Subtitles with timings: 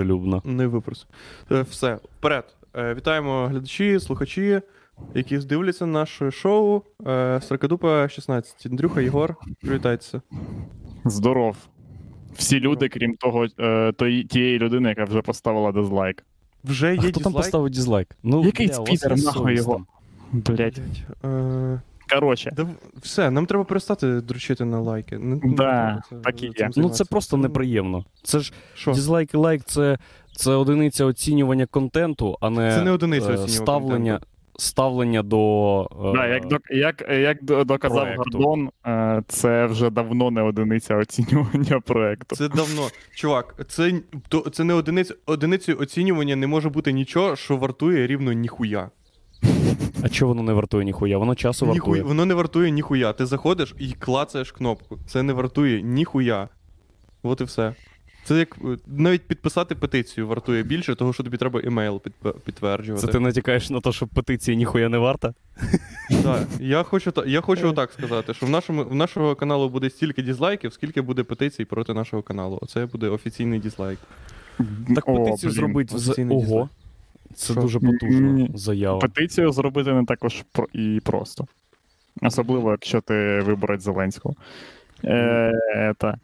[0.00, 0.42] Дружелюбно.
[0.44, 1.06] Не випрос.
[1.52, 2.44] Е, Все, вперед.
[2.76, 4.60] Е, Вітаємо глядачі, слухачі,
[5.14, 6.82] які дивляться наше шоу.
[7.06, 8.66] Е, Сракадупа 16.
[8.66, 10.22] Андрюха, Єгор, привітайтеся.
[11.04, 11.56] Здоров.
[12.34, 13.46] Всі люди, крім того,
[13.92, 16.24] тої- тієї людини, яка вже поставила дизлайк.
[16.64, 18.08] Вже А є хто там поставив дізлайк?
[18.22, 19.86] Ну, Який бля, спідер, нахуй його?
[20.32, 20.80] Блять.
[22.14, 22.66] Короче, да,
[23.02, 25.18] все, нам треба перестати дручити на лайки.
[25.18, 26.70] Не- не Да, треба це- так і є.
[26.76, 28.04] Ну, це просто неприємно.
[28.22, 28.92] Це ж Що?
[28.92, 29.98] дізлайк і лайк це,
[30.36, 34.26] це одиниця оцінювання контенту, а не Це не одиниця е, оцінювання ставлення, контенту.
[34.58, 35.82] ставлення до.
[36.04, 38.38] е, да, як, док- як, як доказав проекту.
[38.38, 42.36] Гордон, е, це вже давно не одиниця оцінювання проекту.
[42.36, 42.82] Це давно.
[43.14, 43.92] Чувак, це,
[44.28, 45.14] то, це не одиниця.
[45.26, 48.90] Одиницею оцінювання не може бути нічого, що вартує рівно ніхуя.
[50.02, 51.18] А чого воно не вартує ніхуя?
[51.18, 51.80] Воно часу Ніхуя.
[51.80, 52.02] вартує.
[52.02, 53.12] Воно не вартує ніхуя.
[53.12, 54.98] Ти заходиш і клацаєш кнопку.
[55.06, 56.48] Це не вартує ніхуя.
[57.22, 57.74] От і все.
[58.24, 62.02] Це як е, навіть підписати петицію вартує більше, того що тобі треба емейл
[62.44, 63.06] підтверджувати.
[63.06, 65.34] Це ти натякаєш на те, що петиція ніхуя не варта?
[66.22, 66.46] Так.
[66.60, 70.72] Я хочу, я хочу отак сказати, що в нашому в нашого каналу буде стільки дізлайків,
[70.72, 72.58] скільки буде петицій проти нашого каналу.
[72.62, 73.98] Оце буде офіційний дізлайк.
[74.94, 75.56] Так О, петицію блін.
[75.60, 76.68] зробить офіційний Ого.
[77.36, 77.62] Це Що?
[77.62, 78.98] дуже потужна заява.
[78.98, 81.46] Петицію зробити не також і просто.
[82.22, 84.34] Особливо, якщо ти виборець Зеленського.
[85.04, 86.18] Е, та.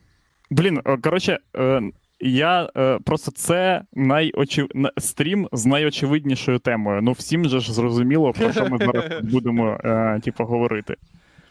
[0.50, 1.82] Блін, коротше, е,
[2.20, 4.68] я е, просто це найочев...
[4.98, 7.02] стрім з найочевиднішою темою.
[7.02, 10.96] Ну, всім же ж зрозуміло, про що ми зараз будемо е, типу, говорити.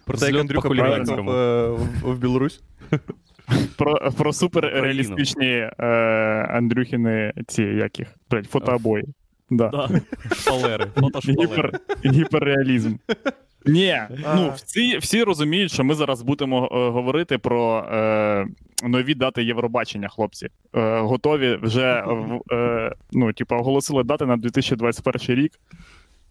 [0.06, 1.32] Про те, як Андрюха по приїхав хуліганському.
[1.32, 2.62] е, в, в Білорусь.
[3.78, 5.86] Про, про суперреалістичні е,
[6.50, 9.06] Андрюхіни ці яких, блядь, фотообої.
[9.52, 9.68] Да.
[9.70, 9.90] Да.
[10.36, 11.48] Шпалери, фотошпалери.
[11.52, 12.96] Гіпер, гіперреалізм.
[13.66, 14.02] Ні,
[14.36, 18.48] ну всі, всі розуміють, що ми зараз будемо е, говорити про е,
[18.84, 20.48] нові дати Євробачення, хлопці.
[20.76, 22.06] Е, готові вже
[22.52, 25.60] е, ну, типу, оголосили дати на 2021 рік.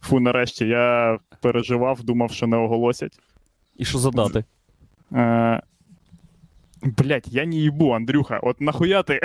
[0.01, 3.19] Фу, нарешті, я переживав, думав, що не оголосять.
[3.77, 4.45] І що задати?
[5.13, 5.63] Е,
[6.83, 8.41] Блять, я не їбу, Андрюха.
[8.42, 9.20] От нахуя ти.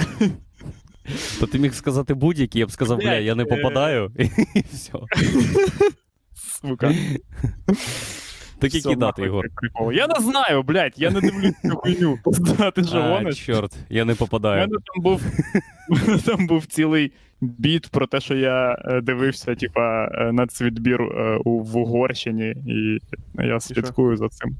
[1.39, 3.45] То ти міг сказати будь-який, я б сказав, бля, я не е.
[3.45, 4.11] попадаю,
[4.55, 4.93] і все.
[6.33, 6.93] Сука.
[8.59, 9.45] Так які дати, Ігор?
[9.93, 12.19] Я не знаю, блядь, я не дивлюсь цю хуйню.
[12.75, 14.61] Ти А, чорт, я не У попадаю.
[14.61, 15.21] мене там був,
[15.89, 17.11] у там був цілий
[17.41, 22.99] біт про те, що я е, дивився, типа, е, нацвідбір е, у в Угорщині, і
[23.43, 24.55] я слідкую за цим.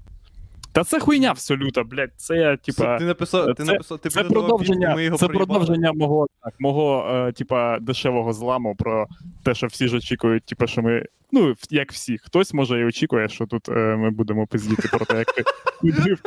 [0.76, 2.12] Та це хуйня абсолютно, блядь.
[2.18, 2.98] Це я, типа.
[2.98, 5.48] Ти написав, ти це- написав, ти Це продовження, пісню, ми його це проїбали.
[5.60, 9.08] продовження мого, так, мого е, типа, дешевого зламу про
[9.44, 11.06] те, що всі ж очікують, типа, що ми.
[11.32, 12.18] Ну, як всі.
[12.18, 15.44] Хтось може і очікує, що тут е, ми будемо пиздіти про те, як ти
[15.84, 16.20] відбив.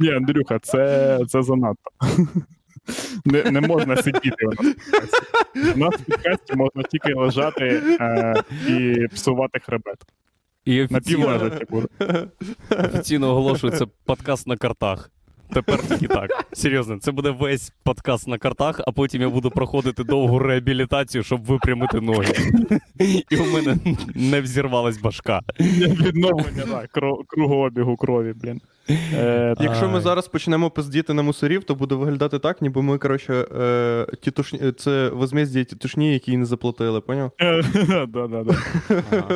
[0.00, 1.90] Ні, Андрюха, це, це занадто.
[3.24, 5.22] Не, не можна сидіти у нас в підкасті.
[5.74, 8.34] У нас в підкасті можна тільки лежати е,
[8.68, 9.96] і псувати хребет.
[10.64, 11.50] І офіційно,
[12.70, 15.10] офіційно оголошується подкаст на картах.
[15.52, 16.30] Тепер тільки так.
[16.52, 21.44] Серйозно, це буде весь подкаст на картах, а потім я буду проходити довгу реабілітацію, щоб
[21.44, 22.34] випрямити ноги.
[23.30, 23.76] І у мене
[24.14, 25.40] не взірвалась башка.
[25.60, 26.90] Відновлення, так,
[27.26, 28.60] кругообігу крові, блін.
[28.90, 33.34] Е, Якщо ми зараз почнемо пиздіти на мусорів, то буде виглядати так, ніби ми, коротше,
[33.34, 37.30] е, тітушні, це возмізді тітушні, які не заплатили, поняв?
[38.08, 38.54] Да-да-да.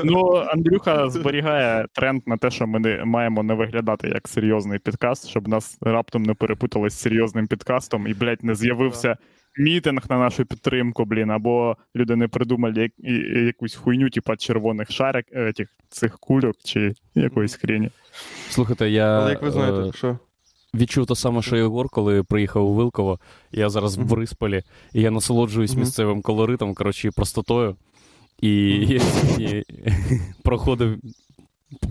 [0.05, 5.29] Ну, Андрюха зберігає тренд на те, що ми не маємо не виглядати як серйозний підкаст,
[5.29, 9.17] щоб нас раптом не перепутали з серйозним підкастом і, блядь, не з'явився
[9.59, 12.93] мітинг на нашу підтримку, блін, або люди не придумали як,
[13.47, 15.53] якусь хуйню, типа червоних шарик, е,
[15.89, 17.91] цих кульок чи якоїсь хрені.
[18.49, 20.19] Слухайте, я Але як ви е, що?
[20.75, 23.19] відчув те саме, що Єгор, коли приїхав у Вилково.
[23.53, 24.27] Я зараз в Мгм.
[24.93, 27.77] І я насолоджуюсь місцевим колоритом, коротше, простотою.
[28.41, 28.51] І
[28.89, 29.65] я сьогодні
[30.45, 30.99] проходив.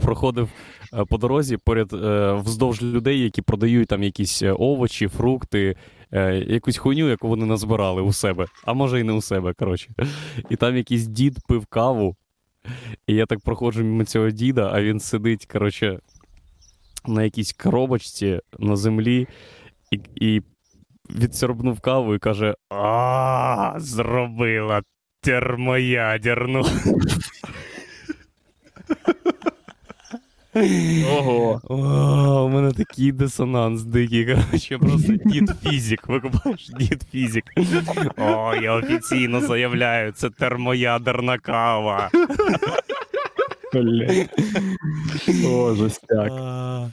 [0.02, 0.50] Проходив
[0.94, 5.76] е, по дорозі поряд е, вздовж людей, які продають там якісь овочі, фрукти,
[6.12, 9.90] е, якусь хуйню, яку вони назбирали у себе, а може і не у себе, коротше.
[10.50, 12.16] І там якийсь дід пив каву,
[13.08, 16.00] і я так проходжу мимо цього діда, а він сидить, коротше,
[17.08, 19.28] на якійсь коробочці на землі
[19.92, 20.42] і, і
[21.10, 24.82] відсорбнув каву і каже: А, зробила
[25.22, 26.66] термоядерну.
[31.18, 31.62] Ого.
[31.64, 34.26] О, у мене такий дисонанс дикий.
[34.26, 36.08] Коротше, просто дід фізик.
[36.08, 37.44] Викупаєш, дід фізик.
[38.18, 42.10] О, я офіційно заявляю, це термоядерна кава.
[45.46, 46.32] О, жестяк.
[46.32, 46.90] А,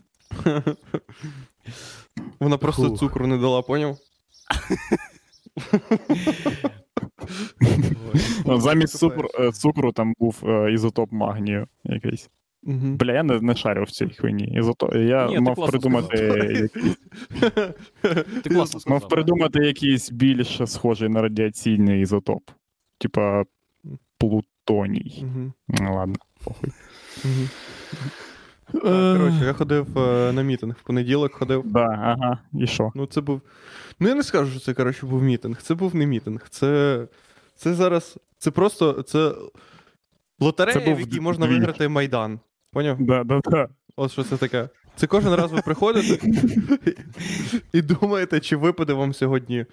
[2.40, 2.98] Вона просто Фух.
[2.98, 3.96] цукру не дала, поняв?
[8.44, 9.16] Ну, Замість Супер.
[9.28, 12.30] цукру, е, цукру там був е, ізотоп магнію якийсь.
[12.62, 12.96] Мгм.
[12.96, 14.44] Бля, я не, не шарю в цій хуйні.
[14.44, 14.98] Ізото...
[14.98, 16.96] Я Ні, ти мав класно придумати, якийсь,
[18.42, 19.00] Ти класно сказав.
[19.00, 22.42] мав придумати якийсь більш схожий на радіаційний ізотоп.
[22.98, 23.44] Типа
[24.18, 25.24] плутоній.
[25.68, 26.14] Ну, ладно,
[26.44, 26.70] похуй.
[27.24, 27.48] Мгм.
[28.82, 31.62] Коротше, я ходив е, на мітинг в понеділок ходив.
[31.66, 32.92] Да, ага, і що?
[32.94, 33.40] Ну, це був.
[34.00, 35.62] Ну, я не скажу, що це, коротше, був мітинг.
[35.62, 36.46] Це був не мітинг.
[36.50, 37.06] Це.
[37.56, 38.18] Це зараз.
[38.38, 39.02] Це просто.
[39.02, 39.32] Це
[40.40, 41.58] лотерея, Це був в якій можна двіж.
[41.58, 42.40] виграти Майдан.
[42.72, 42.96] Поняв?
[43.00, 43.68] Да, да, да.
[43.96, 44.68] От що це таке.
[44.96, 46.26] Це кожен раз ви приходите
[47.72, 49.66] і думаєте, чи випаде вам сьогодні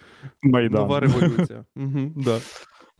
[0.43, 0.81] Майдан.
[0.81, 1.65] нова революція.
[1.75, 2.39] Угу, да.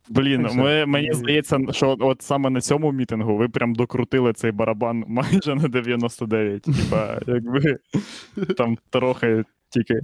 [0.08, 5.04] Блін, ми, мені здається, що от саме на цьому мітингу ви прям докрутили цей барабан
[5.08, 6.62] майже на 99.
[6.62, 7.78] Типа, якби
[8.56, 9.94] там трохи тільки.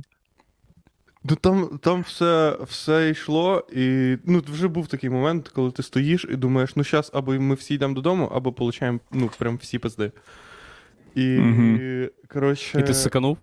[1.31, 6.26] Ну там, там все, все йшло, і ну, вже був такий момент, коли ти стоїш
[6.31, 10.12] і думаєш, ну зараз або ми всі йдемо додому, або получаємо ну, прям всі пизди.
[11.14, 12.08] І, Мгм.
[12.28, 12.81] коротше.
[12.81, 13.38] І ти сиканув?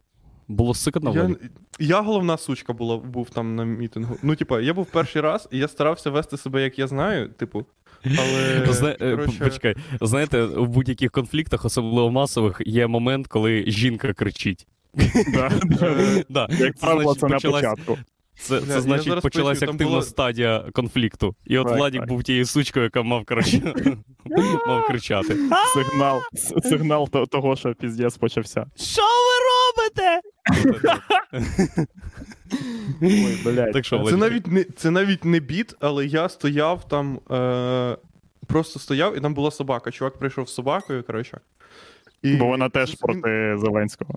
[0.47, 1.35] Було сикано, Я,
[1.79, 4.17] я головна сучка була, був там на мітингу.
[4.23, 7.65] Ну, типа, я був перший раз, і я старався вести себе, як я знаю, типу.
[8.05, 8.65] Але.
[8.73, 8.89] Зна...
[8.89, 14.67] е, коротше, Почекай, знаєте, в будь-яких конфліктах, особливо масових, є момент, коли жінка кричить.
[15.33, 16.23] Да, да.
[16.29, 16.47] Да.
[16.59, 17.97] Як правило, це на початку.
[18.39, 21.35] Це, Бля, це значить, почалась активна було- стадія конфлікту.
[21.45, 23.23] І от Владік був тією сучкою, яка мав,
[24.67, 25.37] мав кричати.
[25.73, 26.19] Сигнал,
[26.63, 28.65] сигнал того, що піздець почався.
[28.75, 30.21] Що ви робите?
[33.01, 33.71] Ой, блядь.
[33.73, 37.19] Так що, Це навіть не це навіть не біт, але я стояв там.
[37.31, 37.97] Е,
[38.47, 39.91] просто стояв, і там була собака.
[39.91, 41.39] Чувак прийшов з собакою, коротше.
[42.21, 44.15] І Бо вона теж проти Зеленського.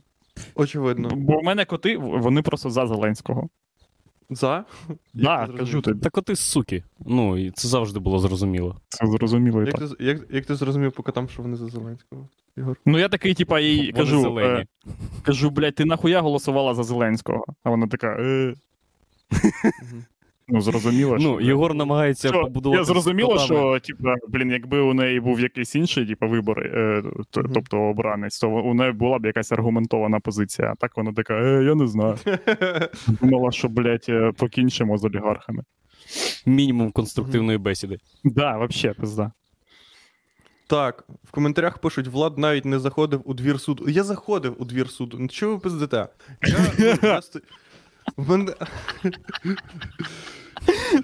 [0.55, 1.09] Очевидно.
[1.15, 3.49] Бо в мене коти, вони просто за Зеленського.
[4.31, 4.65] За?
[5.15, 6.01] Да, кажу тобі.
[6.01, 6.85] Так от суки.
[7.07, 8.77] Ну, і це завжди було зрозуміло.
[8.89, 9.89] Це зрозуміло і Як так.
[9.99, 12.29] ти, як, як ти зрозумів по котам, що вони за Зеленського?
[12.57, 12.77] Ігор?
[12.87, 14.61] Ну я такий, типа, їй Вони кажу, зелені.
[14.61, 14.67] е,
[15.23, 17.45] кажу, блядь, ти нахуя голосувала за Зеленського?
[17.65, 18.55] А вона така, е.
[19.33, 20.05] Мгм.
[20.49, 21.29] Ну, зрозуміло, що.
[21.29, 22.79] Ну, Єгор намагається Що, побудувати.
[22.79, 27.41] я зрозуміло, що, типа, блін, якби у неї був якийсь інший, типа, вибори, е, т-
[27.41, 27.51] Мгм.
[27.55, 30.73] тобто обранець, то у неї була б якась аргументована позиція.
[30.73, 32.19] А так вона така, е, я не знаю.
[33.07, 35.63] Думала, що, блядь, е, покінчимо з олігархами.
[36.47, 37.99] мінімум конструктивної бесіди.
[38.25, 39.33] Да, вообще, пизда.
[40.69, 43.89] Так, в коментарях пишуть, Влад навіть не заходив у двір суду.
[43.89, 45.17] Я заходив у двір суду.
[45.21, 46.09] Ну чого ви пиздите?
[46.43, 47.21] Я, ну, я
[48.17, 48.53] мене...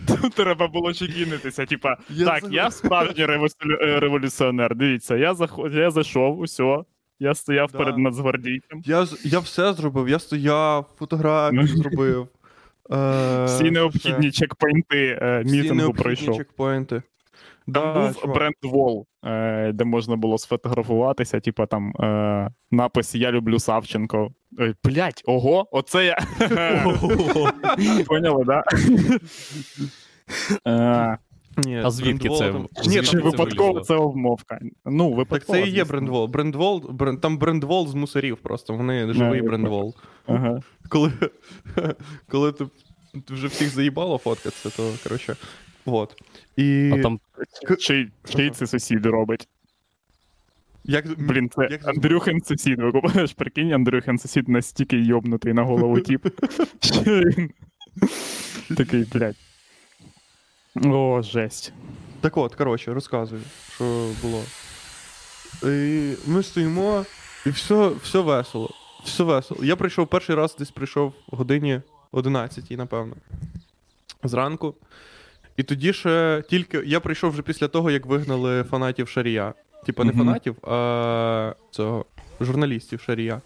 [0.07, 1.67] Тут треба було чекінитися.
[1.67, 4.77] Типа, Я так, я справжній е, революціонер.
[4.77, 5.75] Дивіться, я заход...
[5.75, 6.79] я зайшов, усе.
[7.21, 7.79] Я стояв Да.
[7.79, 8.83] перед нацгвардійцем.
[8.85, 11.67] Я, я все зробив, я стояв, фотографію Ну.
[11.69, 12.29] зробив.
[12.93, 16.37] Е, Всі необхідні чекпоінти е, всі мітингу необхідні пройшов.
[16.37, 17.03] чекпоінти.
[17.75, 18.37] Там Да, був чувак.
[18.37, 24.29] брендвол, е, де можна було сфотографуватися, типа там е, напис Я люблю Савченко.
[24.59, 26.17] Ой, блять, ого, оце я.
[28.06, 28.64] Поняли, да?
[30.67, 31.19] Е,
[31.67, 32.53] Ні, А звідки брендвол це?
[32.53, 33.85] там- Ні, Звідки чи випадково вилізло?
[33.85, 34.58] це обмовка.
[34.85, 35.58] Ну, Так випадково.
[35.58, 35.85] це і є звісно.
[35.85, 36.26] брендвол.
[36.26, 38.75] Брендвол, бренд, там брендвол з мусорів просто.
[38.75, 39.94] Вони живий я брендвол.
[40.26, 40.61] Ага.
[40.88, 41.12] Коли,
[42.31, 42.65] коли ти
[43.26, 45.37] ти вже всіх заїбало фоткатися, то коротше.
[45.86, 46.22] Вот.
[46.56, 47.20] І А там
[47.79, 49.48] Чий, чий це сусід робить?
[50.84, 52.81] як, Блін, це як- Андрюхин сусід.
[52.82, 56.27] Ви купаєш, прикинь, Андрюхин сусід настільки йобнутий на голову тіп.
[58.77, 59.36] Такий, блядь.
[60.84, 61.72] О, жесть.
[62.20, 63.43] Так от, коротше, розказую,
[63.74, 64.43] що було.
[65.72, 67.05] І ми стоїмо,
[67.46, 68.70] і все, все весело.
[69.05, 69.65] Все весело.
[69.65, 71.81] Я прийшов перший раз, десь прийшов в годині
[72.12, 73.17] 11, напевно.
[74.24, 74.74] Зранку.
[75.63, 76.83] І тоді ще тільки.
[76.87, 79.55] Я прийшов вже після того, як вигнали фанатів Шарія.
[79.87, 80.19] Типа не Мгм.
[80.27, 82.05] фанатів, а цього
[82.41, 83.41] журналістів Шарія.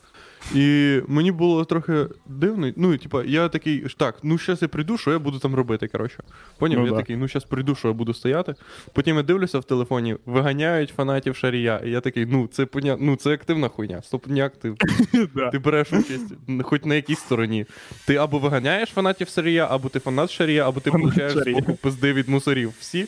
[0.55, 2.73] І мені було трохи дивно.
[2.77, 6.23] Ну, типа, я такий, так, ну щас я прийду, що я буду там робити, коротше.
[6.59, 6.79] Поняв?
[6.79, 6.97] Ну я да.
[6.97, 8.55] такий, ну щас прийду, що я буду стояти.
[8.93, 11.81] Потім я дивлюся в телефоні, виганяють фанатів Шарія.
[11.85, 12.97] І я такий, ну це поня...
[13.01, 14.03] ну це активна хуйня.
[14.03, 14.75] Стопняк, ти,
[15.53, 17.67] ти береш участь хоч на якійсь стороні.
[18.07, 22.29] Ти або виганяєш фанатів Шарія, або ти фанат Шарія, або ти получаєш збоку пизди від
[22.29, 22.73] мусорів.
[22.81, 23.07] Всі,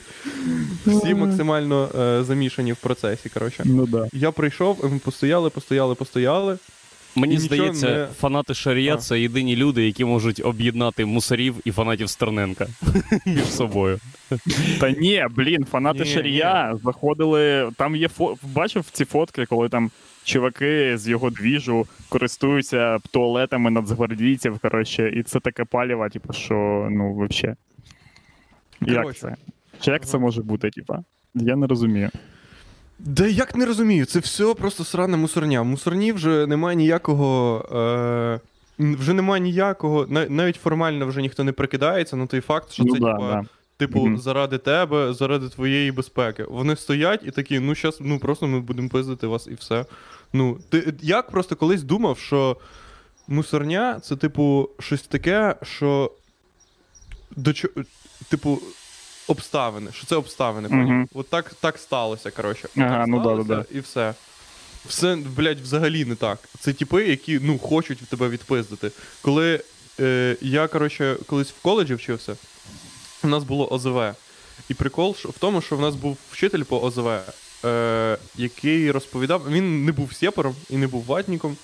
[0.87, 3.28] всі максимально е, замішані в процесі.
[3.28, 3.62] Коротше.
[3.66, 4.08] Ну да.
[4.12, 6.58] Я прийшов, ми постояли, постояли, постояли.
[7.18, 8.96] Мені І здається, не- фанати Шарія А.
[8.96, 12.66] це єдині люди, які можуть об'єднати мусорів і фанатів Стерненка
[13.26, 13.98] між собою.
[14.80, 17.70] Та ні, блін, фанати Ні, Шарія заходили.
[17.76, 18.37] Там є фо...
[18.42, 19.90] бачив ці фотки, коли там
[20.25, 27.14] чуваки з його двіжу користуються туалетами нацгвардійців, коротше, і це таке паліва, типу, що ну,
[27.14, 27.56] взагалі.
[28.80, 29.34] Як це?
[29.80, 31.02] Чи як це може бути, типа?
[31.34, 32.10] Я не розумію.
[32.99, 35.62] Да як не розумію, це все просто сране мусорня.
[35.62, 37.64] В мусорні вже немає ніякого.
[37.73, 38.40] Е...
[38.78, 43.00] Вже немає ніякого, навіть формально вже ніхто не прикидається на той факт, що ну, це
[43.00, 43.45] да, типа, да.
[43.76, 44.19] типу Мгм.
[44.19, 46.45] заради тебе, заради твоєї безпеки.
[46.45, 49.85] Вони стоять і такі, ну щас, ну просто ми будемо пиздити вас і все.
[50.33, 52.57] Ну, ти як просто колись думав, що
[53.28, 56.12] мусорня це, типу, щось таке, що
[57.37, 57.69] до чо...
[58.28, 58.59] типу,
[59.28, 61.08] обставини, що це обставини, поняв?
[61.14, 62.68] От так, так сталося, коротше.
[62.76, 64.14] Ага, так ну да, сталося, да, І все.
[64.87, 66.38] Все, блядь, взагалі не так.
[66.61, 68.90] Це типи, які ну, хочуть в тебе відпиздити.
[69.23, 69.61] Коли
[70.00, 72.37] е, я, коротше, колись в коледжі вчився,
[73.25, 74.14] у нас було ОЗВ.
[74.68, 77.08] І прикол в тому, що в нас був вчитель по ОЗВ,
[77.64, 81.56] е, який розповідав, він не був сєпаром і не був ватніком,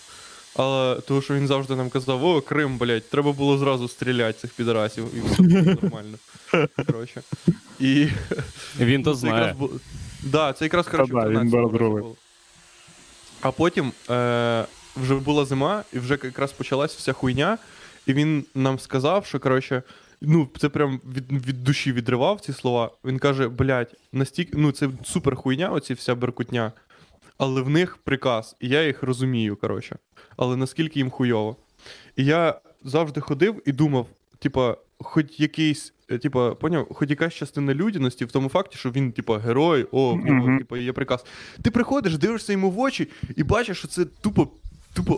[0.57, 4.51] але тому що він завжди нам казав: о, Крим, блядь, треба було зразу стріляти цих
[4.53, 6.19] підарасів, і все було нормально.
[6.87, 7.23] Коротше.
[7.81, 8.09] І
[8.81, 9.53] Він то знає.
[9.59, 9.71] було.
[10.23, 11.93] Да, це якраз коротше, да, він 13-му розрулив.
[11.93, 12.17] році було.
[13.41, 14.65] А потім е,
[14.97, 17.59] вже була зима, і вже якраз почалась вся хуйня,
[18.07, 19.83] і він нам сказав, що коротше,
[20.21, 22.91] ну, це прям від, від душі відривав ці слова.
[23.05, 26.73] Він каже: блядь, настільки, ну це супер хуйня, оці вся беркутня,
[27.39, 29.97] але в них приказ, і я їх розумію, коротше.
[30.37, 31.57] Але наскільки їм хуйово.
[32.17, 34.07] І я завжди ходив і думав,
[34.39, 39.13] типа, хоч якийсь, е, типа, поняв, хоч якась частина людяності в тому факті, що він,
[39.13, 40.59] типа, герой, о, в нього, Мгм.
[40.59, 41.25] типа, є приказ.
[41.63, 44.49] Ти приходиш, дивишся йому в очі і бачиш, що це тупо.
[44.97, 45.15] Тупо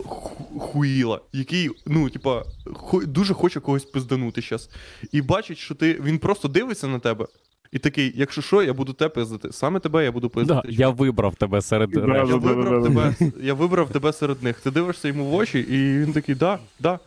[0.59, 2.43] хуїла, який, ну, типа,
[2.73, 4.69] хо- дуже хоче когось пизданути щас.
[5.11, 7.27] І бачить, що ти він просто дивиться на тебе,
[7.71, 9.51] і такий, якщо що, я буду тебе пиздити.
[9.51, 10.61] Саме тебе я буду Да, пиздити.
[10.69, 12.33] я вибрав тебе серед Да, Я решти.
[12.33, 12.53] да, да.
[12.53, 14.59] вибрав, тебе, я вибрав тебе серед них.
[14.59, 16.99] Ти дивишся йому в очі, і він такий, да, да,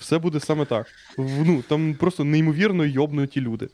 [0.00, 0.86] все буде саме так.
[1.18, 3.68] Ну, там просто неймовірно йобнуті люди.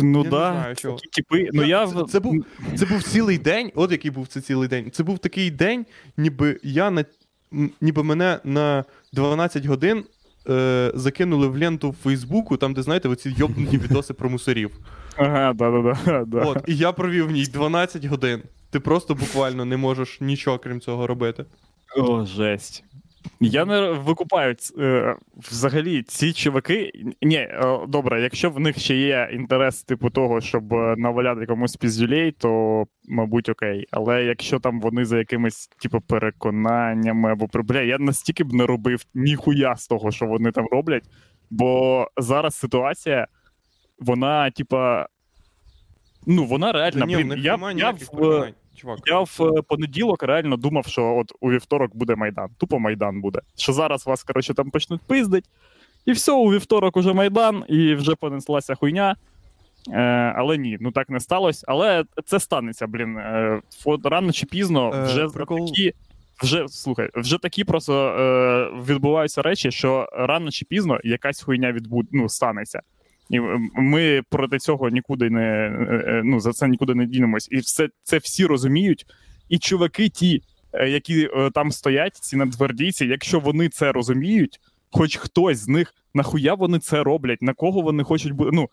[0.00, 0.98] Ну Я не да, знаю, чого.
[0.98, 1.48] такі.
[1.52, 2.44] Ну я це, це, був,
[2.76, 4.90] це був цілий день, от який був це цілий день.
[4.90, 7.04] Це був такий день, ніби я на
[7.80, 10.04] ніби мене на 12 годин
[10.48, 14.70] е, закинули в ленту в Фейсбуку, там, де знаєте, оці йобнуті відоси про мусорів.
[15.18, 16.44] Ага, да, да, да, да.
[16.44, 18.42] От, і я провів в ній 12 годин.
[18.70, 21.44] Ти просто буквально не можеш нічого крім цього робити.
[21.96, 22.84] О, жесть.
[23.40, 26.92] Я не викупаю е, взагалі ці чуваки.
[27.22, 31.76] Ні, е, добре, якщо в них ще є інтерес, типу того, щоб е, наваляти комусь
[31.76, 33.86] піздюлей, то мабуть окей.
[33.90, 39.02] Але якщо там вони за якимись, типу, переконаннями або бля, я настільки б не робив
[39.14, 41.04] ніхуя з того, що вони там роблять.
[41.50, 43.26] Бо зараз ситуація,
[44.00, 45.06] вона, типа.
[46.26, 47.06] Ну, вона реально.
[47.06, 47.98] Ні, блін, я, я в,
[48.74, 48.98] чувак.
[49.06, 52.48] я в е, понеділок реально думав, що от у вівторок буде Майдан.
[52.58, 53.40] Тупо Майдан буде.
[53.56, 55.44] Що зараз вас, коротше, там почнуть пиздить.
[56.04, 59.16] І все, у вівторок уже Майдан, і вже понеслася хуйня.
[59.92, 60.00] Е,
[60.36, 61.64] але ні, ну так не сталося.
[61.68, 63.16] Але це станеться, блін.
[63.18, 63.60] Е,
[64.04, 65.92] рано чи пізно Е, вже прикол- такі.
[66.42, 72.06] Вже слухай, вже такі просто е, відбуваються речі, що рано чи пізно якась хуйня відбуд,
[72.12, 72.80] ну, станеться.
[73.30, 73.40] І
[73.74, 77.48] ми проти цього нікуди не е, е, ну, за це нікуди не дінемось.
[77.50, 79.06] І все це всі розуміють.
[79.48, 80.42] І чуваки, ті,
[80.72, 86.54] е, які там стоять, ці надгвардійці, якщо вони це розуміють, хоч хтось з них нахуя
[86.54, 88.50] вони це роблять, на кого вони хочуть бути.
[88.52, 88.68] Ну,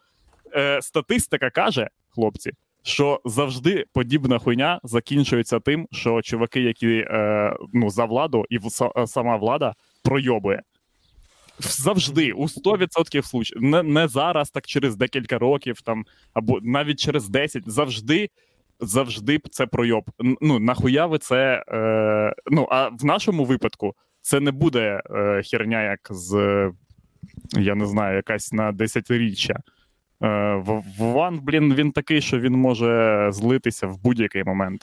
[0.55, 2.51] е, статистика каже, хлопці,
[2.83, 8.63] що завжди подібна хуйня закінчується тим, що чуваки, які е, ну, за владу, і в-
[8.65, 10.61] са- сама влада пройобує.
[11.59, 13.63] Завжди, у 100% случаїв.
[13.63, 18.29] Не, не зараз, так через декілька років, там, або навіть через 10, завжди.
[18.79, 20.03] Завжди це пройоб.
[20.41, 21.63] Ну, нахуя ви це.
[21.67, 26.31] Е, ну, а в нашому випадку це не буде е, херня, як з,
[27.57, 29.53] я не знаю, якась на десятиріччя.
[29.53, 34.81] Е, В- Вован, блін, він такий, що він може злитися в будь-який момент.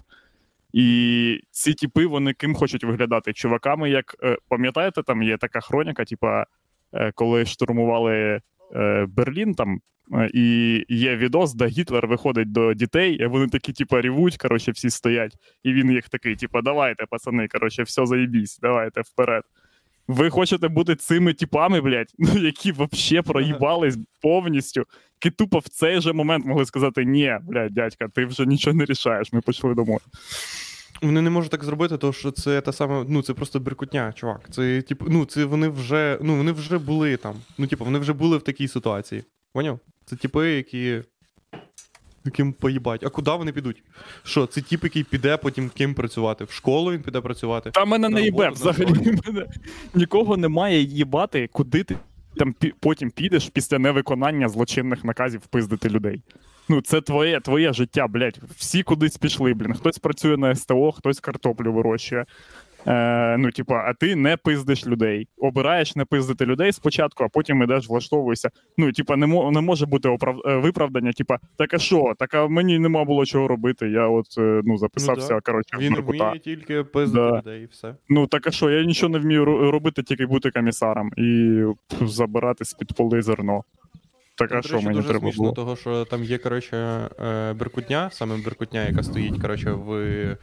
[0.72, 3.32] І ці типи, вони ким хочуть виглядати?
[3.32, 6.46] Чуваками, як е, пам'ятаєте, там є така хроніка, типа,
[7.14, 8.40] коли штурмували
[8.74, 9.80] е, Берлін, там
[10.14, 14.72] е, і є відос, де Гітлер виходить до дітей, і вони такі, типа, рівуть, коротше,
[14.72, 15.36] всі стоять.
[15.62, 19.42] І він їх такий, типа, давайте, пацани, коротше, все заєбісь, давайте вперед.
[20.08, 24.84] Ви хочете бути цими типами, блядь, ну, які взагалі проїбались повністю,
[25.24, 28.84] які тупо в цей же момент могли сказати: ні, блядь, дядька, ти вже нічого не
[28.84, 29.98] рішаєш, ми пішли домой.
[31.02, 34.40] Вони не можуть так зробити, тому що це та саме, ну це просто беркутня, чувак.
[34.50, 37.34] Це типу, ну це вони вже, ну вони вже були там.
[37.58, 39.24] Ну, типу, вони вже були в такій ситуації.
[39.52, 39.78] Поняв?
[40.04, 41.02] Це типи, які.
[42.32, 43.04] Ким поїбать.
[43.04, 43.82] А куди вони підуть?
[44.22, 46.44] Що, це тіп, який піде потім ким працювати?
[46.44, 47.70] В школу він піде працювати?
[47.70, 49.20] Та мене не їбе взагалі.
[49.26, 49.46] Мене
[49.94, 51.96] нікого немає їбати, куди ти
[52.36, 56.22] там потім підеш після невиконання злочинних наказів пиздити людей.
[56.68, 58.38] Ну, це твоє, твоє життя, блядь.
[58.56, 59.74] Всі кудись пішли, блін.
[59.74, 62.24] Хтось працює на СТО, хтось картоплю вирощує.
[62.86, 65.28] Е, ну, типа, а ти не пиздиш людей.
[65.38, 68.50] Обираєш не пиздити людей спочатку, а потім ідеш, влаштовуєшся.
[68.78, 70.40] Ну, типа, не, мо- не може бути оправ...
[70.46, 72.12] е, виправдання, типа, так а що?
[72.18, 73.88] Так а мені нема було чого робити.
[73.90, 75.40] Я от е, ну, записався, да.
[75.40, 76.24] коротше, в Він наркота.
[76.28, 77.38] вміє тільки пиздити Да.
[77.38, 77.94] людей і все.
[78.08, 81.62] Ну так а що, я нічого не вмію робити, тільки бути комісаром і
[82.00, 83.64] забирати з-під поли зерно.
[84.48, 85.54] Так Там, а що мені дуже треба смішно, було?
[85.54, 86.76] того, що там є, коротше,
[87.20, 90.36] е, беркутня, саме беркутня, яка стоїть, коротше, в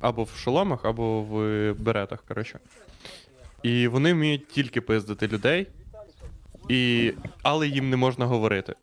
[0.00, 2.58] або в шоломах, або в беретах, коротше.
[3.62, 5.66] І вони вміють тільки пиздити людей,
[6.68, 7.12] і...
[7.42, 8.74] але їм не можна говорити.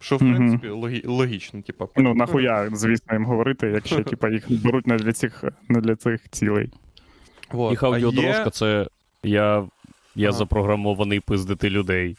[0.00, 1.02] Що, в принципі, логі...
[1.06, 1.86] логічно, типа.
[1.96, 6.28] Ну нахуя, звісно, їм говорити, якщо типа їх беруть не для цих не для цих
[6.30, 6.70] цілей.
[7.50, 7.70] Вот.
[7.70, 8.50] Їх аудіодорожка є...
[8.50, 8.86] це
[9.22, 9.64] я.
[10.14, 10.38] Я Ага.
[10.38, 12.16] запрограмований пиздити людей.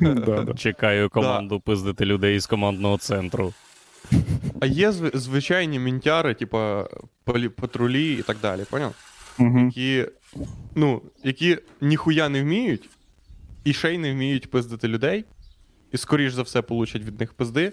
[0.56, 3.52] Чекаю команду пиздити людей з командного центру.
[4.60, 6.88] а є зв- звичайні мінтяри, типа
[7.24, 7.48] полі...
[7.48, 8.94] патрулі і так далі, поняв?
[9.38, 9.66] Мгм.
[9.66, 10.04] які,
[10.74, 12.88] ну, які ніхуя не вміють,
[13.64, 15.24] і ще й не вміють пиздити людей,
[15.92, 17.72] і скоріш за все получать від них пизди,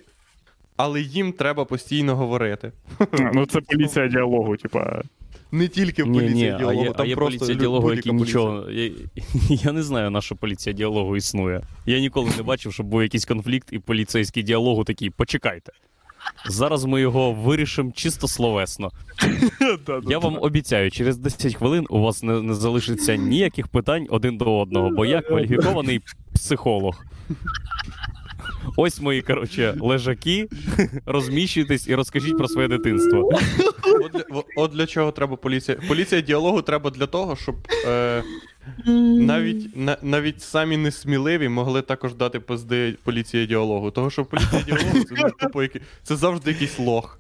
[0.78, 2.72] але їм треба постійно говорити.
[3.34, 5.02] Ну це поліція діалогу, типа.
[5.54, 8.14] Не тільки Ні, поліція ні, а діалогу, є, там а є просто поліція діалогу, поліція.
[8.14, 8.72] нічого.
[8.72, 8.92] Я,
[9.50, 11.62] я не знаю, на що поліція діалогу існує.
[11.86, 15.72] Я ніколи не бачив, щоб був якийсь конфлікт, і поліцейський діалогу такий, почекайте.
[16.46, 18.92] Зараз ми його вирішимо чисто словесно.
[20.10, 24.60] Я вам обіцяю, через 10 хвилин у вас не, не залишиться ніяких питань один до
[24.60, 26.02] одного, бо я кваліфікований
[26.34, 27.04] психолог.
[28.78, 30.48] Ось мої, коротше, лежаки.
[31.06, 33.30] Розміщуйтесь і розкажіть про своє дитинство.
[34.04, 34.24] От для,
[34.56, 35.78] от для чого треба поліція.
[35.88, 37.56] Поліція діалогу треба для того, щоб
[37.88, 38.24] е,
[39.20, 43.92] навіть, на, навіть самі несміливі могли також дати пизди поліції діалогу.
[43.92, 47.20] Того, що поліція діалогу це, ну, тупо, який- це завжди якийсь лох.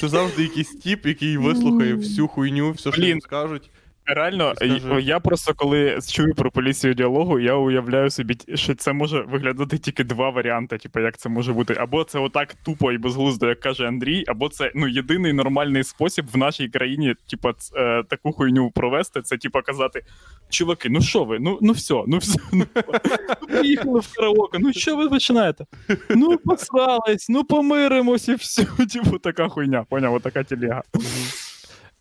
[0.00, 3.08] Це завжди якийсь тіп, який вислухає всю хуйню, все, що Блін.
[3.08, 3.70] йому скажуть.
[4.14, 5.02] Реально, Скажи.
[5.02, 10.04] я просто коли чую про поліцію діалогу, я уявляю собі, що це може виглядати тільки
[10.04, 11.74] два варіанти, типу, як це може бути.
[11.78, 16.26] Або це отак тупо і безглуздо, як каже Андрій, або це ну єдиний нормальний спосіб
[16.32, 19.22] в нашій країні, типу, е, таку хуйню провести.
[19.22, 20.02] Це типу казати:
[20.50, 21.38] чуваки, ну що ви?
[21.38, 22.40] Ну ну все, ну все.
[22.52, 25.66] Ну, ну, приїхали в караоке, ну що ви починаєте?
[26.10, 28.64] Ну, посрались, ну помиримось і все.
[28.92, 30.82] Типу, така хуйня, поняв, отака телега.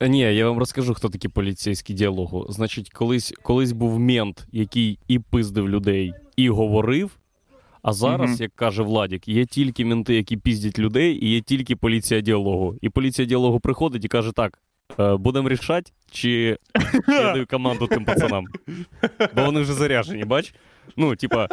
[0.01, 2.45] Ні, я вам розкажу, хто такі поліцейські діалогу.
[2.49, 7.11] Значить, колись, колись був мент, який і пиздив людей, і говорив.
[7.81, 8.41] А зараз, Мгм.
[8.41, 12.75] як каже Владік, є тільки менти, які піздять людей, і є тільки поліція діалогу.
[12.81, 14.59] І поліція діалогу приходить і каже: так,
[14.99, 16.57] е, будемо рішати, чи
[17.07, 18.45] я даю команду тим пацанам.
[19.35, 20.53] Бо вони вже заряжені, бач?
[20.97, 21.47] Ну, типа,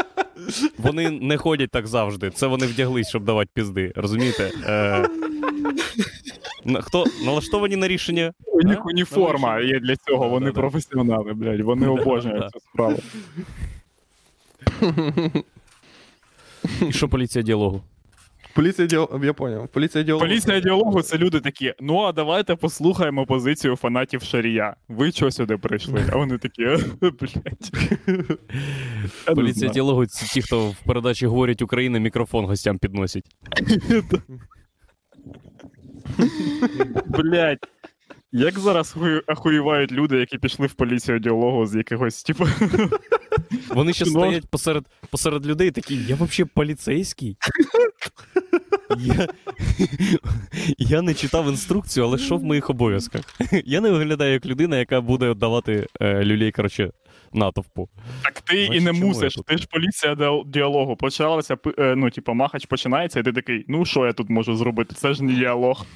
[0.79, 2.31] вони не ходять так завжди.
[2.31, 3.93] Це вони вдяглись, щоб давати пізди.
[3.97, 4.51] Розумієте?
[4.67, 5.09] Е,
[6.81, 8.33] хто налаштовані на рішення?
[8.47, 12.99] У них уніформа є для цього, вони професіонали, блядь, вони обожнюють цю справу.
[16.89, 17.83] І що поліція діалогу?
[18.55, 19.69] Поліція діалогу, я поняв.
[19.69, 20.27] Поліція діалогу.
[20.27, 21.75] Поліція діалогу це люди такі.
[21.81, 24.77] Ну а давайте послухаємо позицію фанатів Шарія.
[24.89, 26.05] Ви чого сюди прийшли?
[26.13, 27.71] А вони такі, «Е, блядь.
[29.37, 33.25] Поліція діалогу це ті, хто в передачі говорять Україна, мікрофон гостям підносять.
[37.07, 37.59] Блядь.
[38.33, 42.47] Як зараз ахуєвають люди, які пішли в поліцію діалогу з якогось, типу.
[43.69, 44.11] Вони ще Ну.
[44.11, 47.37] стоять посеред, посеред людей такі, я взагалі поліцейський.
[48.99, 49.29] Я,
[50.79, 53.23] я не читав інструкцію, але що в моїх обов'язках?
[53.65, 56.91] Я не виглядаю як людина, яка буде давати е, люлей, коротше,
[57.33, 57.89] натовпу.
[58.23, 59.35] Так ти і не мусиш.
[59.35, 59.47] тут?
[59.47, 60.97] Ти ж поліція діалогу.
[60.97, 64.95] Почалася, е, ну, типу, махач починається, і ти такий, ну що я тут можу зробити?
[64.95, 65.87] Це ж не діалог.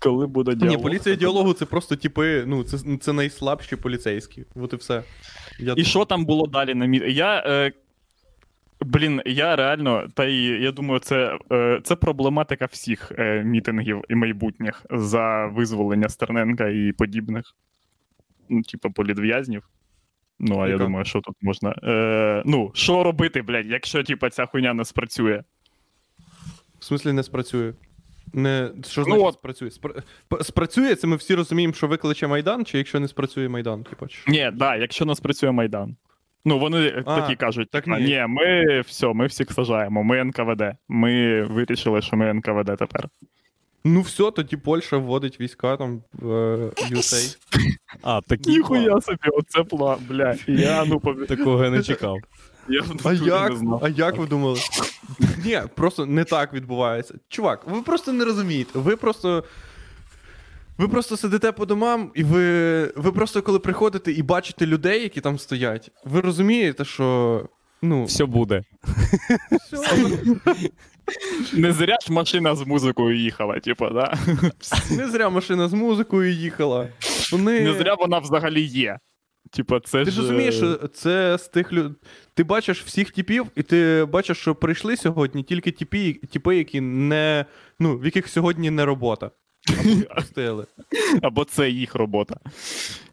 [0.00, 0.76] Коли буде діалог?
[0.76, 4.44] Ні, поліція діалогу це просто типи, ну, це, це найслабші поліцейські.
[4.54, 5.02] От і все.
[5.58, 5.74] Я...
[5.76, 7.02] І що там було далі на мі...
[7.06, 7.42] Я.
[7.46, 7.72] Е...
[8.80, 14.14] Блін, я реально, та й я думаю, це, е, це проблематика всіх е, мітингів і
[14.14, 17.54] майбутніх за визволення Стерненка і подібних,
[18.50, 19.68] ну, типу, політв'язнів.
[20.40, 21.74] Ну, а я думаю, що тут можна.
[21.82, 25.42] Е, ну, що робити, блядь, якщо типу, ця хуйня не спрацює?
[26.78, 27.72] В смислі не спрацює.
[28.32, 29.34] Не, що Ну значить от.
[29.34, 29.70] спрацює?
[29.70, 29.94] Спра...
[30.40, 34.18] Спрацює, це ми всі розуміємо, що викличе Майдан, чи якщо не спрацює Майдан, типу, чи?
[34.30, 35.96] Ні, да, якщо не спрацює Майдан.
[36.44, 37.98] Ну, вони А, такі кажуть: так ні.
[37.98, 40.62] ні, ми все, ми всіх сажаємо, ми НКВД.
[40.88, 43.08] Ми вирішили, що ми НКВД тепер.
[43.84, 47.36] Ну все, тоді Польща вводить війська там в е, USA.
[48.02, 48.40] А, план.
[48.46, 50.36] Ніхуя собі, оце план, бля.
[50.46, 51.00] Я ну.
[51.28, 52.16] Такого я не чекав.
[52.68, 53.50] Я в А як?
[53.50, 53.80] не знав.
[53.84, 54.60] А як ви думали?
[55.44, 57.14] Ні, просто не так відбувається.
[57.28, 58.78] Чувак, ви просто не розумієте.
[58.78, 59.44] Ви просто.
[60.78, 65.20] Ви просто сидите по домам, і ви, ви просто коли приходите і бачите людей, які
[65.20, 67.48] там стоять, ви розумієте, що.
[67.82, 68.62] Ну, Все буде.
[69.72, 70.18] все,
[71.52, 74.18] Не зря ж машина з музикою їхала, типу, да?
[74.90, 76.88] не зря машина з музикою їхала.
[77.32, 77.60] Вони...
[77.60, 78.98] Не зря вона взагалі є.
[79.50, 80.16] Типа, це Ти ж.
[80.16, 81.92] ж розумієш, що це з тих людей.
[82.34, 87.44] Ти бачиш всіх типів, і ти бачиш, що прийшли сьогодні тільки типи, типи, які не.
[87.78, 89.30] Ну, в яких сьогодні не робота.
[90.36, 90.64] Або.
[91.22, 92.36] Або це їх робота.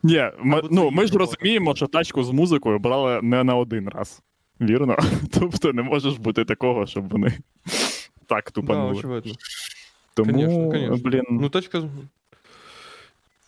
[0.03, 1.31] Ні, ми, Або ну, ми ж робота.
[1.31, 4.21] розуміємо, що тачку з музикою брали не на один раз.
[4.61, 4.97] Вірно?
[5.39, 7.33] Тобто не може ж бути такого, щоб вони
[8.27, 8.93] так Да, тупанули.
[8.97, 9.33] очевидно.
[10.13, 10.97] Тому, Конечно, конечно.
[10.97, 11.81] блін, Ну, тачка.
[11.81, 11.85] з-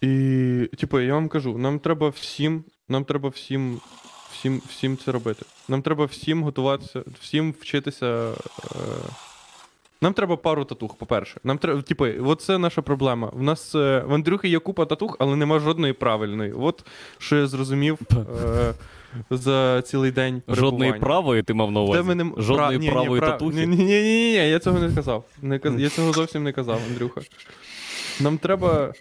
[0.01, 3.79] І, типу, я вам кажу, нам треба всім, нам треба всім,
[4.31, 5.45] всім, всім це робити.
[5.67, 8.31] Нам треба всім готуватися, всім вчитися.
[8.75, 8.79] Е...
[10.01, 11.39] Нам треба пару татух, по-перше.
[11.43, 13.29] Нам треба, типу, от це наша проблема.
[13.33, 16.51] В нас е, в Андрюхи є купа татух, але нема жодної правильної.
[16.53, 16.85] От
[17.17, 17.99] що я зрозумів
[18.45, 18.73] е,
[19.29, 20.41] за цілий день.
[20.47, 20.99] Жодної перебування.
[20.99, 22.03] правої ти мав на Де увазі.
[22.03, 22.23] ми не...
[22.37, 23.55] Жодної Пра- ні, ні, правої пра- татухи.
[23.65, 25.23] Ні, ні, ні, ні, ні, я цього не казав.
[25.41, 25.73] Не каз...
[25.79, 27.21] Я цього зовсім не казав, Андрюха.
[28.19, 28.93] Нам треба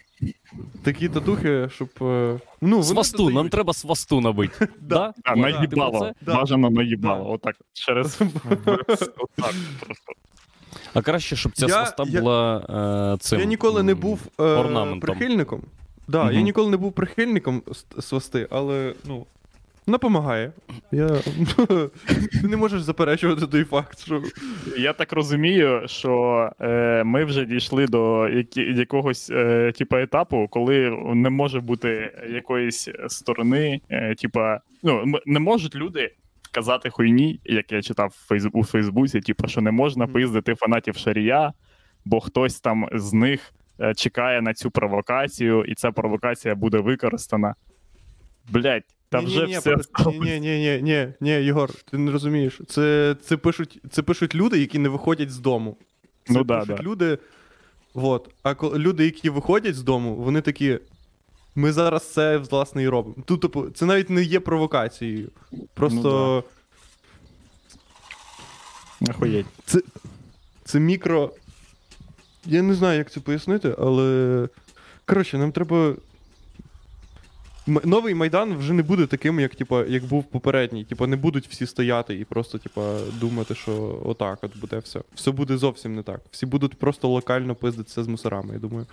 [0.82, 1.88] такі татухи, щоб.
[2.00, 3.52] е, Ну, вони Свасту, нам додають.
[3.52, 4.68] треба свасту набити.
[4.80, 5.12] Да?
[5.24, 5.66] а, наїбало.
[5.66, 6.14] ти про це?
[6.20, 6.34] Да.
[6.34, 7.30] Бажано наїбало.
[7.32, 7.56] Отак.
[7.72, 8.20] Через
[9.18, 10.12] отак просто.
[10.94, 12.58] А краще, щоб ця Я- сваста я- була
[13.14, 13.38] е, цим.
[13.40, 15.00] Я ніколи не м, був е, орнаментом.
[15.00, 15.62] прихильником.
[16.08, 16.44] Да, я Мгм.
[16.44, 19.26] ніколи не був прихильником с- свасти, але ну.
[19.86, 20.52] Вона допомагає.
[20.92, 21.08] Я...
[22.42, 24.22] Ти не можеш заперечувати той факт, що.
[24.78, 30.90] Я так розумію, що е, ми вже дійшли до які, якогось е, типа етапу, коли
[31.14, 36.14] не може бути якоїсь сторони, е, типа, ну не можуть люди
[36.52, 38.14] казати хуйні, як я читав
[38.52, 41.52] у Фейсбуці, типа, що не можна пиздити фанатів Шарія,
[42.04, 47.54] бо хтось там з них е, чекає на цю провокацію, і ця провокація буде використана.
[48.48, 49.76] Блять, та вже Ні-ні-ні, все.
[50.06, 52.60] Ні, ні, ні, ні, ні, Єгор, ти не розумієш.
[52.68, 55.76] Це, це, пишуть, це пишуть люди, які не виходять з дому.
[56.24, 56.82] Це Ну да, пишуть да.
[56.82, 57.18] люди.
[57.94, 58.30] Вот.
[58.42, 60.78] А коли люди, які виходять з дому, вони такі.
[61.58, 63.14] Ми зараз це власне і робимо.
[63.24, 65.30] Тут, типу, це навіть не є провокацією.
[65.74, 66.44] Просто
[69.10, 69.46] Охуєть.
[69.64, 69.80] це,
[70.64, 71.32] це мікро.
[72.44, 74.48] Я не знаю, як це пояснити, але.
[75.06, 75.94] Коротше, нам треба.
[77.66, 80.84] Новий Майдан вже не буде таким, як, типа, як був попередній.
[80.84, 85.00] Типа, не будуть всі стояти і просто, типа, думати, що отак от буде все.
[85.14, 86.20] Все буде зовсім не так.
[86.30, 88.86] Всі будуть просто локально пиздитися з мусорами, я думаю.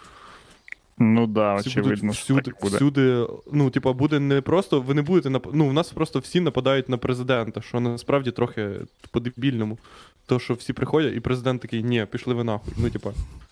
[0.98, 2.76] Ну да, Всі очевидно, будуть що так буде.
[2.76, 4.82] всюди, ну, типа, буде не просто.
[4.82, 5.48] Ви не будете нап...
[5.54, 8.70] Ну, в нас просто всі нападають на президента, що насправді трохи
[9.12, 9.78] по-дебільному.
[10.26, 12.74] То, що всі приходять, і президент такий, ні, пішли ви нахуй.
[12.78, 13.12] Ну, типа,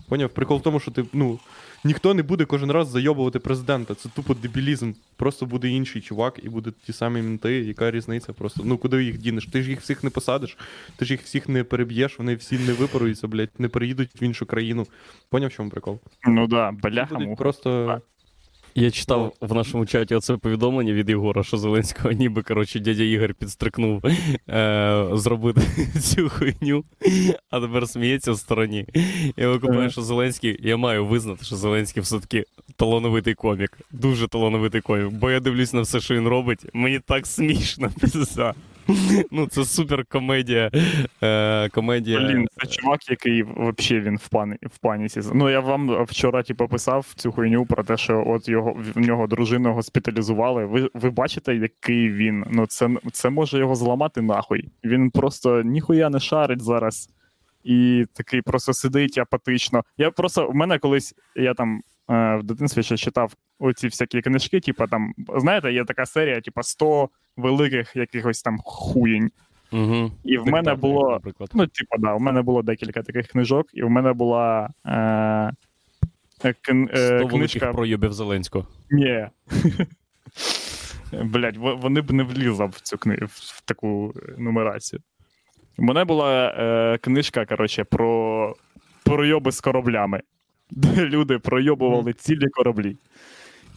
[0.10, 0.29] поняв?
[0.29, 1.39] Прикол в тому, що ти, ну,
[1.84, 3.96] ніхто не буде кожен раз зайобувати президента.
[3.96, 4.94] Це тупо дебілізм.
[5.15, 7.54] Просто буде інший чувак, і будуть ті самі мінти.
[7.54, 8.34] Яка різниця?
[8.34, 9.46] Просто ну куди їх дінеш?
[9.46, 10.58] Ти ж їх всіх не посадиш,
[10.96, 14.46] ти ж їх всіх не переб'єш, вони всі не випаруються, блядь, не переїдуть в іншу
[14.46, 14.88] країну.
[15.30, 16.00] Поняв, в чому прикол?
[16.28, 18.02] Ну да, бляха просто.
[18.75, 23.34] Я читав в нашому чаті оце повідомлення від Єгора, що Зеленського ніби, коротше, дядя Ігор
[23.34, 24.05] підстрикнув
[24.49, 25.62] е, зробити
[26.01, 26.84] цю хуйню,
[27.49, 28.86] а тепер сміється в стороні.
[29.38, 33.77] Я викупаю, що Зеленський, я маю визнати, що Зеленський все-таки талановитий комік.
[33.91, 35.10] Дуже талановитий комік.
[35.10, 36.65] Бо я дивлюсь на все, що він робить.
[36.73, 37.89] Мені так смішно.
[38.01, 38.53] пізда.
[39.32, 40.72] Ну, це супер комедія.
[41.24, 42.20] Е, комедія.
[42.20, 45.22] Блін, це чувак, який взагалі він в пані в паніці.
[45.34, 49.28] Ну я вам вчора типу, писав цю хуйню про те, що от його в нього
[49.28, 50.65] дружину госпіталізували.
[50.65, 52.46] Ви ви бачите, який він?
[52.52, 54.70] Ну це це може його зламати нахуй.
[54.84, 57.10] Він просто ніхуя не шарить зараз.
[57.63, 59.84] І такий просто сидить апатично.
[59.98, 64.60] Я просто у мене колись я там е, в дитинстві ще читав оці всякі книжки,
[64.60, 69.32] типу там, знаєте, є така серія, типу 100 великих якихось там хуєнь.
[69.71, 70.12] Угу.
[70.24, 71.50] І в мене було наприклад.
[71.54, 75.52] Ну, типу, да, у мене було декілька таких книжок, і в мене була е,
[76.43, 77.74] е, кн, е, 100 великих книжка.
[77.74, 78.67] проєбів Зеленського.
[78.89, 79.28] Ні.
[81.24, 85.02] Блять, вони б не влізли в цю книгу, в таку нумерацію.
[85.78, 88.56] У мене була е, книжка, коротше, про
[89.04, 90.21] пройоби з кораблями,
[90.71, 92.97] де люди пройобували цілі кораблі.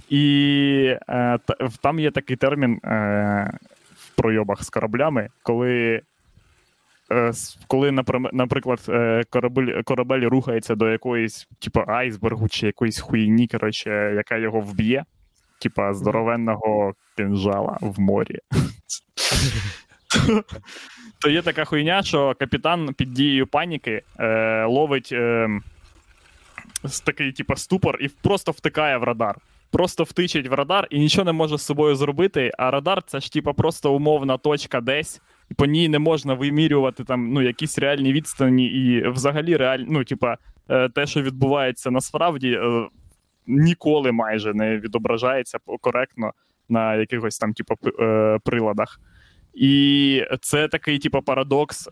[0.09, 1.39] І е,
[1.83, 3.59] там є такий термін е,
[4.17, 6.03] пройобах з кораблями, коли.
[7.13, 7.33] е,
[7.67, 7.93] Коли,
[8.33, 14.61] наприклад, е, корабель, корабель рухається до якоїсь, типу, айсбергу чи якоїсь хуйні, коротше, яка його
[14.61, 15.05] вб'є,
[15.61, 18.39] типа здоровенного кинжала в морі.
[21.21, 25.49] То є така хуйня, що капітан під дією паніки е, ловить е,
[27.05, 29.37] такий, типу, ступор і просто втикає в радар.
[29.75, 32.51] Просто втичить в радар і нічого не може з собою зробити.
[32.59, 35.21] А радар це ж типу, просто умовна точка десь,
[35.57, 39.79] по ній не можна вимірювати там ну, якісь реальні відстані, і взагалі реаль...
[39.89, 40.37] ну, типа,
[40.69, 42.89] е, те, що відбувається насправді, е,
[43.47, 46.33] ніколи майже не відображається коректно
[46.69, 49.01] на якихось там, типу, е, приладах.
[49.55, 51.89] І це такий, типу, парадокс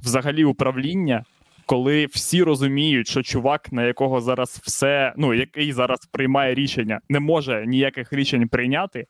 [0.00, 1.24] взагалі управління,
[1.68, 7.20] коли всі розуміють, що чувак, на якого зараз все, ну, який зараз приймає рішення, не
[7.20, 9.06] може ніяких рішень прийняти.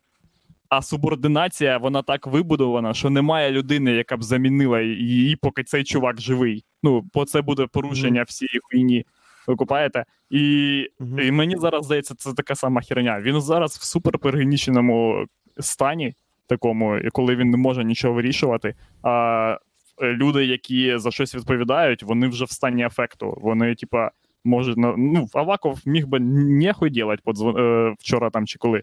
[0.69, 6.21] А субординація, вона так вибудована, що немає людини, яка б замінила її, поки цей чувак
[6.21, 6.65] живий.
[6.83, 9.07] Ну, бо це буде порушення всієї хуйні.
[9.47, 10.05] Ви купаєте?
[10.31, 11.21] І Мгм.
[11.21, 13.21] і мені зараз здається, це така сама херня.
[13.21, 15.27] Він зараз в суперпергеніченому
[15.61, 16.15] стані,
[16.47, 18.75] такому, коли він не може нічого вирішувати.
[19.03, 19.59] А
[20.03, 23.39] люди, які за щось відповідають, вони вже в стані ефекту.
[23.41, 24.11] Вони, типа,
[24.45, 27.57] можуть на- ну, Аваков міг би нехуй ділати подзвон...
[27.59, 28.83] е, вчора там чи коли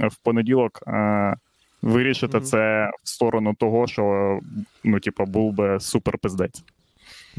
[0.00, 0.80] е, в понеділок.
[0.86, 1.36] Е,
[1.82, 2.46] Вирішити Мгм.
[2.46, 4.40] це в сторону того, що
[4.84, 6.64] ну, типа, був би супер пиздець.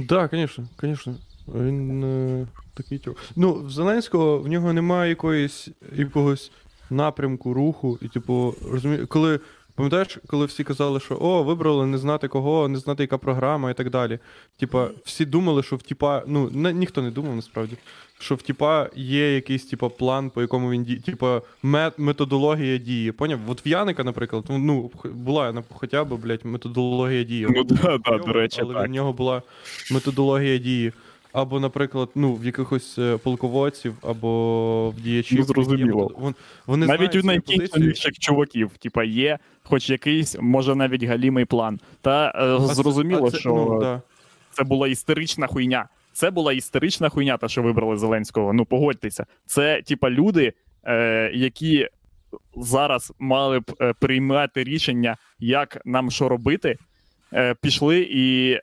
[0.09, 1.15] Так, звісно, звісно.
[1.47, 3.15] Він е, такий тьо.
[3.35, 6.51] Ну, в Зеленського в нього немає якоїсь якогось
[6.89, 9.39] напрямку, руху, і, типу, розумію, коли.
[9.75, 13.73] Пам'ятаєш, коли всі казали, що о, вибрали не знати кого, не знати, яка програма і
[13.73, 14.19] так далі.
[14.59, 17.75] Типа, всі думали, що в тіпа, ну, не, ніхто не думав насправді,
[18.19, 21.41] що в тіпа є якийсь типа, план, по якому він діє, типа
[21.97, 23.11] методологія дії.
[23.11, 23.39] Поняв?
[23.47, 27.47] От в Яника, наприклад, ну, х- була на- хоча б, блядь, методологія дії.
[27.49, 28.87] Ну, да, да, до речі, але так.
[28.87, 29.41] в нього була
[29.91, 30.93] методологія дії.
[31.41, 35.39] Або, наприклад, ну, в якихось е, полководців, або в діячів.
[35.39, 35.81] Ну, зрозуміло.
[35.81, 36.35] які є метод- Вон,
[36.67, 41.79] вони навіть у найкінченіших чуваків, типа, є хоч якийсь, може навіть галімий план.
[42.01, 44.01] Та е, А зрозуміло, це- що ну, да.
[44.51, 45.87] це була істерична хуйня.
[46.13, 48.53] Це була істерична хуйня, та що вибрали Зеленського.
[48.53, 51.87] Ну погодьтеся, це типа люди, е, які
[52.55, 56.77] зараз мали б е, приймати рішення, як нам що робити,
[57.33, 58.57] е, пішли і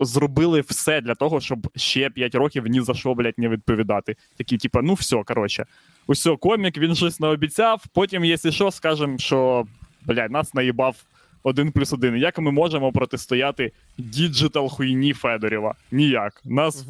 [0.00, 4.16] зробили все для того, щоб ще 5 років ні за що, блядь, не відповідати.
[4.36, 5.66] Такі, типа, ну все, коротше.
[6.06, 7.84] Усьо, комік, він щось наобіцяв.
[7.94, 9.66] Потім, якщо що, скажемо, що
[10.04, 10.96] блядь, нас наїбав
[11.42, 12.16] один плюс один.
[12.16, 15.74] Як ми можемо протистояти digital хуйні Федорова?
[15.90, 16.40] Ніяк.
[16.44, 16.86] Нас,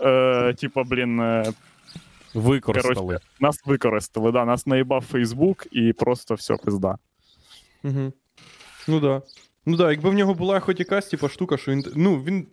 [0.00, 1.52] е, типа, блін, е,
[2.34, 3.18] Використали.
[3.40, 4.32] нас використали.
[4.32, 6.98] Да, нас наїбав Фейсбук і просто все, пизда.
[7.84, 8.12] Угу.
[8.88, 9.22] Ну да.
[9.68, 11.84] Ну да, якби в нього була хоч якась типа, штука, що він.
[11.96, 12.46] Ну, він.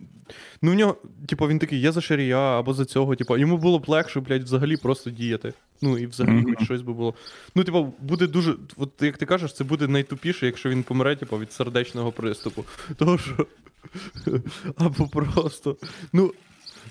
[0.62, 3.78] Ну, в нього, типу, він такий, я за шарія або за цього, типу, йому було
[3.78, 5.52] б легше, блядь, взагалі просто діяти.
[5.82, 6.54] Ну, і взагалі Мгм.
[6.54, 7.14] хоч щось би було.
[7.54, 8.54] Ну, типу, буде дуже.
[8.76, 12.64] От як ти кажеш, це буде найтупіше, якщо він помре, типу, від сердечного приступу.
[12.96, 13.46] Того що.
[14.76, 15.76] Або просто.
[16.12, 16.32] Ну.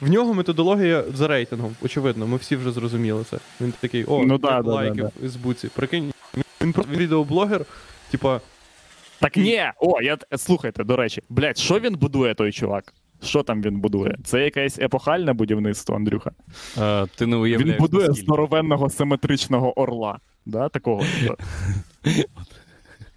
[0.02, 3.38] В нього методологія за рейтингом, очевидно, ми всі вже зрозуміли це.
[3.62, 5.70] Він такий, о, Ну да, да, лайки да, в Фейсбуці.
[5.76, 6.14] Прикинь,
[6.62, 7.66] він просто відеоблогер,
[8.12, 8.42] типа,
[9.20, 12.94] Так ні, о, я слухайте, до речі, блядь, що він будує, той чувак?
[13.24, 14.18] Що там він будує?
[14.24, 16.32] Це якесь епохальне будівництво, Андрюха.
[16.78, 17.74] Е, ти не уявляєш.
[17.74, 18.26] Він будує наскільки.
[18.26, 20.20] здоровенного симетричного орла.
[20.46, 21.04] Да, такого.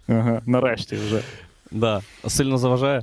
[0.07, 1.21] Ага, нарешті вже.
[1.71, 2.01] Да.
[2.27, 3.01] Сильно заважає.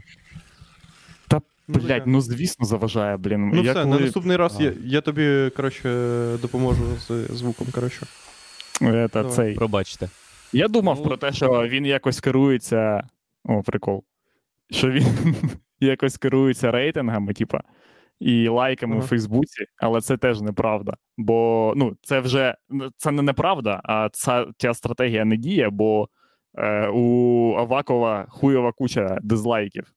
[1.68, 3.50] Ну, Блять, ну звісно, заважає, блін.
[3.54, 3.94] Ну я все, коли...
[3.94, 5.88] на наступний раз я, я тобі, коротше,
[6.42, 8.06] допоможу з звуком, коротше.
[8.82, 9.36] Е, та Давай.
[9.36, 9.54] цей.
[9.54, 10.08] Пробачте.
[10.56, 13.08] Я думав Ну, про те, що він якось керується.
[13.44, 14.04] О, прикол.
[14.70, 15.04] Що він
[15.80, 17.60] якось керується рейтингами, типа,
[18.20, 19.04] і лайками Ага.
[19.04, 20.96] у Фейсбуці, але це теж неправда.
[21.16, 22.54] Бо ну, це вже
[22.96, 26.08] це не неправда, а ця, ця стратегія не діє, бо
[26.58, 29.92] е, у Авакова хуйова куча дизлайків.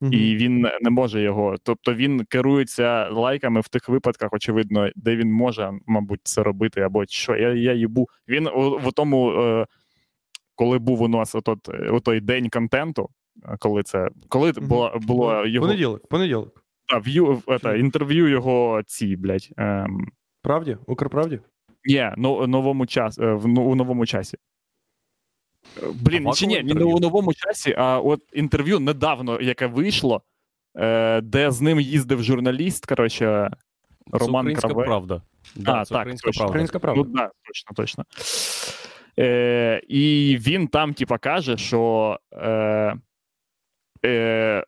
[0.00, 1.54] І він не- може його.
[1.62, 7.04] Тобто він керується лайками в тих випадках, очевидно, де він може, мабуть, це робити, або
[7.08, 7.36] що.
[7.36, 8.08] Я, я їбу.
[8.28, 9.66] Він у, в тому, е,
[10.54, 13.08] коли був у нас отот, е, той день контенту,
[13.44, 14.68] е, коли це коли Мгм.
[14.68, 16.64] було, було його Понеділок, понеділок.
[16.92, 19.48] да, в'ю, ета, інтерв'ю його ці, блядь.
[19.56, 20.08] Ем,
[20.42, 20.76] Правді?
[20.86, 21.38] Укрправді?
[21.84, 24.38] ні, ну, новому час, е, в, ну, у новому часі.
[25.94, 30.22] Блін, чи ні, не у новому часі, а от інтерв'ю недавно, яке вийшло,
[30.76, 33.50] е, де з ним їздив журналіст, коротше,
[34.12, 34.86] Роман українська Кравець.
[34.86, 35.22] правда.
[35.56, 36.38] Да, А, це так, українська точно.
[36.40, 36.50] правда.
[36.50, 37.10] Українська Ну, правда.
[37.14, 38.04] да, точно, точно.
[39.18, 42.18] Е, І він там, типа, каже, що.
[42.32, 42.96] Е,
[44.04, 44.64] е,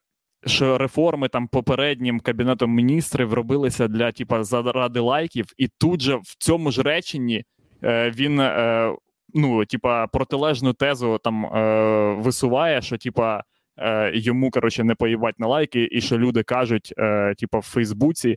[0.46, 6.36] що реформи там попереднім кабінетом міністрів робилися для типа заради лайків, і тут же в
[6.38, 7.44] цьому ж реченні
[7.84, 8.92] е, він е,
[9.36, 13.44] ну, типа, протилежну тезу там е, висуває, що типа
[13.78, 18.36] е, йому коротше не поїбать на лайки, і що люди кажуть, е, типа, в Фейсбуці.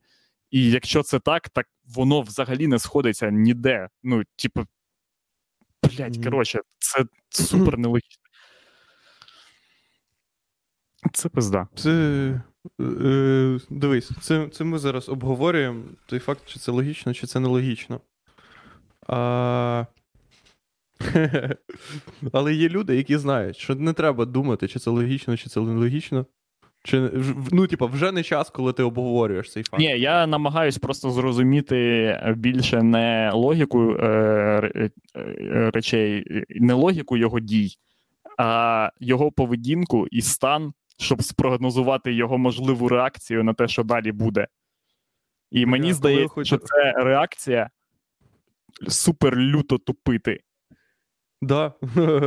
[0.51, 3.89] І якщо це так, так воно взагалі не сходиться ніде.
[4.03, 4.65] Ну, типу,
[5.83, 6.23] блядь, Мгм.
[6.23, 8.23] коротше, це супер нелогічно.
[11.13, 11.67] Це пизда.
[11.75, 12.41] Це.
[12.81, 18.01] Е, дивись, це, це ми зараз обговорюємо той факт, чи це логічно, чи це нелогічно.
[19.07, 19.85] А...
[22.33, 26.25] Але є люди, які знають, що не треба думати, чи це логічно, чи це нелогічно.
[26.83, 27.12] Чи,
[27.51, 29.79] ну, типа, вже не час, коли ти обговорюєш цей факт.
[29.79, 37.69] Ні, я намагаюсь просто зрозуміти більше не логіку е, е, речей, не логіку його дій,
[38.38, 44.47] а його поведінку і стан, щоб спрогнозувати його можливу реакцію на те, що далі буде.
[45.51, 47.69] І мені здається, хочу- що це реакція
[48.88, 50.39] супер люто тупити.
[51.41, 51.73] Да.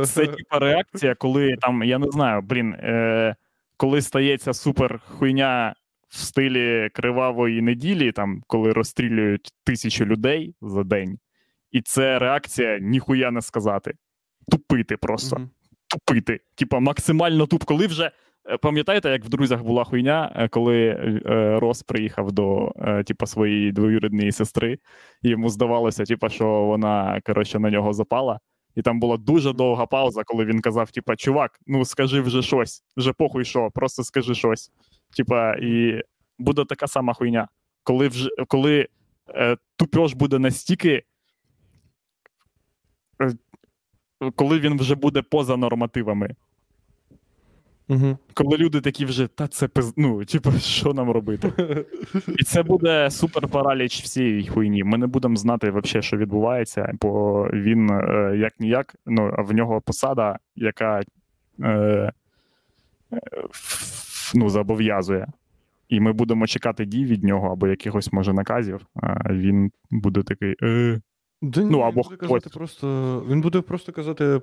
[0.05, 3.35] Це типа реакція, коли там, я не знаю, блін, е,
[3.77, 5.75] коли стається супер хуйня
[6.09, 11.19] в стилі кривавої неділі, там, коли розстрілюють тисячу людей за день,
[11.71, 13.93] і це реакція ніхуя не сказати.
[14.51, 15.35] Тупити просто.
[15.35, 15.49] Мгм.
[15.87, 16.39] Тупити.
[16.55, 17.63] Типа, максимально туп.
[17.63, 18.11] Коли вже.
[18.49, 20.77] е, Пам'ятаєте, як в друзях була хуйня, е, коли
[21.25, 24.77] е, Рос приїхав до е, типа, своєї двоюрідної сестри,
[25.21, 28.39] і йому здавалося, типа, що вона коротше, на нього запала.
[28.75, 32.83] І там була дуже довга пауза, коли він казав: типа, чувак, ну скажи вже щось,
[32.97, 34.71] вже похуй що, просто скажи щось.
[35.17, 36.01] Типа, і
[36.39, 37.47] буде така сама хуйня.
[37.83, 38.87] Коли вже коли
[39.29, 41.03] е, тупьош буде настільки.
[43.21, 43.31] е,
[44.35, 46.35] Коли він вже буде поза нормативами.
[47.87, 48.17] Мгм.
[48.33, 49.93] Коли люди такі вже, та це пиз...
[49.97, 51.51] ну, типу, що нам робити?
[52.39, 54.83] І це буде супер параліч всієї хуйні.
[54.83, 59.81] Ми не будемо знати вообще, що відбувається, бо він е, як ніяк, ну, в нього
[59.81, 61.01] посада, яка
[61.59, 62.11] е,
[64.35, 65.27] ну, зобов'язує.
[65.89, 68.85] І ми будемо чекати дій від нього або якихось, може, наказів.
[68.95, 70.55] А він буде такий.
[70.63, 71.01] Е,
[71.43, 73.23] Да ні, Ну, він або буде казати просто.
[73.29, 74.41] Він буде просто казати,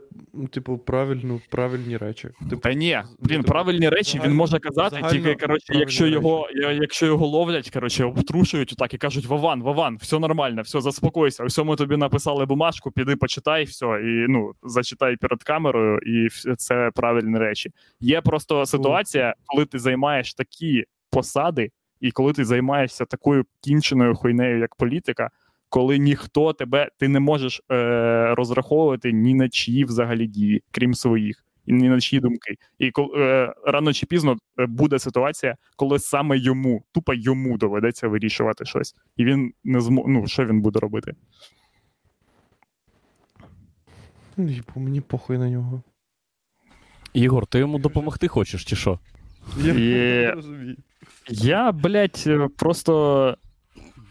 [0.50, 2.28] типу, правильну, правильні речі.
[2.50, 6.48] Типу, Та ні, блін, типу, правильні речі він може казати, загально тільки коротше, якщо його,
[6.54, 11.44] я- якщо його ловлять, коротше, обтрушують так і кажуть: Вован, Вован, все нормально, все, заспокойся.
[11.44, 16.54] Ось ми тобі написали бумажку, піди почитай, все, і ну зачитай перед камерою, і вс-
[16.56, 17.70] це правильні речі.
[18.00, 24.58] Є просто ситуація, коли ти займаєш такі посади, і коли ти займаєшся такою кінченою хуйнею,
[24.58, 25.30] як політика.
[25.70, 31.44] Коли ніхто тебе, ти не можеш е, розраховувати ні на чиї взагалі дії, крім своїх
[31.66, 32.56] і ні на чиї думки.
[32.78, 38.08] І коли е, рано чи пізно е, буде ситуація, коли саме йому, тупо йому доведеться
[38.08, 40.04] вирішувати щось, і він не змо...
[40.08, 41.14] ну, що він буде робити?
[44.36, 45.82] Ну, Типу, мені похуй на нього.
[47.12, 48.98] Ігор, ти йому допомогти хочеш, чи що?
[49.58, 50.36] Я Є.
[51.28, 53.36] Я, блядь, просто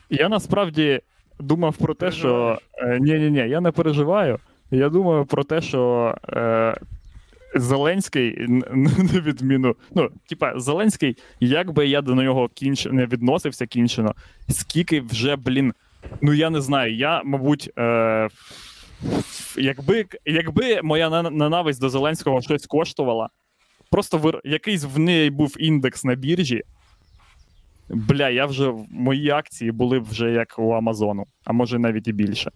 [0.10, 1.02] я насправді
[1.40, 2.60] думав про те, що
[3.00, 4.40] ні, ні, ні, я не переживаю.
[4.72, 6.76] Я думаю про те, що е,
[7.56, 12.86] Зеленський, на відміну, ну, типа, Зеленський, як би я до нього кінч...
[12.86, 14.16] не відносився кінчено,
[14.50, 15.74] скільки вже, блін,
[16.22, 18.30] ну я не знаю, я, мабуть, е,
[19.58, 23.30] якби, якби моя ненависть до Зеленського щось коштувала,
[23.92, 24.42] просто вир...
[24.44, 26.64] якийсь в неї був індекс на біржі.
[27.90, 32.52] Бля, я вже мої акції були вже як у Амазону, а може навіть і більше.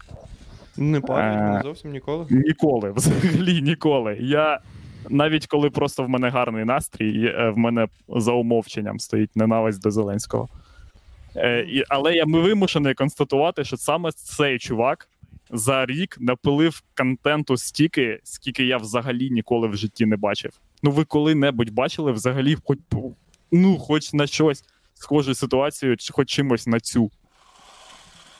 [0.77, 2.25] Не падає Е, зовсім ніколи.
[2.29, 4.17] Ніколи, взагалі ніколи.
[4.21, 4.59] Я
[5.09, 9.91] навіть коли просто в мене гарний настрій, е, в мене за умовченням стоїть ненависть до
[9.91, 10.47] Зеленського.
[11.35, 15.09] Е, але я ми вимушений констатувати, що саме цей чувак
[15.49, 20.51] за рік напилив контенту стільки, скільки я взагалі ніколи в житті не бачив.
[20.83, 22.77] Ну, ви коли-небудь бачили взагалі хоч,
[23.51, 27.11] ну, хоч на щось схожу ситуацію, чи хоч чимось на цю.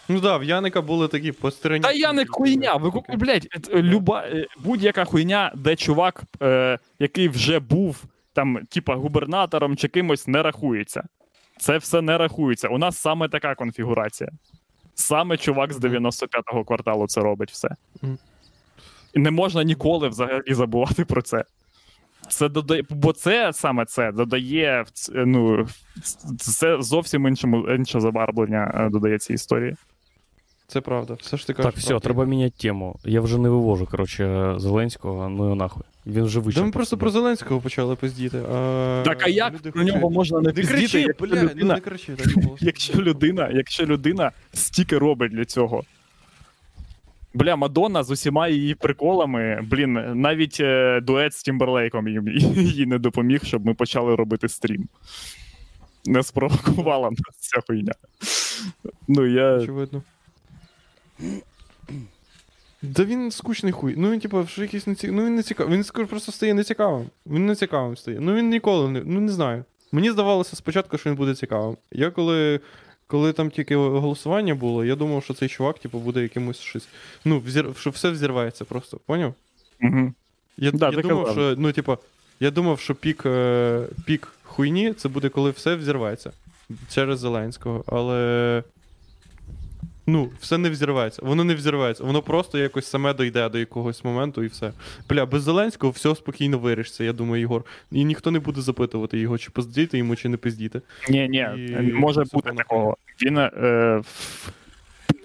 [0.09, 1.83] Ну да, в Яника були такі постерені.
[1.83, 2.75] Та я не хуйня.
[2.75, 8.95] Ви блядь, е, люба, е, будь-яка хуйня, де чувак, е, який вже був там, типа,
[8.95, 11.04] губернатором чи кимось, не рахується.
[11.58, 12.67] Це все не рахується.
[12.67, 14.29] У нас саме така конфігурація.
[14.95, 17.69] Саме чувак з 95-го кварталу це робить все.
[19.13, 21.43] І не можна ніколи взагалі забувати про це.
[22.30, 25.67] Це додає, бо це саме це додає ну,
[26.40, 29.76] це зовсім іншому інше забарвлення е, додає цій історії.
[30.67, 31.13] Це правда.
[31.13, 32.04] Все ж ти Так, все, правду.
[32.04, 32.96] треба міняти тему.
[33.04, 35.84] Я вже не вивожу, коротше, Зеленського, ну його нахуй.
[36.06, 38.38] Він вже Да ми просто про Зеленського почали пиздіти.
[38.54, 39.02] А...
[39.06, 41.50] Так а як люди про нього хочуть- можна не Не пиздіти, кричи, якщо бля, ну
[41.50, 42.28] людина, не кричи так
[42.60, 45.84] якщо людина, якщо людина стільки робить для цього.
[47.34, 52.08] Бля, Мадонна з усіма її приколами, блін, навіть е, дует з Тімберлейком
[52.58, 54.88] їй не допоміг, щоб ми почали робити стрім.
[56.06, 57.94] Не спровокувала нас ця хуйня.
[59.08, 59.54] Ну, я.
[59.54, 60.04] Очевидно.
[62.81, 63.94] Да він скучний хуй.
[63.98, 65.21] Ну він, типу, що якийсь не цікавий.
[65.21, 65.73] Ну він не цікавий.
[65.73, 67.10] Він скоро просто стає нецікавим.
[67.25, 68.17] Він не цікавим стає.
[68.19, 69.02] Ну він ніколи не.
[69.06, 69.65] Ну не знаю.
[69.92, 71.77] Мені здавалося спочатку, що він буде цікавим.
[71.92, 72.60] Я коли.
[73.13, 76.87] Коли там тільки голосування було, я думав, що цей чувак, типу, буде якимось щось.
[77.25, 77.69] Ну, взір...
[77.79, 79.33] що все взірвається просто, поняв?
[79.81, 80.13] Угу.
[80.57, 81.33] Я, Да, я думав, казав.
[81.33, 81.97] що, ну, типу,
[82.39, 86.31] я думав, що пік, е, пік хуйні це буде, коли все взірветься
[86.89, 88.63] через Зеленського, але.
[90.08, 91.21] Ну, все не взірветься.
[91.25, 92.04] Воно не взірветься.
[92.04, 94.71] Воно просто якось саме дойде до якогось моменту і все.
[95.10, 97.63] Бля, без Зеленського все спокійно вирішиться, я думаю, Ігор.
[97.91, 100.81] І ніхто не буде запитувати його, чи пиздіти йому, чи не пиздіти.
[101.10, 101.47] Ні, ні,
[101.89, 102.97] І може бути такого.
[103.25, 104.01] Він е,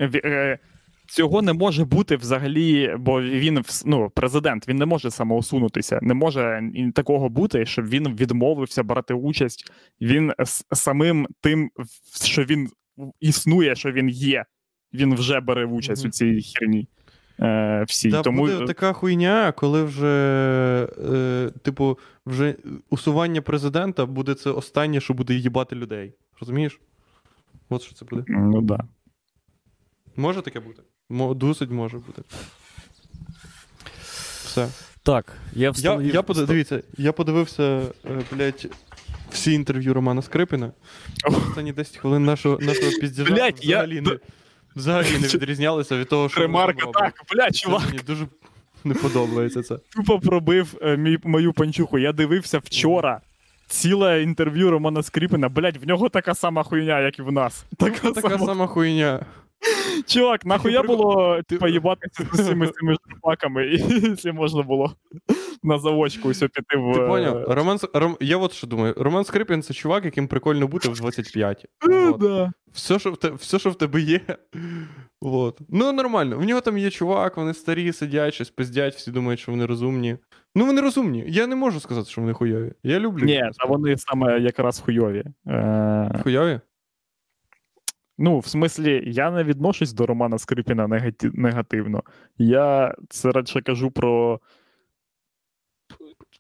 [0.01, 0.59] е,
[1.07, 5.99] цього не може бути взагалі, бо він ну, президент, він не може самоусунутися.
[6.03, 6.63] Не може
[6.95, 9.73] такого бути, щоб він відмовився брати участь.
[10.01, 10.33] Він
[10.73, 11.71] самим тим,
[12.23, 12.69] що він
[13.21, 14.45] існує, що він є.
[14.95, 16.09] Він вже бере участь Мгм.
[16.09, 16.89] у цій херні.
[17.41, 18.11] Е, всій.
[18.11, 22.55] Та Тому буде така хуйня, коли вже, е, типу, вже
[22.91, 26.13] усування президента буде це останнє, що буде їбати людей.
[26.41, 26.81] Розумієш?
[27.69, 28.25] От що це буде.
[28.29, 28.79] ну да.
[30.17, 30.83] Може таке бути?
[31.35, 32.23] Досить може бути.
[34.45, 34.69] Все.
[35.03, 36.15] Так, я Я, встановив...
[36.15, 37.63] я, подив- дивіться, я подивився,
[38.07, 38.67] е, блядь,
[39.31, 40.73] всі інтерв'ю Романа Скрипіна.
[41.25, 44.19] Останні 10 хвилин нашого, нашого піздіжа Блядь, я- взагалі, не,
[44.79, 47.87] взагалі не відрізнялися від того, що Ремарка так, бля, чувак.
[47.87, 48.27] Мені дуже
[48.85, 49.79] не подобається це.
[49.97, 51.99] тупо пробив е, мій, мою панчуху.
[51.99, 53.21] Я дивився вчора.
[53.67, 57.65] Ціле інтерв'ю Романа Скріпина, блять, в нього така сама хуйня, як і в нас.
[57.77, 59.21] Така, Така сама хуйня.
[60.07, 63.79] Чувак, нахуя було ти- поїбатися з усіми цими журпаками, і
[64.09, 64.93] якщо можна було
[65.63, 66.95] на заводчку все піти в.
[66.95, 67.45] Ти е, поняв?
[67.49, 68.95] Роман, Ром, я от що думаю.
[68.97, 71.67] Роман Скрипін це чувак, яким прикольно бути в 25.
[71.91, 72.21] е, От.
[72.21, 72.53] да.
[72.73, 74.21] Все, що в те, все, що в тебе є.
[75.21, 75.61] От.
[75.69, 76.39] Ну, нормально.
[76.39, 80.17] В нього там є чувак, вони старі, сидять, щось пиздять, всі думають, що вони розумні.
[80.55, 81.25] Ну, вони розумні.
[81.29, 82.73] Я не можу сказати, що вони хуйові.
[82.83, 83.25] Я люблю.
[83.25, 85.25] Ні, а вони саме якраз хуйові.
[85.47, 86.61] Е, Хуйові?
[88.19, 91.01] Ну, в смислі, я не відношусь до Романа Скрипіна
[91.33, 92.03] негативно.
[92.39, 94.41] Я це радше кажу про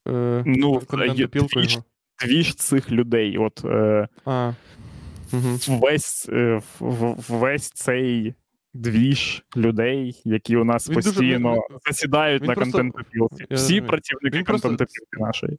[0.08, 0.82] Е, Ну,
[2.24, 3.38] дві ж- цих людей.
[3.38, 4.52] От е, А.
[5.32, 5.78] Угу.
[5.80, 8.34] весь, е, весь цей
[8.74, 13.44] двіж людей, які у нас Він постійно він- засідають він на просто- контентопілці.
[13.50, 15.58] Всі працівники просто- контентопілки нашої.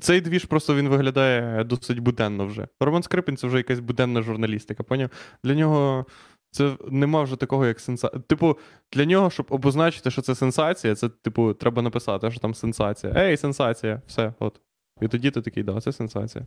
[0.00, 2.68] Цей двіж просто він виглядає досить буденно вже.
[2.80, 5.10] Роман Скрипін це вже якась буденна журналістика, поняв?
[5.44, 6.06] Для нього
[6.50, 8.22] це нема вже такого, як сенсація.
[8.22, 8.58] Типу,
[8.92, 13.12] для нього, щоб обозначити, що це сенсація, це, типу, треба написати, що там сенсація.
[13.16, 14.60] Ей, сенсація, все, от.
[15.00, 16.46] І тоді ти такий, да, це сенсація.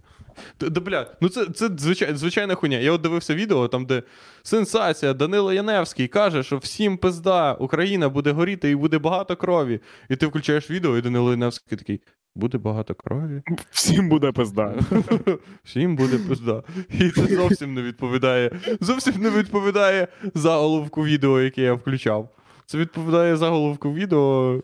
[0.60, 2.78] Да, бля, ну це, це звичай, звичайна хуйня.
[2.78, 4.04] Я от дивився відео, там, де
[4.44, 9.80] сенсація, Данило Яневський каже, що всім пизда, Україна буде горіти і буде багато крові.
[10.10, 12.02] І ти включаєш відео, і Данило Яневський такий,
[12.36, 13.42] буде багато крові.
[13.72, 14.76] Всім буде пизда.
[15.64, 16.64] Всім буде пизда.
[17.00, 18.52] І це зовсім не відповідає.
[18.82, 22.30] Зовсім не відповідає заголовку відео, яке я включав.
[22.72, 24.60] Це відповідає заголовку відео.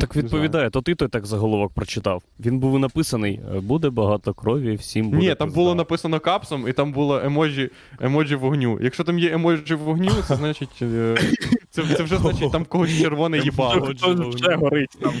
[0.00, 2.22] Так відповідає, то ти той так заголовок прочитав.
[2.40, 5.22] Він був написаний: е, буде багато крові, всім буде.
[5.22, 5.54] Ні, там пизда».
[5.60, 8.78] було написано капсом, і там було емоджі, емоджі вогню.
[8.82, 10.82] Якщо там є емоджі вогню, це значить.
[10.82, 11.16] е,
[11.70, 13.80] Це, це вже значить там когось червоне їбало.
[13.80, 15.12] Хтось вже горить там.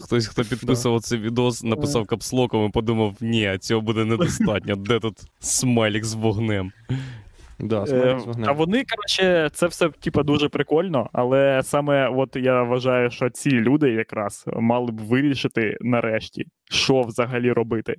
[0.00, 4.76] Хтось, хто підписував цей відос, написав капслоком і подумав: ні, цього буде недостатньо.
[4.76, 6.72] Де тут смайлік з вогнем?
[7.60, 8.18] Да, Е.
[8.46, 13.50] А вони, коротше, це все типа дуже прикольно, але саме от я вважаю, що ці
[13.50, 17.96] люди якраз мали б вирішити нарешті, що взагалі робити.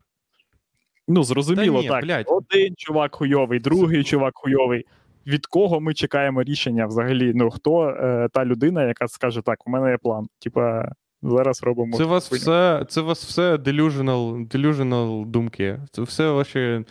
[1.07, 2.03] Ну, зрозуміло, Та ні, так.
[2.03, 2.25] блядь.
[2.27, 4.85] Один чувак хуйовий, другий чувак хуйовий.
[5.27, 7.31] Від кого ми чекаємо рішення взагалі?
[7.35, 10.27] Ну, хто е, та людина, яка скаже, так, у мене є план.
[10.39, 10.91] Типа,
[11.21, 11.97] зараз робимо.
[11.97, 12.41] Це у вас хуйню».
[12.41, 15.79] все, це у вас все delusional, delusional думки.
[15.91, 16.85] Це все ваші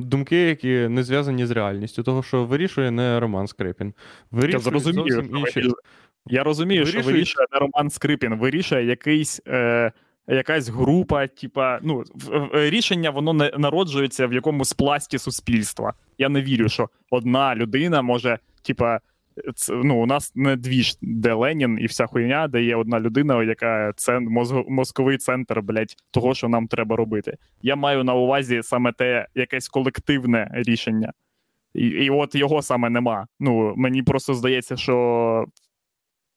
[0.00, 2.02] думки, які не зв'язані з реальністю.
[2.02, 3.86] Того, що вирішує не Роман Скрипін.
[3.86, 5.70] Я Вирішує зрозумію, зовсім інші.
[6.26, 9.92] Я розумію, що вирішує не Роман Скрипін, вирішує якийсь, е,
[10.28, 12.04] якась група, типа, ну,
[12.52, 15.94] рішення воно не народжується в якомусь пласті суспільства.
[16.18, 19.00] Я не вірю, що одна людина може типа,
[19.54, 23.44] це, ну, у нас не двіж, де Ленін і вся хуйня, де є одна людина,
[23.44, 27.36] яка це мозго, мозковий центр, блядь, того, що нам треба робити.
[27.62, 31.12] Я маю на увазі саме те якесь колективне рішення.
[31.74, 33.26] І, і от його саме нема.
[33.40, 35.46] Ну, мені просто здається, що.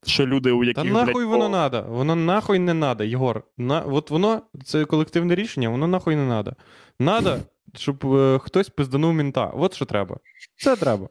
[0.05, 0.83] Що люди, у яких.
[0.83, 1.85] Та нахуй блядь, воно о, надо.
[1.89, 3.43] Воно нахуй не надо, Єгор.
[3.57, 6.53] На, от воно, це колективне рішення, воно нахуй не надо.
[6.99, 7.37] Надо,
[7.75, 9.45] щоб е, хтось пизданув мінта.
[9.45, 10.17] От що треба.
[10.55, 11.09] Це треба.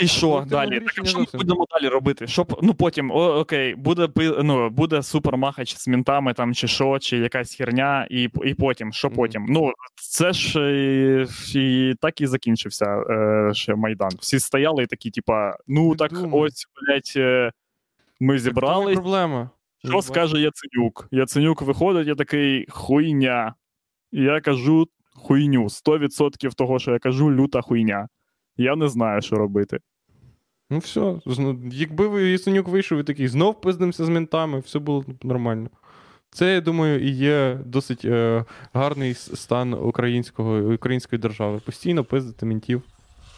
[0.00, 0.80] І що Колективне далі?
[0.80, 2.26] Так, що ми будемо далі робити?
[2.26, 4.08] Щоб, ну потім, о, окей, буде
[4.42, 9.08] ну, буде супермахач з мінтами там, чи що, чи якась херня, і, і потім, що
[9.08, 9.16] Мгм.
[9.16, 9.46] потім?
[9.48, 14.10] Ну, це ж і, і так і закінчився е, ще Майдан.
[14.20, 16.34] Всі стояли і такі, типа, ну так думаю.
[16.34, 17.52] ось, блядь, е,
[18.20, 18.94] ми зібрались.
[18.94, 19.50] проблема.
[19.84, 21.08] Що скаже Яценюк?
[21.10, 23.54] Яценюк виходить, я такий хуйня.
[24.12, 25.64] Я кажу хуйню.
[25.64, 28.08] 100% того, що я кажу, люта хуйня.
[28.56, 29.78] Я не знаю, що робити.
[30.70, 31.20] Ну все,
[31.72, 35.68] якби ви Ясенюк вийшов і такий, знов пиздимося з ментами, все було нормально.
[36.30, 41.60] Це, я думаю, і є досить е, гарний стан українського, української держави.
[41.64, 42.82] Постійно пиздити ментів.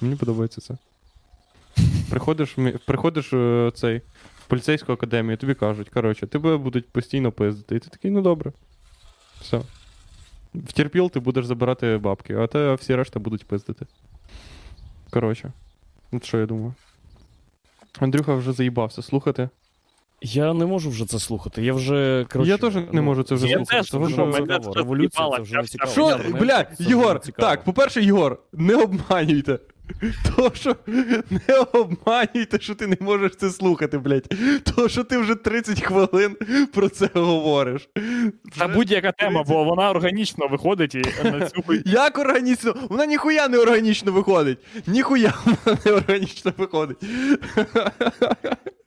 [0.00, 0.76] Мені подобається це.
[2.10, 2.56] Приходиш,
[2.86, 3.98] приходиш е, цей,
[4.38, 7.76] в поліцейську академію, тобі кажуть, коротше, тебе будуть постійно пиздити.
[7.76, 8.52] І ти такий, ну добре.
[9.40, 9.60] Все.
[10.54, 13.86] Втерпіл, ти будеш забирати бабки, а те всі решта будуть пиздити.
[15.10, 15.52] Коротше,
[16.12, 16.74] от що я думаю.
[18.00, 19.48] Андрюха вже заїбався слухати.
[20.22, 21.62] Я не можу вже це слухати.
[21.64, 24.40] Я вже коротше, Я теж не можу це вже я слухати, теж, тому що- Мене
[24.46, 24.72] цікаво.
[24.74, 25.90] це Революція це вже не цікаво.
[25.92, 29.58] Що, блядь, Єгор, так, по-перше, Єгор, не обманюйте.
[30.36, 30.76] То, що
[31.30, 34.34] не обманюйте, що ти не можеш це слухати, блядь.
[34.76, 36.36] То, що ти вже 30 хвилин
[36.72, 37.88] про це говориш.
[38.58, 41.62] Та Вже будь-яка тема, бо вона органічно виходить і на цю.
[41.84, 42.74] Як органічно?
[42.88, 44.58] Вона ніхуя не органічно виходить.
[44.86, 46.98] Ніхуя вона не органічно виходить.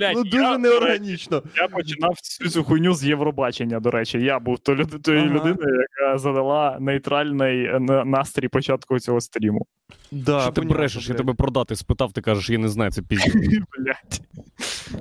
[0.00, 1.42] Блядь, ну дуже я, неорганічно.
[1.56, 4.18] Я починав всю цю хуйню з Євробачення, до речі.
[4.18, 5.02] Я був то люд...
[5.02, 5.28] тою Ага.
[5.28, 9.66] людиною, яка задала нейтральний е, настрій початку цього стріму.
[10.10, 13.38] Да, Що ти брешеш, я тебе продати спитав, ти кажеш, я не знаю, це пізніше.
[13.78, 14.22] Блять.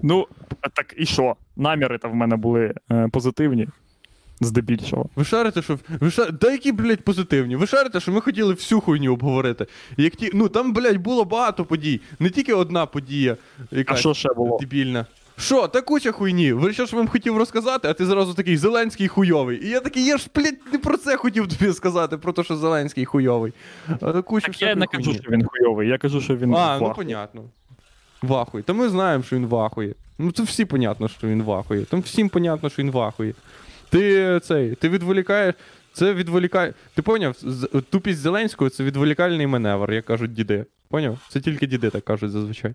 [0.01, 0.27] Ну,
[0.73, 1.35] так і що?
[1.55, 3.67] Наміри там в мене були е, позитивні,
[4.41, 5.05] здебільшого.
[5.15, 5.79] Ви шарите, що.
[5.99, 6.33] Ви шар...
[6.33, 7.55] Да які, блядь, позитивні.
[7.55, 9.65] Ви шарите, що ми хотіли всю хуйню обговорити.
[9.97, 10.31] Як ті...
[10.33, 12.01] Ну там, блядь, було багато подій.
[12.19, 13.37] Не тільки одна подія,
[13.71, 14.57] яка А що ще було?
[14.59, 15.05] дебільна.
[15.37, 16.53] Що, та куча хуйні.
[16.53, 19.65] Ви що ж вам хотів розказати, а ти зразу такий Зеленський хуйовий.
[19.65, 22.55] І я такий, я ж, блядь, не про це хотів тобі сказати, про те, що
[22.57, 23.53] Зеленський хуйовий.
[24.01, 25.19] А куча Так я не кажу, хуйні.
[25.23, 26.55] що він хуйовий, я кажу, що він.
[26.55, 27.41] А, ну понятно.
[28.21, 28.63] Вахує.
[28.63, 29.93] Та ми знаємо, що він вахує.
[30.17, 31.81] Ну це всі понятно, що він вахує.
[31.85, 33.33] Там всім понятно, що він вахує.
[33.89, 35.55] Ти цей, ти відволікаєш.
[35.93, 36.73] Це відволікає.
[36.95, 37.35] Ти поняв?
[37.89, 40.65] Тупість Зеленського це відволікальний маневр, як кажуть діди.
[40.89, 41.19] Поняв?
[41.29, 42.73] Це тільки діди так кажуть зазвичай.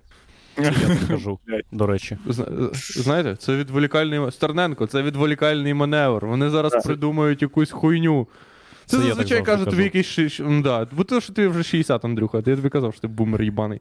[0.59, 1.39] Я так кажу,
[1.73, 2.19] до речі.
[2.27, 6.27] Зна- Знаєте, це відволікальний Стерненко, це відволікальний маневр.
[6.27, 8.27] Вони зараз придумають якусь хуйню.
[8.87, 9.71] Це, Це зазвичай кажуть, кажу.
[9.71, 10.87] тобі якийсь ши- да.
[10.93, 13.81] Бо то, що ти вже 60, Андрюха, то я тобі казав, що ти бумер їбаний.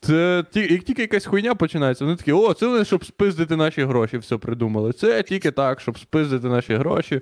[0.00, 3.84] Це ті, як тільки якась хуйня починається, вони такі, о, це вони, щоб спиздити наші
[3.84, 4.92] гроші, все придумали.
[4.92, 7.20] Це тільки так, щоб спиздити наші гроші.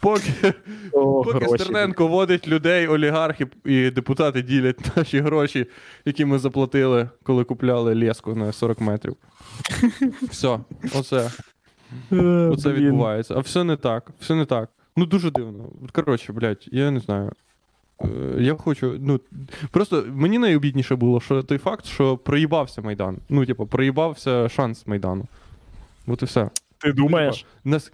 [0.00, 0.54] Поки,
[0.92, 1.62] О, поки гроші.
[1.64, 5.66] Стерненко водить людей, олігархи і депутати ділять наші гроші,
[6.04, 9.16] які ми заплатили, коли купляли леску на 40 метрів.
[10.30, 10.58] Все,
[10.94, 11.30] оце.
[12.12, 12.16] Е,
[12.52, 13.34] Оце відбувається.
[13.36, 14.10] А все не так.
[14.20, 14.68] Все не так.
[14.98, 15.64] Ну дуже дивно.
[15.92, 17.32] Коротше, блядь, я не знаю.
[18.04, 18.96] Е, Я хочу.
[19.00, 19.20] Ну,
[19.70, 23.18] просто мені найобідніше було, що той факт, що проїбався Майдан.
[23.28, 25.26] Ну, типу, проїбався шанс Майдану.
[26.06, 26.50] От і все.
[26.78, 27.46] Ти думаєш?
[27.64, 27.92] Нас...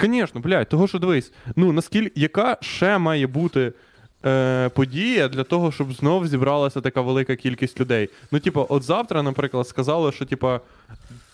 [0.00, 3.72] Звісно, блядь, того, що дивись, ну наскільки яка ще має бути
[4.26, 8.08] е, подія для того, щоб знов зібралася така велика кількість людей?
[8.30, 10.50] Ну, типу, от завтра, наприклад, сказали, що типу,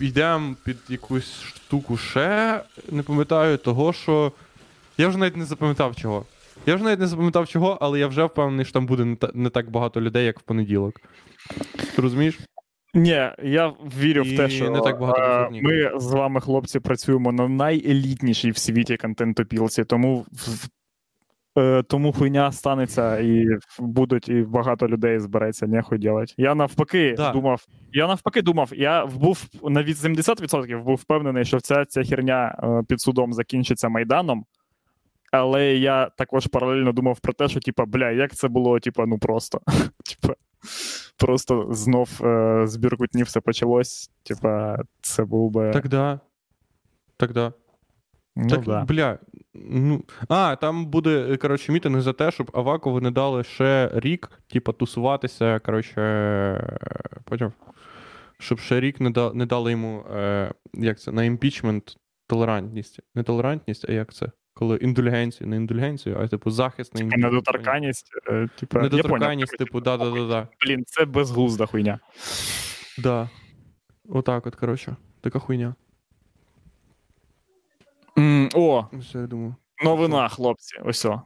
[0.01, 2.61] йдемо під якусь штуку ще,
[2.91, 4.33] не пам'ятаю, того, що.
[4.99, 6.25] Я вже навіть не запам'ятав чого.
[6.67, 9.31] Я вже навіть не запам'ятав чого, але я вже впевнений, що там буде не, та-
[9.35, 11.01] не так багато людей, як в понеділок.
[11.97, 12.39] Ти розумієш?
[12.95, 16.81] Ні, я вірю І в те, що не так багато е, ми з вами, хлопці,
[16.81, 20.27] працюємо на найелітнішій в світі контентопілці, тому
[21.59, 23.47] е, тому хуйня станеться і
[23.79, 26.35] будуть, і багато людей збереться, нехуй делать.
[26.37, 27.33] Я навпаки Да.
[27.33, 32.59] думав, я навпаки думав, я був на від 70% був впевнений, що вся ця херня
[32.63, 34.45] е, під судом закінчиться майданом.
[35.33, 39.19] Але я також паралельно думав про те, що, типа, бля, як це було, типа, ну
[39.19, 39.61] просто.
[40.05, 40.35] Типа,
[41.17, 44.11] просто знов е, з Біркутні все почалось.
[44.23, 45.71] Типа, це був би.
[45.71, 46.21] Так да.
[47.17, 47.53] Так да.
[48.37, 48.85] ну, так, да.
[48.85, 49.19] бля.
[49.55, 54.73] Ну, а, там буде, коротше, мітинг за те, щоб Авакову не дали ще рік, типа,
[54.73, 56.79] тусуватися, коротше, е,
[57.25, 57.53] потім.
[58.39, 63.01] щоб ще рік не, да, не дали йому е, як це, на імпічмент толерантність.
[63.15, 64.27] Не толерантність, а як це?
[64.55, 67.33] Коли індульгенцію, не індульгенцію, а типу захист на імпічмент.
[67.33, 70.49] Недоторканність, е, типу, Недоторканність, типу, да-да-да.
[70.67, 71.99] Блін, це безглузда хуйня.
[72.99, 73.31] Да.
[74.09, 74.97] Отак от, коротше.
[75.21, 75.75] Така хуйня.
[78.19, 79.55] М, О, Все, я думаю.
[79.85, 80.79] новина, хлопці.
[80.85, 81.05] Ось.
[81.05, 81.23] о.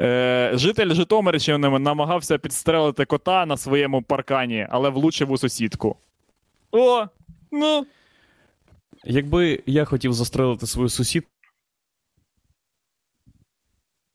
[0.00, 5.96] Е, житель Житомирщини намагався підстрелити кота на своєму паркані, але влучив у сусідку.
[6.72, 7.06] О,
[7.52, 7.86] ну.
[9.04, 10.88] Якби я хотів застрелити свою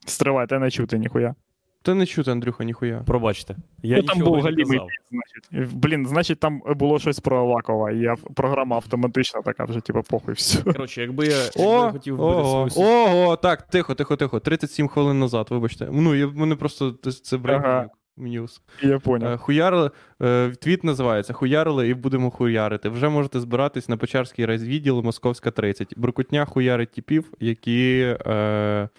[0.09, 1.35] сусід, Стривайте, не чути ніхуя.
[1.81, 3.03] Та не чути, Андрюха, ніхуя.
[3.05, 3.55] пробачте.
[3.83, 4.79] Я ну, там був галімий
[5.11, 5.73] значить.
[5.75, 10.33] Блін, значить, там було щось про Авакова, і я, програма автоматично така вже, типу, похуй,
[10.33, 10.63] все.
[10.63, 12.89] Коротше, якби я, якби О, я хотів вбити ого, свою сусідку.
[12.89, 14.39] ого, так, тихо, тихо, тихо.
[14.39, 15.87] 37 хвилин назад, вибачте.
[15.91, 17.89] Ну, я, мене просто це- breaking Ага.
[18.17, 18.61] news.
[18.83, 19.31] Я поняв.
[19.31, 19.91] Е, Хуярили,
[20.21, 22.89] е, твіт називається Хуярили і будемо хуярити.
[22.89, 25.93] Вже можете збиратись на Печерський райвідділ Московська 30.
[25.97, 28.89] Буркутня хуярить типів, які е,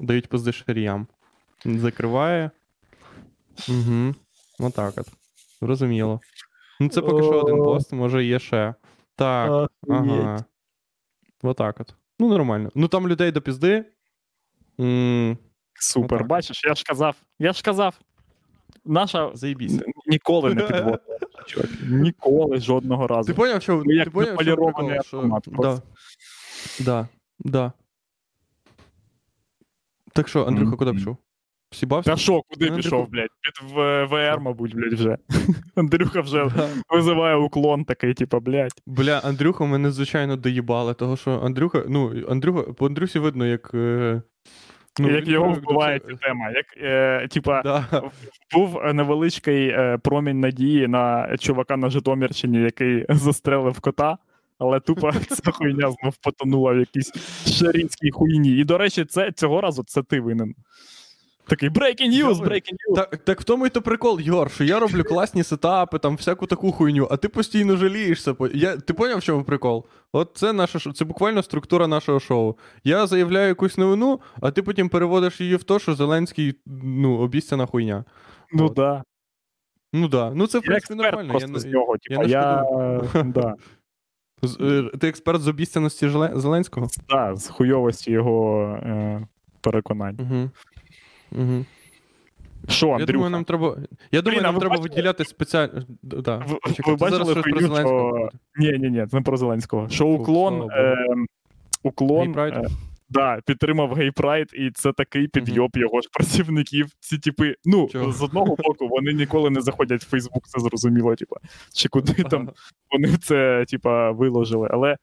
[0.00, 1.06] дають пизди шаріям.
[1.64, 2.50] Закриває.
[3.68, 4.14] Угу.
[4.58, 5.06] Отак от.
[5.62, 6.20] Зрозуміло.
[6.80, 8.74] Ну, це поки що один пост, може є ще.
[9.16, 9.70] Так.
[9.88, 10.44] Ага.
[11.42, 11.94] Отак от.
[12.18, 12.70] Ну, нормально.
[12.74, 13.84] Ну там людей до пізди.
[15.74, 16.26] Супер, Отак.
[16.26, 17.16] бачиш, я ж казав.
[17.38, 18.00] Я ж казав.
[18.84, 19.80] Наша Заєбісь.
[20.06, 20.98] ніколи не підводила.
[21.88, 23.26] Ніколи жодного разу.
[23.26, 25.42] Ти поняв, що, Ну, як ти поняв, що прикол, що...
[25.58, 25.82] Да.
[26.80, 27.08] да,
[27.38, 27.72] да.
[30.18, 31.16] Так що, Андрюха, куди пішов?
[31.72, 32.10] Сібався?
[32.10, 33.28] Та що, куди Ну, пішов, блядь?
[33.42, 33.70] Під
[34.10, 35.16] ВР, мабуть, блядь, вже.
[35.76, 36.46] Андрюха вже
[36.94, 38.72] визиває уклон такий, типа, блядь.
[38.86, 43.70] Бля, Андрюха мене, звичайно, доїбали, того що Андрюха, ну, Андрюха, по Андрюсі видно, як.
[43.74, 44.22] е,
[45.00, 46.50] Ну, як його вбиває ця тема.
[46.50, 48.02] Як, е, типа, Да.
[48.54, 54.18] був невеличкий е, промінь надії на чувака на Житомирщині, який застрелив кота,
[54.58, 57.12] але тупо ця хуйня знов потонула в якійсь
[57.46, 58.50] шарінській хуйні.
[58.50, 60.54] І, до речі, це, цього разу це ти винен.
[61.48, 62.94] Такий breaking news, breaking news.
[62.94, 66.46] Так, так в тому і то прикол, Йор, що я роблю класні сетапи, там всяку
[66.46, 68.34] таку хуйню, а ти постійно жалієшся.
[68.54, 69.86] Я, ти поняв, в чому прикол?
[70.12, 72.54] От це наше це буквально структура нашого шоу.
[72.84, 77.66] Я заявляю якусь новину, а ти потім переводиш її в те, що Зеленський ну, обіцяна
[77.66, 78.04] хуйня.
[78.52, 78.72] Ну от.
[78.72, 79.02] да.
[79.92, 80.32] Ну да.
[80.34, 81.38] Ну це в принципі нормально.
[81.40, 81.96] Я, з нього.
[81.98, 83.32] Типа, не я, шкодую.
[83.34, 83.54] да,
[84.98, 86.40] ти експерт з обіцяності Зеленського?
[86.40, 86.88] Зеленського?
[87.08, 89.26] да, з хуйовості його е,
[89.60, 90.18] переконань.
[90.20, 90.50] Угу.
[91.42, 91.64] Угу.
[92.68, 93.76] Що, Я думаю, нам треба.
[94.12, 94.88] Я думаю, а нам треба бачили?
[94.88, 95.82] виділяти спеціально.
[96.02, 96.36] Да.
[96.36, 99.88] Ви- ви бачили щось про Зеленського що- Ні, ні, ні, це не про Зеленського.
[99.88, 100.96] Що уклон, е,
[101.82, 102.66] уклон е,
[103.08, 106.86] да, підтримав гей-прайд, і це такий підйоб його ж працівників.
[107.00, 108.12] Ці типи, ну, Чого?
[108.12, 111.36] з одного боку, вони ніколи не заходять в Фейсбук, це зрозуміло, типа,
[111.74, 112.50] чи куди там
[112.92, 114.68] вони це, типа, виложили.
[114.70, 114.96] Але,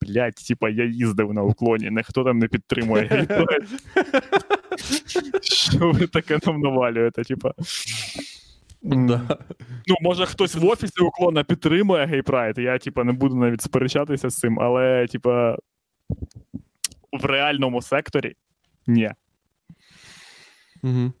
[0.00, 3.26] блядь, типа, я їздив на уклоні, ніхто там не підтримує.
[5.42, 7.52] Що ви таке нам навалюєте, типа?
[8.82, 9.38] Да.
[9.86, 14.36] Ну, може, хтось в офісі уклона підтримує гей-прайд, я, типа, не буду навіть сперечатися з
[14.36, 15.56] цим, але, типа,
[17.12, 18.34] в реальному секторі
[18.86, 19.10] ні.
[20.82, 21.12] Угу.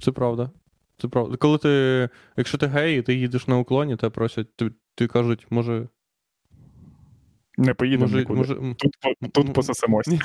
[0.00, 0.50] Це правда.
[0.98, 1.36] Це правда.
[1.36, 2.08] Коли ти.
[2.36, 5.88] Якщо ти гей, і ти їдеш на уклоні, тебе просять, ти, ти кажуть, може.
[7.58, 8.38] Не поїдемо може, нікуди.
[8.38, 10.18] може Тут, по- тут ні,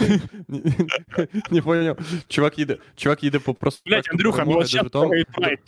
[1.52, 2.00] Не поняв.
[2.28, 4.92] Чувак їде, чувак їде по проспекту Блять, Андрюха, ну зараз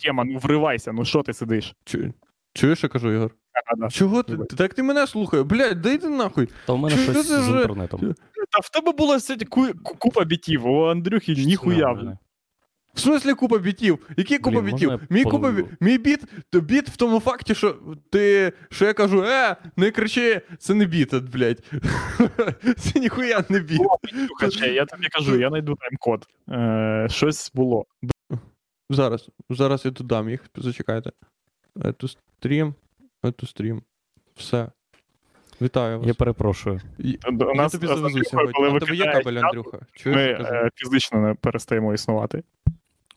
[0.03, 1.75] тема, ну вривайся, ну що ти сидиш?
[1.85, 2.13] Чу-
[2.53, 3.35] Чуєш, що кажу, Ігор?
[3.91, 4.37] Чого ти?
[4.37, 5.43] Так ти мене слухай.
[5.43, 6.49] Блядь, дай ти нахуй.
[6.67, 7.99] Та в мене Чи щось з вже- інтернетом.
[8.51, 12.17] Та в тебе було сьогодні ку- ку- купа бітів, у Андрюхи ніхуя.
[12.93, 14.09] В смислі купа бітів?
[14.17, 14.89] Які купа Блін, бітів?
[14.91, 15.67] можна я Мій купа подумаю?
[15.79, 17.75] мій біт, то біт в тому факті, що
[18.11, 18.53] ти.
[18.69, 21.63] Що я кажу, е, не кричи, це не біт, от, блядь.
[22.77, 23.81] Це ніхуя не біт.
[24.49, 26.27] Ще, я тобі кажу, я знайду тайм-код.
[26.49, 27.85] Е, щось було.
[28.89, 31.11] Зараз, зараз я додам їх, зачекайте.
[31.85, 32.73] Ету стрім,
[33.27, 33.81] ету стрім.
[34.35, 34.67] Все.
[35.61, 36.07] Вітаю вас.
[36.07, 36.81] Я перепрошую.
[36.99, 38.53] І- У Я нас тобі завезу сьогодні.
[38.53, 39.79] коли А тебе є кабель, Андрюха?
[39.93, 40.55] Чуєш, Ми кажу?
[40.55, 42.43] е, фізично не перестаємо існувати.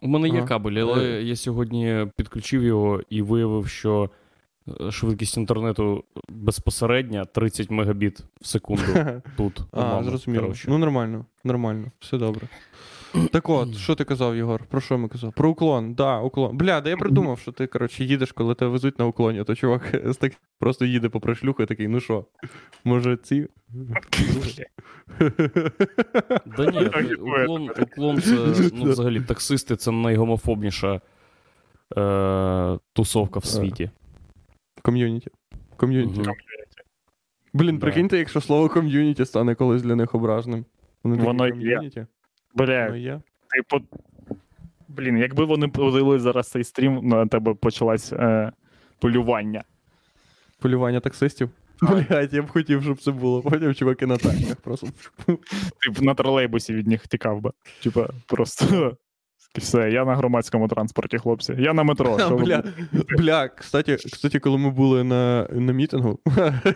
[0.03, 1.23] У мене є кабель, але Е.
[1.23, 4.11] я сьогодні підключив його і виявив, що
[4.81, 8.83] е, швидкість інтернету безпосередня 30 мегабіт в секунду
[9.37, 9.61] тут.
[9.73, 10.43] А, зрозуміло.
[10.45, 10.67] коротше.
[10.71, 12.49] Ну, нормально, нормально, все добре.
[13.27, 14.65] Так от, що ти казав, Єгор?
[14.65, 15.33] Про що ми казав?
[15.33, 15.95] Про уклон.
[15.95, 16.57] Да, уклон.
[16.57, 19.95] Бля, да я придумав, що ти, коротше, їдеш, коли тебе везуть на уклоні, то чувак
[20.21, 22.25] так просто їде по прошлюху і такий, ну що,
[22.85, 23.49] може ці.
[26.57, 27.19] Да ні, і поет.
[27.45, 28.33] уклон, уклон це
[28.73, 31.01] ну, взагалі таксисти це найгомофобніша
[31.97, 33.91] е, тусовка в світі.
[34.83, 35.31] Ком'юніті.
[35.77, 36.31] Ком'юніті.
[37.53, 40.65] Блін, прикиньте, якщо слово ком'юніті стане колись для них такі,
[41.03, 42.07] Воно є.
[42.59, 43.21] Бля, ну, я...
[43.49, 43.85] типу.
[44.89, 48.53] Блін, якби вони подали зараз цей стрім, на тебе почалось е,
[48.99, 49.65] полювання.
[50.61, 51.51] Полювання таксистів.
[51.83, 53.43] Блять, я б хотів, щоб це було.
[53.43, 54.87] Потім чуваки на танках просто.
[55.81, 57.53] Ти б на тролейбусі від них тікав би.
[57.83, 58.97] Типа, просто.
[59.57, 61.55] Все, я на громадському транспорті, хлопці.
[61.59, 62.17] Я на метро.
[62.29, 62.63] А, Бля,
[63.19, 66.19] бля, кстати, кстати, коли ми були на, на мітингу.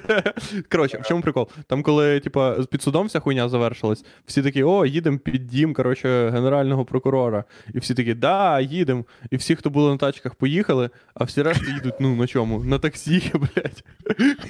[0.70, 1.48] Коротше, в чому прикол?
[1.66, 6.30] Там, коли, типа, під судом вся хуйня завершилась, всі такі, о, їдемо під дім, коротше,
[6.30, 7.44] генерального прокурора.
[7.74, 9.04] І всі такі, да, їдемо.
[9.30, 12.64] І всі, хто були на тачках, поїхали, а всі решта їдуть, ну, на чому?
[12.64, 13.84] На таксі, блядь.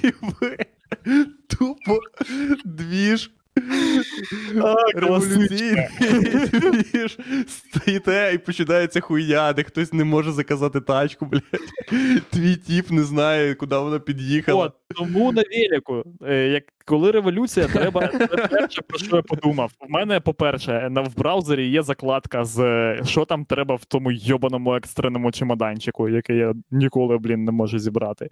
[0.03, 0.57] І ви
[1.47, 1.99] тупо
[2.65, 3.31] двіж.
[4.95, 5.87] Революційний.
[7.47, 11.43] Стоїте і починається хуйня, де хтось не може заказати тачку, блядь.
[12.29, 14.65] Твій тіп не знає, куди вона під'їхала.
[14.65, 19.71] От, тому на велику, е, як коли революція, треба це перше, про що я подумав.
[19.79, 24.75] У мене, по-перше, в браузері є закладка з е, що там треба в тому йобаному
[24.75, 28.29] екстреному чемоданчику, який я ніколи, блін, не можу зібрати.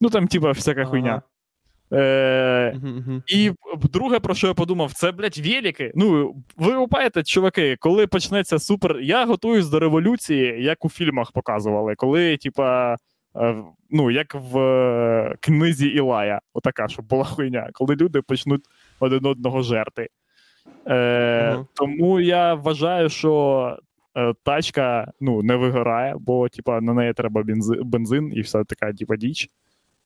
[0.00, 0.90] Ну там, типа, всяка Ага.
[0.90, 1.22] хуйня.
[1.92, 3.22] Е, мгм.
[3.26, 3.52] і
[3.92, 5.92] друге, про що я подумав, це, блядь, велики.
[5.94, 9.00] Ну, ви упаєте, чуваки, коли почнеться супер.
[9.00, 12.96] Я готуюсь до революції, як у фільмах показували, коли, типа,
[13.36, 13.56] е,
[13.90, 18.64] ну, як в е, книзі Ілая, отака, щоб була хуйня, коли люди почнуть
[19.00, 20.08] один одного жерти.
[20.86, 20.94] Е,
[21.52, 21.66] Ага.
[21.74, 23.76] Тому я вважаю, що
[24.16, 28.92] е, тачка ну, не вигорає, бо, типа, на неї треба бензи- бензин і вся така,
[28.92, 29.48] типа, діч.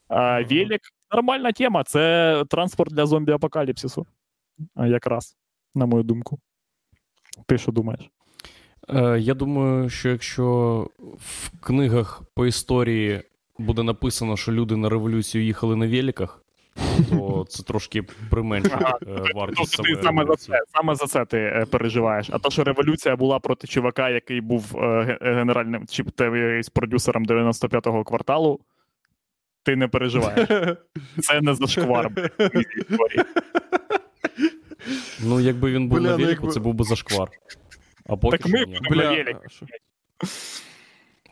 [0.07, 0.45] А Ага.
[0.51, 0.81] велик
[1.13, 1.83] нормальна тема.
[1.83, 4.05] Це транспорт для зомбі-апокаліпсису.
[4.75, 5.37] Якраз,
[5.75, 6.39] на мою думку.
[7.47, 8.09] Ти що думаєш?
[8.89, 10.87] Е, я думаю, що якщо
[11.17, 13.21] в книгах по історії
[13.57, 16.43] буде написано, що люди на революцію їхали на великах,
[17.09, 18.73] то це трошки применшить
[19.07, 22.29] е, вартість ти саме за це, саме за це ти е, переживаєш.
[22.31, 24.75] А то, що революція була проти чувака, який був
[25.21, 26.03] генеральним чи
[26.73, 28.59] продюсером 95-го кварталу,
[29.63, 30.49] ти не переживаєш.
[31.19, 32.09] Це не зашквар.
[32.39, 32.57] в
[32.91, 33.23] історії.
[35.23, 37.29] Ну, якби він був Бля, на ну, велику, якби- це був би зашквар.
[38.09, 38.65] А поки Так що ми ні.
[38.65, 39.37] будемо на Бля, велик.
[39.49, 39.65] що?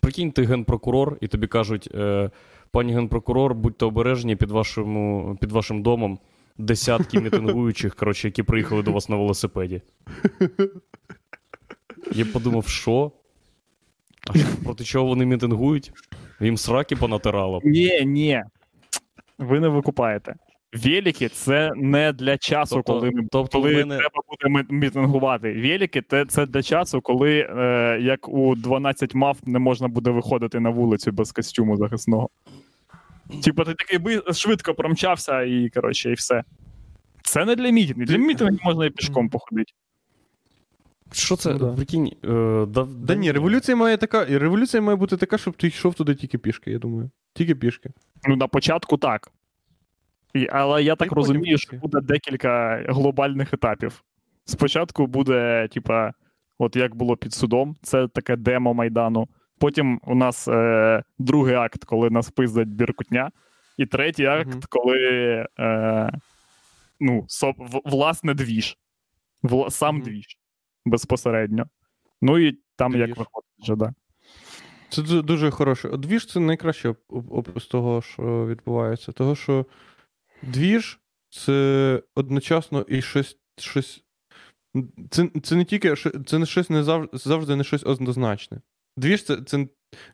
[0.02, 2.30] Прикинь, ти генпрокурор, і тобі кажуть, е,
[2.72, 6.20] пані генпрокурор, будьте обережні під, вашому, під вашим домом
[6.58, 9.82] десятки мітингуючих, коротше, які приїхали до вас на велосипеді.
[12.12, 13.12] Я подумав, що?
[14.28, 15.92] А що, проти чого вони мітингують?
[16.42, 17.62] Їм сраки понатирало.
[17.64, 18.44] Ні, ні.
[19.40, 20.36] Ви не викупаєте.
[20.74, 25.54] Велики це не для часу, Тобто- коли тобто коли мене- треба буде мітингувати.
[25.54, 30.60] Велики це, це для часу, коли е, як у 12 мав не можна буде виходити
[30.60, 32.30] на вулицю без костюму захисного.
[33.44, 36.44] Типа, ти такий швидко промчався і коротше, і все.
[37.24, 38.06] Це не для мітингів.
[38.06, 39.72] Для мітингів можна і пішком походити.
[41.12, 41.52] Що це?
[41.54, 41.74] Ну да.
[41.74, 44.26] Прикинь, е, да, Да ні, революція має така.
[44.26, 47.10] Революція має бути така, щоб ти йшов туди тільки пішки, я думаю.
[47.34, 47.90] Тільки пішки.
[48.28, 49.32] Ну, на початку так.
[50.34, 54.04] І, але я так потім розумію, що буде декілька глобальних етапів.
[54.46, 56.14] Спочатку буде, типа,
[56.58, 59.28] от як було під судом, це таке демо Майдану.
[59.60, 63.32] Потім у нас е, другий акт, коли нас пиздать біркутня.
[63.78, 64.62] І третій акт, Мгм.
[64.70, 64.98] коли
[65.60, 66.12] е,
[67.00, 68.78] ну, со, в- власне двіж.
[69.44, 70.04] Вла, сам Мгм.
[70.04, 70.38] двіж
[70.86, 71.66] безпосередньо.
[72.22, 73.94] Ну і там як виходить вже, да.
[74.90, 75.90] Це дуже хороше.
[75.90, 79.12] Двіж це найкраще оп- опис того, що відбувається.
[79.12, 79.66] Того, що
[80.42, 83.38] двіж це одночасно і щось.
[83.58, 84.04] щось...
[85.10, 88.62] Це, це не тільки це не щось не завжди, завжди не щось однозначне.
[88.98, 89.68] Двіж це, це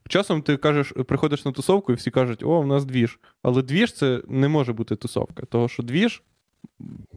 [0.09, 3.19] часом ти кажеш, приходиш на тусовку, і всі кажуть, о, в нас двіж.
[3.43, 5.45] Але двіж це не може бути тусовка.
[5.45, 6.23] Того, що двіж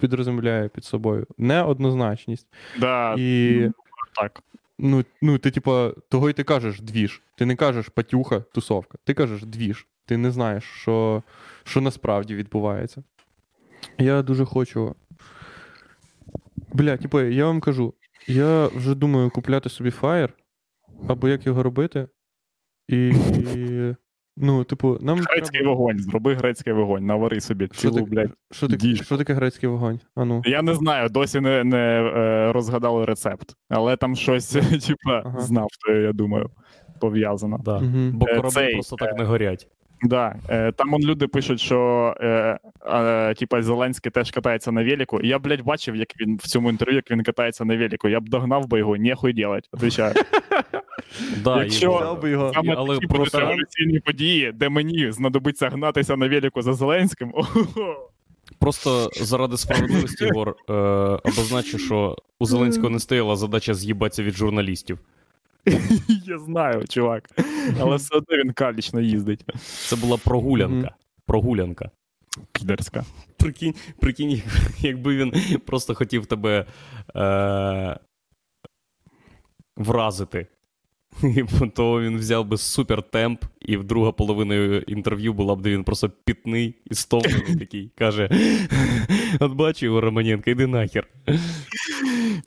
[0.01, 2.47] підрозумляє під собою неоднозначність.
[2.79, 3.73] Да, І ну,
[4.15, 4.43] так.
[4.79, 7.23] Ну, ну, ти, типа, того й ти кажеш двіж.
[7.37, 8.99] Ти не кажеш патюха, тусовка.
[9.05, 9.87] Ти кажеш двіж.
[10.07, 11.23] Ти не знаєш, що,
[11.65, 13.03] що насправді відбувається.
[13.99, 14.95] Я дуже хочу.
[16.73, 17.95] Бля, типу, я вам кажу,
[18.27, 20.31] я вже думаю купляти собі Fire,
[21.09, 22.09] або як його робити.
[22.89, 23.09] І.
[23.09, 23.95] і
[24.41, 25.19] ну, типу, нам.
[25.19, 25.75] Грецький треба...
[25.75, 28.31] вогонь, зроби грецький вогонь, навари собі Що, цілу, так, блядь.
[28.53, 30.01] що, таке, що таке грецький вогонь?
[30.15, 30.43] А ну.
[30.45, 34.49] Я не знаю, досі не, не е, розгадали рецепт, але там щось,
[34.87, 35.41] типа, Ага.
[35.41, 36.51] з нафтою, я думаю,
[37.01, 37.59] пов'язано.
[37.65, 37.77] Да.
[37.77, 38.11] Угу.
[38.13, 39.69] Бо Е, кораблі цей, просто так не горять.
[40.03, 45.21] Да, е, там он люди пишуть, що е, е, типа Зеленський теж катається на велику.
[45.23, 48.09] Я, блядь, бачив, як він в цьому інтерв'ю, як він катається на велику.
[48.09, 50.15] Я б догнав би його, нехуй делать, отвечаю.
[51.45, 52.53] Да, Якщо- і- би його.
[52.55, 56.75] Саме але такі про будуть Таран- революційні події, де мені знадобиться гнатися на велику за
[56.75, 57.33] Зеленським.
[57.35, 58.11] Ого.
[58.59, 60.73] Просто заради справедливості, Ігор, е,
[61.25, 64.99] обозначу, що у Зеленського не стояла задача з'їбатися від журналістів.
[66.27, 67.31] Я знаю, чувак.
[67.81, 69.45] Але все одно він калічно їздить.
[69.89, 70.95] Це була прогулянка.
[71.27, 71.91] Прогулянка.
[72.53, 73.05] Підерська.
[73.37, 74.45] Прикинь, прикинь, як-
[74.81, 75.33] якби він
[75.67, 76.67] просто хотів тебе
[77.17, 77.99] е-
[79.77, 80.47] вразити.
[81.23, 81.45] І
[81.75, 85.85] То він взяв би супер темп, і в друга половина інтерв'ю була б, де він
[85.85, 87.91] просто пітний і стовплений такий.
[87.99, 88.29] Каже:
[89.41, 91.07] От бачу його Романенко, іди нахер.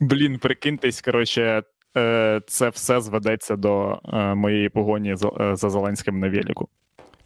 [0.00, 1.62] Блін, прикиньтесь, коротше,
[1.96, 6.68] е, це все зведеться до е, моєї погоні за, е, Зеленським на велику.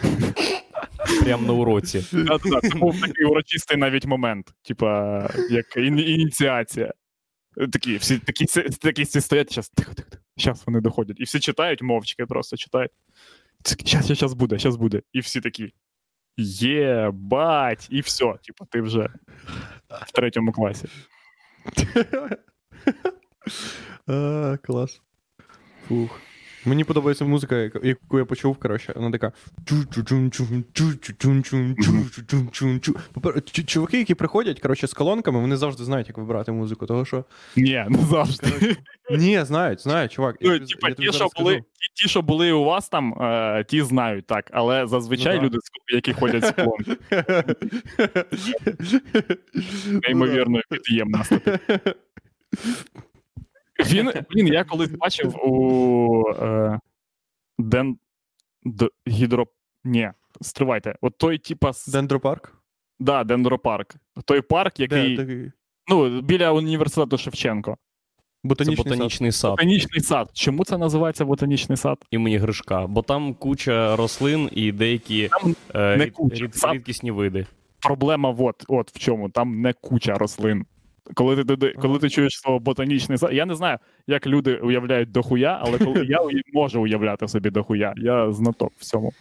[1.24, 2.06] Прямо на уроці.
[2.12, 6.94] Да-да-да, Це був такий урочистий навіть момент, типа, як ініціація.
[7.72, 8.46] Такі всі такі,
[8.82, 10.24] такі всі стоять, зараз тихо, тихо, тихо.
[10.38, 11.20] Зараз вони доходять.
[11.20, 12.92] І всі читають мовчки, просто читають.
[13.86, 15.02] Зараз, зараз буде, зараз буде.
[15.14, 15.74] І всі такі.
[16.38, 17.88] Єбать!
[17.92, 19.10] І все, типа, ти вже
[20.08, 20.88] в третьому класі.
[24.64, 25.02] Клас.
[25.88, 26.20] Фух.
[26.68, 29.32] Мені подобається музика, яку я почув, коротше, вона така.
[33.66, 36.86] Чуваки, які приходять, коротше, з колонками, вони завжди знають, як вибирати музику.
[36.86, 37.24] Того що.
[37.56, 38.76] Ні, не завжди.
[39.12, 40.36] Ні, знають, знають, чувак.
[40.42, 44.28] Ну, типа, ті, що були, ті, ті, що були у вас там, е, ті знають,
[44.28, 44.50] так.
[44.54, 45.46] Але зазвичай Ну, да.
[45.46, 45.58] люди,
[45.94, 46.98] які ходять з колонки,
[50.08, 51.26] неймовірно під'ємна
[53.86, 56.80] Він, блін, я колись бачив у е,
[57.60, 57.98] Ден...
[58.64, 58.90] Д...
[59.08, 59.48] Гідро...
[59.84, 60.12] Ні,
[60.42, 60.96] стривайте.
[61.02, 61.88] От той, типа, с...
[61.92, 62.54] Дендропарк?
[63.00, 63.96] да, Дендропарк.
[64.26, 65.16] Той парк, який.
[65.16, 65.52] Де такий?
[65.88, 67.78] Ну, біля університету Шевченко.
[68.44, 68.90] Це Ботанічний сад.
[68.98, 70.30] ботанічний сад Ботанічний сад.
[70.34, 72.06] Чому це називається ботанічний сад?
[72.12, 76.74] імені Гришка, бо там куча рослин і деякі Там е, не рід- куча, рід- сад.
[76.74, 77.46] рідкісні види.
[77.80, 79.30] проблема от, от в чому.
[79.30, 80.66] Там не куча рослин.
[81.14, 83.78] Коли ти, туди- коли ти чуєш слово ботанічний сад, я не знаю,
[84.08, 86.20] як люди уявляють дохуя, але коли я
[86.54, 89.12] можу уявляти собі дохуя, я знаток в цьому.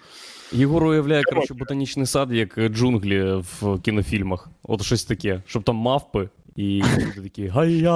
[0.52, 4.48] Єгор уявляє, коротше, ботанічний сад, як джунглі в кінофільмах.
[4.62, 7.90] От щось таке, щоб там мавпи, і люди такі гай-я.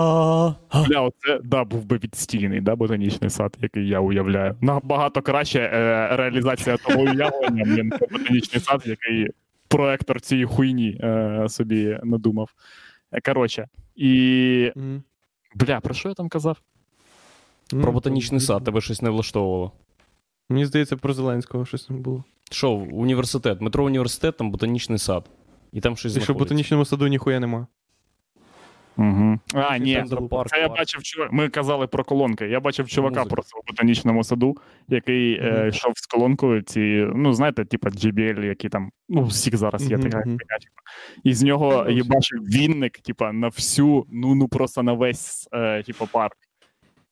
[0.89, 4.57] Бля, оце да, був би відстійний, да, ботанічний сад, який я уявляю.
[4.61, 9.27] Набагато краще е, реалізація того уявлення, блін, ботанічний сад, який
[9.69, 12.51] проектор цієї хуйні е, собі надумав.
[13.13, 13.67] Е, Коротше,
[14.01, 14.73] і.
[14.77, 15.03] Mm.
[15.55, 16.63] Бля, про що я там казав?
[17.71, 19.73] Про ботанічний сад тебе щось не влаштовувало.
[20.49, 22.25] Мені здається, про Зеленського щось не було.
[22.51, 25.31] Що, університет, метро університет, там ботанічний сад.
[25.73, 27.67] І там щось Якщо в ботанічному саду ніхуя нема.
[29.01, 29.39] Угу.
[29.55, 30.05] А, ні,
[30.47, 31.33] Це я бачив, чувак.
[31.33, 32.47] Ми казали про колонки.
[32.47, 33.35] Я бачив чувака Музика.
[33.35, 34.57] просто в ботанічному саду,
[34.89, 36.63] який е, йшов з колонкою.
[36.63, 40.45] Ці, ну, знаєте, типа JBL, які там, ну, у всіх зараз є Мгм, така типа.
[41.25, 45.83] І з нього Ну, їбачив вінник, типа, на всю, ну, ну просто на весь е,
[45.83, 46.37] типа, парк.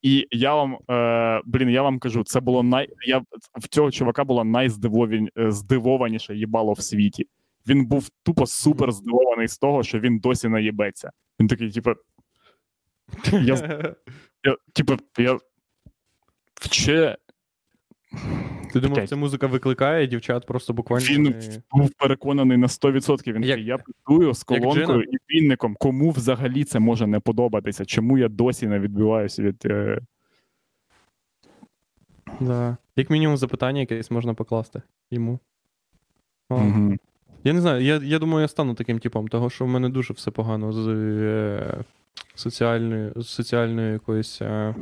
[0.01, 2.89] І я вам, е, блін, я вам кажу, це було най.
[3.07, 3.21] Я,
[3.55, 7.27] в цього чувака було найздивованіше їбало в світі.
[7.67, 11.11] Він був тупо супер здивований з того, що він досі наїбеться.
[11.39, 11.93] Він такий, типу,
[13.31, 13.55] я,
[14.43, 15.39] я, типу, я
[16.55, 17.17] вче
[18.73, 21.05] Ти думав, ця музика викликає дівчат просто буквально.
[21.05, 21.35] Він
[21.71, 23.33] був переконаний на 100%.
[23.33, 25.75] Він Як- такий, я працюю з колонкою і вінником.
[25.79, 27.85] Кому взагалі це може не подобатися?
[27.85, 29.65] Чому я досі не відбиваюся від.
[29.65, 30.01] Е...
[32.39, 32.77] Да.
[32.95, 34.81] Як мінімум запитання якесь можна покласти
[35.11, 35.39] йому.
[36.49, 36.91] О.
[37.43, 40.13] Я не знаю, я, я думаю, я стану таким типом, того що в мене дуже
[40.13, 41.83] все погано з е,
[42.35, 44.75] соціальною, соціальною якоюсь е,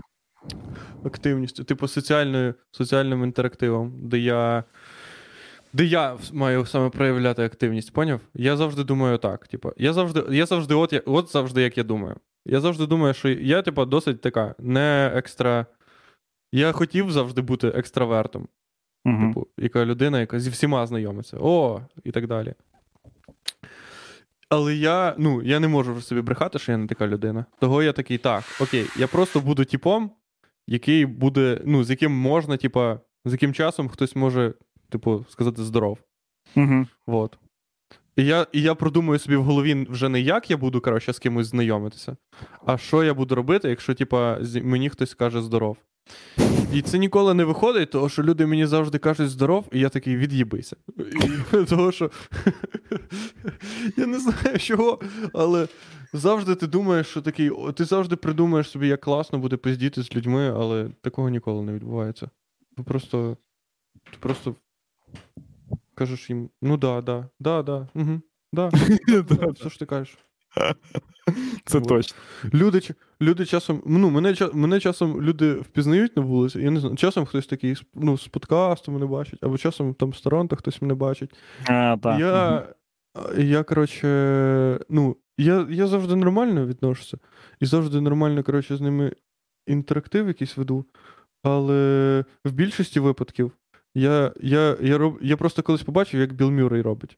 [1.06, 4.64] активністю, типу соціальною, соціальним інтерактивом, де я.
[5.74, 8.22] Де я маю саме проявляти активність, поняв?
[8.34, 9.48] Я завжди думаю так.
[9.48, 12.16] Типу, я завжди, я завжди, от, я- от завжди, як я думаю.
[12.46, 15.66] Я завжди думаю, що я, типу, досить така, не екстра.
[16.52, 18.48] Я хотів завжди бути екстравертом.
[19.06, 19.28] Мгм.
[19.28, 21.38] Типу, яка людина, яка зі всіма знайомиться.
[21.42, 22.54] О, і так далі.
[24.50, 27.46] Але я, ну, я не можу собі брехати, що я не така людина.
[27.60, 30.12] Того я такий, так, окей, я просто буду типом,
[30.68, 34.54] який буде, ну, з яким можна, типа, з яким часом хтось може,
[34.90, 36.00] типу, сказати здоров.
[36.56, 36.88] Мгм.
[37.08, 37.38] Вот.
[38.16, 41.20] І я, і я продумую собі в голові вже не як я буду, коротше, з
[41.20, 42.18] кимось знайомитися,
[42.66, 45.78] а що я буду робити, якщо, типа, мені хтось каже здоров.
[46.74, 50.18] І це ніколи не виходить, тому що люди мені завжди кажуть здоров, і я такий
[50.18, 50.76] від'їбися.
[51.70, 52.12] Тому що
[53.98, 55.00] я не знаю чого,
[55.34, 55.68] але
[56.14, 57.52] завжди ти думаєш, що такий.
[57.76, 62.30] Ти завжди придумаєш собі, як класно буде пиздіти з людьми, але такого ніколи не відбувається.
[62.78, 63.38] Ви просто.
[64.12, 64.56] Ти просто
[65.96, 68.22] кажеш їм: ну да, да, да, да, угу,
[68.54, 68.72] да,
[69.56, 70.18] що ж ти кажеш?
[71.66, 72.18] Це точно.
[72.54, 72.82] Люди,
[73.22, 77.48] люди часом, ну, мене, мене часом люди впізнають на вулиці, я не знаю, часом хтось
[77.48, 81.36] такий ну, з подкасту мене бачить, або часом там з Торонто хтось мене бачить.
[81.66, 82.20] А, так.
[82.20, 82.68] Я,
[83.38, 87.18] я коротше, ну, я, я завжди нормально відношуся,
[87.60, 89.14] і завжди нормально, коротше, з ними
[89.68, 90.86] інтерактив якийсь веду.
[91.44, 93.52] Але в більшості випадків
[93.96, 97.18] я, я, я, роб, я просто колись побачив, як Білл Мюррей робить.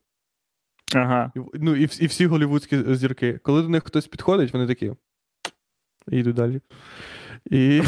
[0.94, 1.32] Ага.
[1.54, 3.40] Ну, і, і всі голівудські зірки.
[3.42, 4.92] Коли до них хтось підходить, вони такі.
[6.08, 6.60] І йдуть далі.
[7.50, 7.82] І...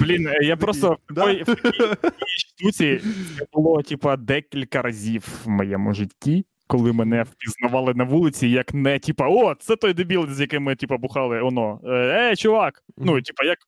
[0.00, 1.24] Блін, е, я просто в Да.
[1.24, 3.00] такій, в такій, штуці
[3.38, 8.98] це було, типа, декілька разів в моєму житті, коли мене впізнавали на вулиці, як не,
[8.98, 11.80] типа, о, це той дебіл, з яким ми, типа, бухали, оно.
[11.84, 12.82] Е, Ей, чувак!
[12.98, 13.58] Ну, типа, як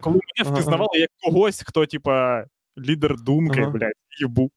[0.00, 2.44] коли мене впізнавали як когось, хто, типа,
[2.78, 3.70] лідер думки, Ага.
[3.70, 4.50] блядь, їбу.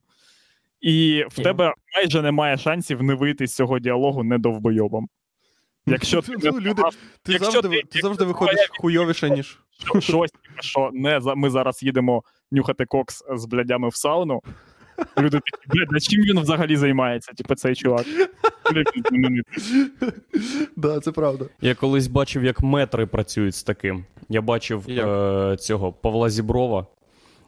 [0.82, 5.07] І в тебе майже немає шансів не вийти з цього діалогу не довбойобом.
[5.92, 6.84] Якщо ти не Ну, люди,
[7.24, 9.60] ти завжди, ти- ти завжди виходиш хуйовіше, ніж.
[10.00, 14.42] щось, що не за ми зараз їдемо нюхати кокс з блядями в сауну.
[15.18, 17.34] Люди такі, блядь, а чим він взагалі займається?
[17.34, 18.06] Типу, цей чувак.
[20.76, 21.46] Да, це правда.
[21.62, 24.06] Я колись бачив, як метри працюють з таким.
[24.30, 26.86] Я бачив е, цього Павла Зіброва,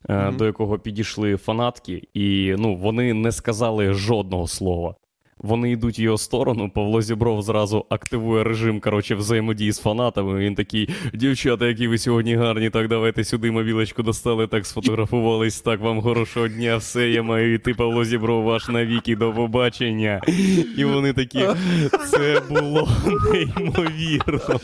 [0.09, 0.37] е, Мгм.
[0.37, 4.95] до якого підійшли фанатки, і ну, вони не сказали жодного слова.
[5.43, 6.71] Вони йдуть в його сторону.
[6.75, 10.39] Павло Зібров зразу активує режим коротше, взаємодії з фанатами.
[10.39, 15.61] Він такий: дівчата, які ви сьогодні гарні, так давайте сюди мобілочку достали, так сфотографувались.
[15.61, 20.21] Так, вам хорошого дня, все, я маю йти, Павло Зібров, ваш навіки, до побачення.
[20.77, 21.47] І вони такі,
[22.11, 22.89] це було
[23.33, 24.59] неймовірно.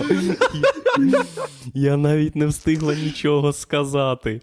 [1.74, 4.42] Я навіть не встигла нічого сказати.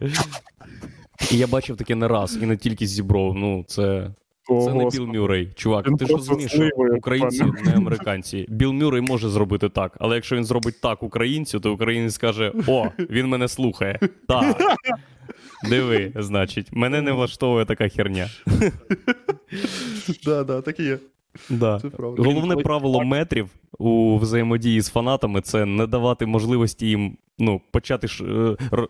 [1.32, 3.35] І я бачив таке не раз, і не тільки Зібров.
[3.35, 4.11] Ну, це,
[4.49, 5.18] О, це не Господи.
[5.18, 5.49] Мюррей.
[5.55, 7.62] Чувак, Він ти ж розумієш, що українці пане.
[7.66, 8.47] не американці.
[8.49, 12.86] Білл Мюррей може зробити так, але якщо він зробить так українцю, то українець скаже: О,
[12.99, 13.99] він мене слухає.
[14.28, 14.62] Так.
[15.68, 18.28] Диви, значить, мене не влаштовує така херня.
[20.24, 20.99] Да, да, так і є.
[21.51, 21.78] Да.
[21.82, 22.22] Це правда.
[22.22, 28.24] Головне правило метрів у взаємодії з фанатами це не давати можливості їм ну, почати ш-
[28.24, 28.88] е, р-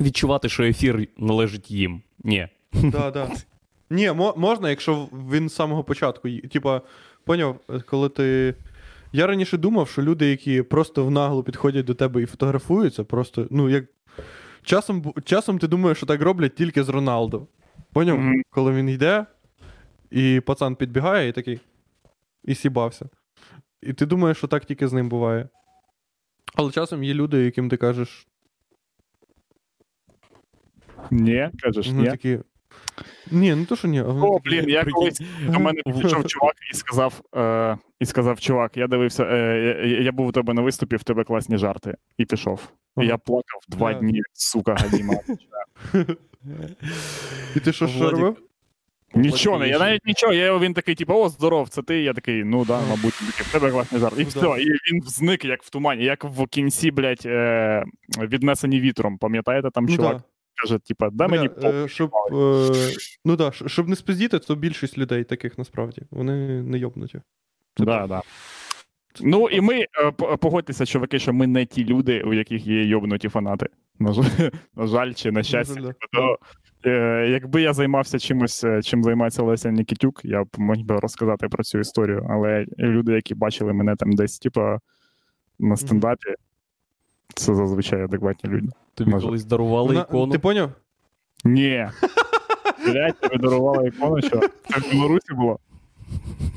[0.00, 2.02] відчувати, що ефір належить їм.
[2.24, 2.48] Ні.
[2.72, 3.28] Да, да.
[3.92, 6.28] Ні, мо- можна, якщо він з самого початку.
[6.30, 6.80] Типа,
[7.24, 8.54] поняв, коли ти.
[9.12, 13.46] Я раніше думав, що люди, які просто в наглу підходять до тебе і фотографуються, просто,
[13.50, 13.84] ну, як.
[14.64, 17.46] Часом, часом ти думаєш, що так роблять тільки з Роналдо.
[17.92, 18.18] Поняв?
[18.18, 18.42] Мгм.
[18.50, 19.26] Коли він йде,
[20.10, 21.60] і пацан підбігає і такий.
[22.44, 23.08] І сібався.
[23.82, 25.48] І ти думаєш, що так тільки з ним буває.
[26.54, 28.26] Але часом є люди, яким ти кажеш,
[31.10, 32.10] Ні, кажеш, ну ні.
[32.10, 32.38] такі.
[33.30, 34.02] Ні, ну то що ні.
[34.02, 38.86] О, блін, я колись до мене підійшов чувак і сказав, е, і сказав, чувак, я
[38.86, 41.94] дивився, е, я, я був у тебе на виступі, в тебе класні жарти.
[42.18, 42.68] І пішов.
[43.00, 45.14] І я плакав два дні, сука, гадіма.
[47.56, 48.36] І ти що, що робив?
[49.14, 50.32] Нічого не, я навіть нічого.
[50.32, 52.02] Я він такий, типу, о, здоров, це ти.
[52.02, 54.18] Я такий, ну да, мабуть, в тебе класний жарт.
[54.18, 57.84] І Ну, все, і він зник, як в тумані, як в кінці, блядь, е,
[58.18, 59.18] віднесені вітром.
[59.18, 60.22] Пам'ятаєте, там Ну, чувак.
[60.62, 62.70] Каже, типа, Бля, мені е, щоб, е,
[63.24, 66.02] ну да, щоб не спиздіти, то більшість людей таких насправді.
[66.10, 67.20] Вони не йобнуті.
[67.78, 68.22] Да, да.
[69.20, 69.86] Ну і ми е,
[70.36, 73.66] погодьтеся, чуваки, що ми не ті люди, у яких є йобнуті фанати.
[73.98, 74.24] На жаль,
[74.76, 75.74] на жаль чи на щастя.
[75.74, 75.88] жаль, да.
[75.92, 76.38] типу, то,
[76.90, 81.48] е, якби я займався чимось, е, чим займається Леся Нікітюк, я б міг би розказати
[81.48, 82.26] про цю історію.
[82.30, 84.78] Але люди, які бачили мене там десь, типа,
[85.58, 86.34] на стендапі,
[87.34, 88.68] це зазвичай адекватні люди.
[88.94, 89.26] Тобі Може.
[89.26, 90.32] колись дарували Вона- ікону.
[90.32, 90.70] Ти поняв?
[91.44, 91.88] Ні.
[92.86, 95.58] Блять, тобі дарувала ікону, що це в Білорусі було.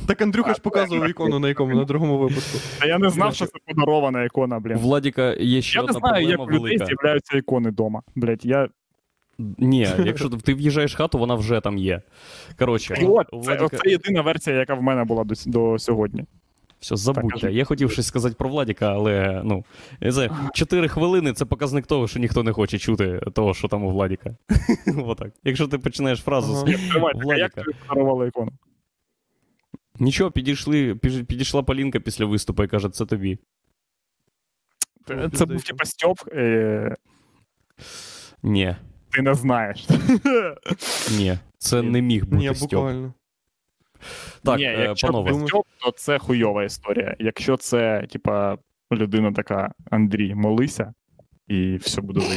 [0.07, 2.57] Так Андрюха ж показував ікону на якому, на другому випуску.
[2.79, 4.77] А я не знав, що це подарована ікона, блін.
[4.77, 6.85] Владіка є ще Я не одна знаю, як проблема у людей велика.
[6.85, 8.01] з'являються ікони вдома.
[8.15, 8.67] Блять, я
[9.57, 12.01] Ні, якщо ти в'їжджаєш в хату, вона вже там є.
[12.59, 13.77] Коротше, от, у це, Владіка...
[13.83, 16.25] це єдина версія, яка в мене була до, с- до сьогодні.
[16.85, 17.51] Все, забудьте.
[17.51, 19.65] Я хотів щось сказати про Владіка, але ну,
[20.01, 23.89] знаю, 4 хвилини це показник того, що ніхто не хоче чути того, що там у
[23.89, 24.35] Владіка.
[24.97, 25.31] Отак.
[25.43, 26.79] Якщо ти починаєш фразу з як
[27.15, 27.61] Владіка.
[27.61, 28.51] тобі подарували ікону?
[29.99, 33.39] Нічого, підійшли, підійшла Полінка після виступу і каже, це тобі.
[35.33, 36.95] Це був типа Стьоп, е,
[38.43, 38.75] Ні,
[39.09, 39.87] ти не знаєш.
[41.17, 42.91] ні, це не міг бути Ні, Стьоп.
[44.43, 47.15] Так, Ні, е, якщо панове, це Стьоп, то це хуйова історія.
[47.19, 48.57] Якщо це, типа,
[48.91, 50.93] людина така, Андрій, молися,
[51.47, 52.21] і все буде.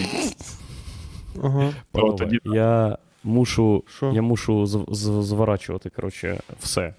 [1.42, 1.72] Ага.
[1.92, 6.94] панове, тоді- я мушу, я мушу з- з- зворачувати, коротше, все.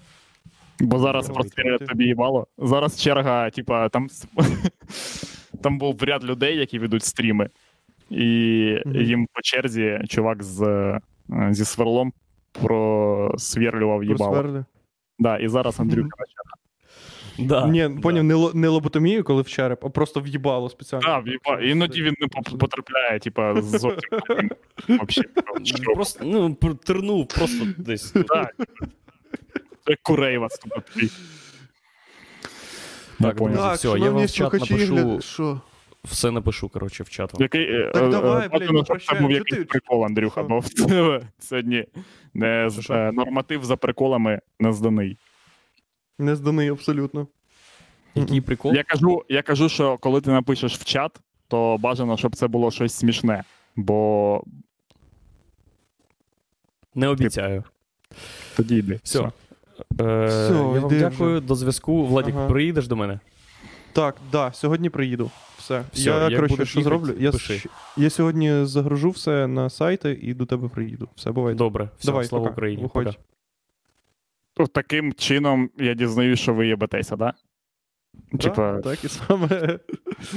[0.80, 2.46] Бо зараз ти- тобі їбало.
[2.58, 4.08] Зараз черга, типа, там,
[5.62, 7.48] там був ряд людей, які ведуть стріми,
[8.10, 8.24] і
[8.94, 11.00] їм по черзі чувак з, е,
[11.50, 12.12] зі сверлом
[12.52, 14.30] просверлював їбало.
[14.30, 14.64] Просверли.
[15.18, 16.08] Да, і зараз черга.
[17.38, 18.12] Да, Ні, да.
[18.22, 21.06] не, ло- не лоботомію, коли в череп, а просто в'їбало спеціально.
[21.06, 22.26] Да, в'їба- іноді він не
[22.58, 24.00] потрапляє, типа, зовсім
[24.88, 25.22] вообще.
[25.86, 28.10] Ну, Просто, ну, тернув просто десь.
[28.10, 28.54] Так.
[29.86, 31.12] Це курей вас тут.
[33.20, 33.56] Так, понял.
[33.62, 35.60] друзі, все, я вам в чат напишу, Що?
[36.04, 37.32] Все напишу, коротше, в чат.
[37.32, 37.42] вам.
[37.42, 40.62] Який, е, Так е, давай, е, блядь, ну, прощай, був якийсь ти- прикол, Андрюха, бо
[41.38, 41.84] сьогодні
[42.34, 45.18] не, з- норматив за приколами не зданий.
[46.18, 47.26] Не зданий абсолютно.
[48.14, 48.74] Який прикол?
[48.74, 52.70] Я кажу, я кажу, що коли ти напишеш в чат, то бажано, щоб це було
[52.70, 53.44] щось смішне.
[53.76, 54.42] Бо
[56.94, 57.64] Не обіцяю.
[58.56, 59.00] тоді йди.
[59.02, 59.18] Все.
[59.20, 62.06] Е, Все, я вам дякую, до зв'язку.
[62.06, 62.48] Владік, Ага.
[62.48, 63.20] приїдеш до мене?
[63.92, 65.30] Так, да, сьогодні приїду.
[65.60, 65.84] Все.
[65.92, 67.14] Все, я, як коротше, що їхати, зроблю?
[67.18, 67.62] Я, пиши.
[67.96, 71.08] я сьогодні загружу все на сайти і до тебе приїду.
[71.16, 71.54] Все, бувай.
[71.54, 72.52] Добре, все, Давай, слава пока.
[72.52, 72.82] Україні.
[72.82, 73.04] Виходь.
[73.04, 73.18] Пока.
[74.58, 77.34] Ну, Таким чином я дізнаюсь, що ви єбетеся, да?
[78.40, 79.78] Типа, Да, так і саме.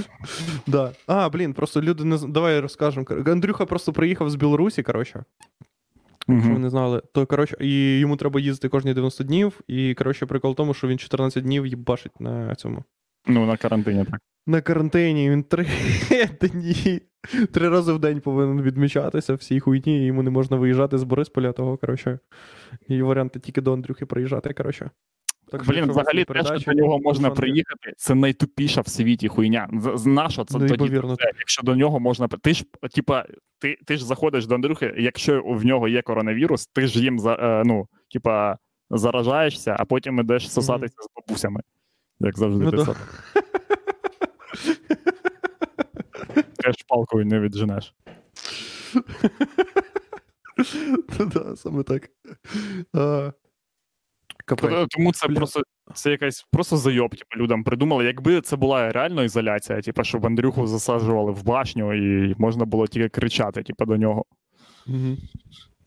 [0.68, 0.92] да.
[1.08, 3.06] А, блін, просто люди не Давай розкажемо.
[3.26, 5.24] Андрюха просто приїхав з Білорусі, коротше.
[6.28, 9.62] Якщо ви не знали, то коротше, і йому треба їздити кожні 90 днів.
[9.68, 12.84] І коротше, прикол в тому, що він 14 днів їбашить на цьому.
[13.28, 14.20] Ну на карантині так.
[14.48, 15.68] На карантині він три
[16.42, 17.02] дні.
[17.52, 21.52] Три рази в день повинен відмічатися всій хуйні, і йому не можна виїжджати з Борисполя,
[21.52, 22.20] того, коротше.
[22.88, 24.90] І варіанти тільки до Андрюхи приїжджати, коротше.
[25.52, 29.70] Так Блін, взагалі те, що до нього можна приїхати, це найтупіша в світі хуйня.
[29.74, 30.04] З-
[30.46, 30.96] це Ну, тоді?
[30.98, 32.66] Це, якщо до нього можна ти ж,
[32.96, 33.26] типа,
[33.60, 37.64] ти, ти ж заходиш до Андрюхи, якщо в нього є коронавірус, ти ж їм е,
[37.66, 38.58] ну, типа,
[38.90, 41.62] заражаєшся, а потім ідеш сосатися з бабусями.
[42.20, 42.96] Як завжди Ну, ти сам.
[46.56, 47.94] Теж палкою не відженеш.
[51.20, 52.10] Ну да, саме так.
[54.90, 55.62] Тому це просто
[55.94, 58.06] це якась просто зайоб, типу, людям придумали.
[58.06, 63.10] Якби це була реально ізоляція, типу, щоб Андрюху засаджували в башню і можна було тільки
[63.10, 64.26] кричати, типу, до нього.
[64.88, 65.18] Мгм.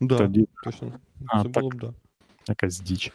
[0.01, 0.93] Да, Тоді точно.
[1.27, 1.63] А, Це так.
[1.63, 1.93] було б да.
[2.47, 3.11] якась діч.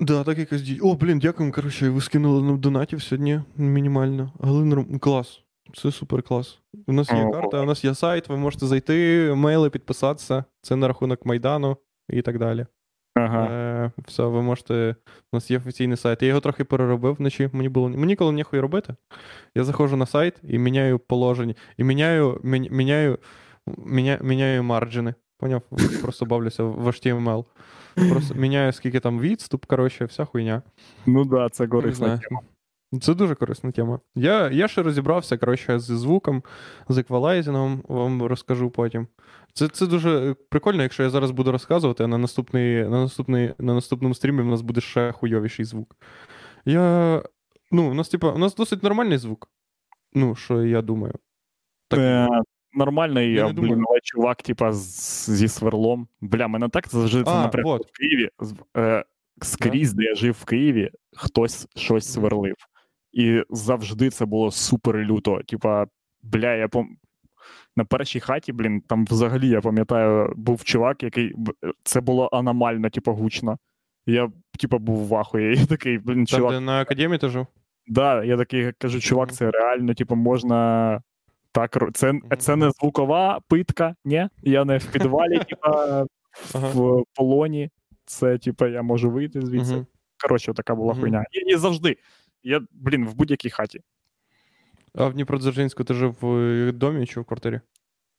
[0.00, 0.80] Да, так якось дій.
[0.82, 1.54] О, блін, дякуємо.
[1.54, 4.32] Коротше, ви скинули нам донатів сьогодні мінімально.
[4.40, 5.40] Але клас.
[5.74, 6.58] Це супер клас.
[6.86, 10.44] У нас є карта, у нас є сайт, ви можете зайти, мейли, підписатися.
[10.62, 11.76] Це на рахунок Майдану
[12.08, 12.66] і так далі.
[13.14, 13.44] Ага.
[13.50, 14.96] Е, все, ви можете.
[15.32, 16.22] У нас є офіційний сайт.
[16.22, 17.50] Я його трохи переробив вночі.
[17.52, 18.94] Мені було мені коли ніхуй робити.
[19.54, 21.54] Я заходжу на сайт і міняю положення.
[21.76, 23.18] І міняю, міня- міняю,
[23.78, 25.14] міня, міняю марджини.
[25.40, 25.62] Поняв?
[26.02, 27.44] Просто бавлюся в HTML.
[27.94, 30.62] Просто міняю, скільки там відступ, коротше, вся хуйня.
[31.06, 32.40] Ну да, це корисна тема.
[33.00, 34.00] Це дуже корисна тема.
[34.14, 36.42] Я, я ще розібрався, коротше, зі звуком,
[36.88, 39.06] з еквалайзингом, вам розкажу потім.
[39.52, 43.74] Це, це дуже прикольно, якщо я зараз буду розказувати, а на, наступний, на, наступний, на
[43.74, 45.96] наступному стрімі в нас буде ще хуйовіший звук.
[46.64, 47.22] Я.
[47.72, 49.48] Ну, у нас, типа, у нас досить нормальний звук.
[50.14, 51.14] Ну, що я думаю.
[51.88, 52.28] Так, Е,
[52.72, 54.00] Нормальний, Я блін, думаю.
[54.02, 56.08] чувак, типа, зі сверлом.
[56.20, 57.88] Бля, мене так завжди наприклад, вот.
[57.88, 58.28] в Києві.
[58.76, 59.04] Е,
[59.42, 62.54] скрізь, де я жив в Києві, хтось щось сверлив.
[63.12, 65.40] І завжди це було супер люто.
[65.48, 65.86] Типа,
[66.22, 66.96] бля, я пом...
[67.76, 71.34] на першій хаті, блін, там взагалі, я пам'ятаю, був чувак, який
[71.84, 73.58] це було аномально, типу, гучно.
[74.06, 75.56] Я, типа, був в ахуї.
[75.60, 77.46] Я такий, блін, Там, де на академії ти жив?
[77.86, 81.02] Да, я такий кажу, чувак, це реально, типу, можна.
[81.52, 84.28] Так, це, це не звукова питка, ні.
[84.42, 86.06] Я не в підвалі, типа,
[86.54, 87.70] в полоні.
[88.04, 89.86] Це, типа, я можу вийти звідси.
[90.22, 91.24] Коротше, така була хуйня.
[91.46, 91.96] І, завжди.
[92.42, 93.80] Я, блін, в будь-якій хаті.
[94.94, 97.60] А в Дніпродзержинську ти жив в домі чи в квартирі?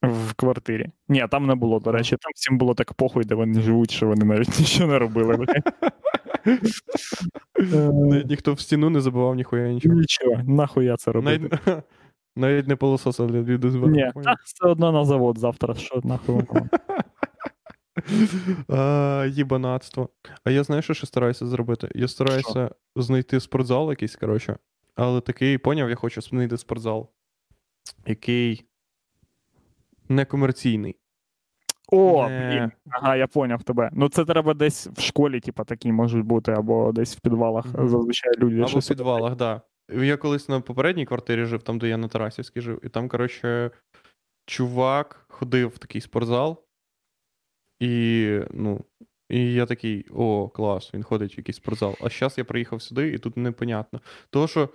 [0.01, 0.89] В квартирі.
[1.07, 4.07] Ні, там не було, до речі, там всім було так похуй, де вони живуть, що
[4.07, 5.45] вони навіть нічого не робили.
[8.25, 9.95] ніхто в стіну не забивав ніхуя нічого.
[9.95, 11.57] Нічого, нахуй я це робити.
[12.35, 13.57] Навіть, не пилососа для.
[13.87, 14.11] Ні,
[14.43, 16.35] все одно на завод завтра, що нахуй.
[19.49, 20.09] воно.
[20.43, 21.91] А, я знаю, що ще стараюся зробити?
[21.95, 24.57] Я стараюся знайти спортзал якийсь, коротше.
[24.95, 27.09] Але такий, поняв, я хочу знайти спортзал,
[28.05, 28.65] який
[30.09, 30.95] некомерційний.
[31.91, 32.71] О, блін.
[32.89, 33.89] Ага, я поняв тебе.
[33.93, 37.65] Ну це треба десь в школі, типа, такі можуть бути, або десь в підвалах.
[37.67, 38.61] Зазвичай люди.
[38.61, 39.37] Або в підвалах, так.
[39.37, 39.61] Да.
[39.93, 43.71] Я колись на попередній квартирі жив, там, де я на Тарасівській жив, і там, коротше,
[44.45, 46.63] чувак ходив в такий спортзал.
[47.79, 48.85] І, ну,
[49.29, 51.95] і я такий: о, клас, він ходить в якийсь спортзал.
[52.01, 54.01] А зараз я приїхав сюди, і тут непонятно.
[54.29, 54.69] Того, що.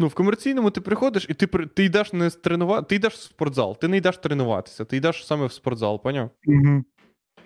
[0.00, 3.78] Ну, в комерційному ти приходиш і ти ти йдеш не тренувати, ти йдеш в спортзал,
[3.78, 6.30] ти не йдеш тренуватися, ти йдеш саме в спортзал, поняв?
[6.46, 6.84] Угу.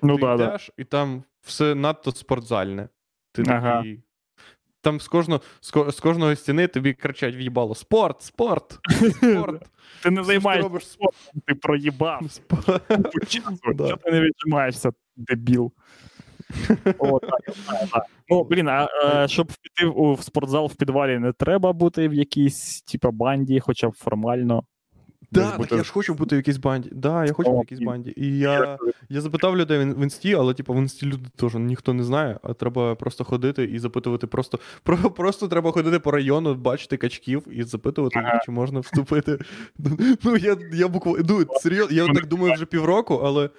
[0.03, 0.45] Ну ти да, да.
[0.45, 2.89] йдеш, і там все надто спортзальне.
[3.33, 3.77] Ти Ага.
[3.77, 4.03] такий.
[4.83, 8.79] Там з кожного, з, ко- кожної стіни тобі кричать в'їбало: спорт, спорт,
[9.17, 9.63] спорт.
[10.03, 12.21] Ти не займаєшся робиш спортом, ти проїбав.
[13.29, 15.73] Чого ти не віджимаєшся, дебіл?
[18.29, 22.83] Ну, блін, а е, щоб піти в спортзал в підвалі, не треба бути в якійсь,
[22.83, 24.65] типа, банді, хоча б формально.
[25.33, 26.89] Да, так бути- я ж хочу бути в якійсь банді.
[26.93, 28.13] Да, я хочу О, в якійсь банді.
[28.17, 28.79] І я,
[29.09, 32.55] я запитав людей в інсті, але типу, в інсті люди теж ніхто не знає, а
[32.55, 34.59] треба просто ходити і запитувати просто.
[34.83, 38.41] Про, просто треба ходити по району, бачити качків і запитувати, Ага.
[38.45, 39.39] чи можна вступити.
[40.25, 41.25] Ну, я, я буквально.
[41.29, 43.51] Ну, серйозно, я так думаю вже півроку, але.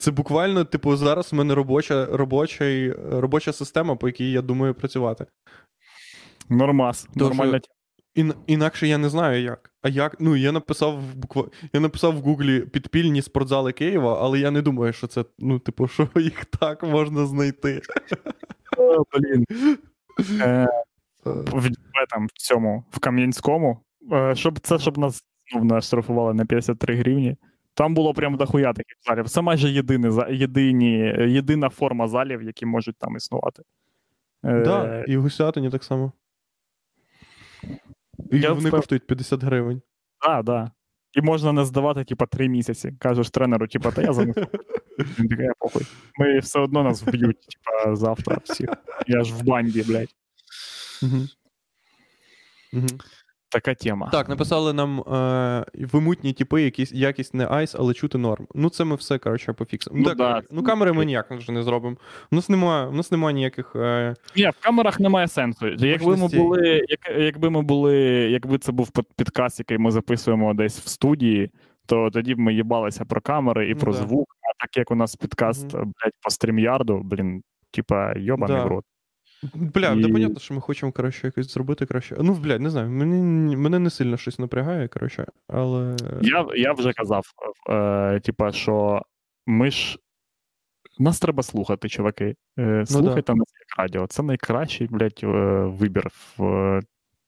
[0.00, 5.26] Це буквально, типу, зараз в мене робоча, робоча, робоча система, по якій я думаю працювати.
[6.48, 7.08] Нормас.
[7.14, 7.74] Нормальна тема.
[8.14, 9.67] Ін, інакше я не знаю як.
[9.88, 10.16] А як?
[10.20, 11.44] Ну, я написав в буква...
[11.72, 15.88] я написав в Гуглі підпільні спортзали Києва, але я не думаю, що це, ну, типу,
[15.88, 17.82] що їх так можна знайти.
[18.76, 19.44] О, блін.
[20.40, 20.68] Е,
[21.26, 23.80] Е, в, этом, в цьому, в Кам'янському,
[24.12, 25.24] е, щоб це, щоб нас
[25.62, 27.36] не штрафували на 53 гривні.
[27.74, 29.28] Там було прям дохуя таких залів.
[29.28, 33.62] Це майже єдиний, єдині, єдина форма залів, які можуть там існувати.
[34.44, 36.12] Е, да, і в Гусятині так само.
[38.32, 39.82] І Я вони впев- коштують 50 гривень.
[40.20, 40.70] Так, да.
[41.12, 42.92] І можна не здавати, типа, три місяці.
[43.00, 44.40] Кажеш тренеру, типа, та я занесу.
[45.18, 45.82] Він такий, похуй.
[46.18, 48.68] Ми все одно нас вб'ють, типа, завтра всіх.
[49.06, 50.14] Я ж в банді, блядь.
[51.02, 51.16] Угу.
[52.72, 52.86] Угу.
[53.50, 54.08] Така тема.
[54.12, 58.46] Так, написали нам е, вимутні типи, якісь якість не ice, але чути норм.
[58.54, 59.96] Ну, це ми все, коротше, пофіксимо.
[59.98, 60.42] Ну так, да.
[60.50, 61.96] ну камери ми ніяк вже не зробимо.
[62.32, 63.76] У нас немає, у нас немає ніяких.
[63.76, 65.68] Е, Ні, в камерах немає сенсу.
[65.68, 67.96] Якби ми були, як, якби ми були,
[68.30, 71.50] якби це був під- підкаст, який ми записуємо десь в студії,
[71.86, 73.98] то тоді б ми їбалися про камери і Ну про да.
[73.98, 74.28] звук.
[74.42, 75.82] А так як у нас підкаст, Мгм.
[75.84, 78.64] блядь, по стрімярду, блін, типа, йобаний Да.
[78.64, 78.84] в рот.
[79.54, 82.16] Бля, І- да понятно, що ми хочемо, коротше, якось зробити краще.
[82.20, 85.96] Ну, блядь, не знаю, мені, мене не сильно щось напрягає, коротше, але.
[86.22, 87.24] Я, я вже казав,
[87.70, 89.02] е, типа, що
[89.46, 89.98] ми ж.
[90.98, 92.34] Нас треба слухати, чуваки.
[92.58, 94.06] Е, слухайте нас як радіо.
[94.06, 95.26] Це найкращий, блядь, е,
[95.64, 96.08] вибір.
[96.38, 96.80] В,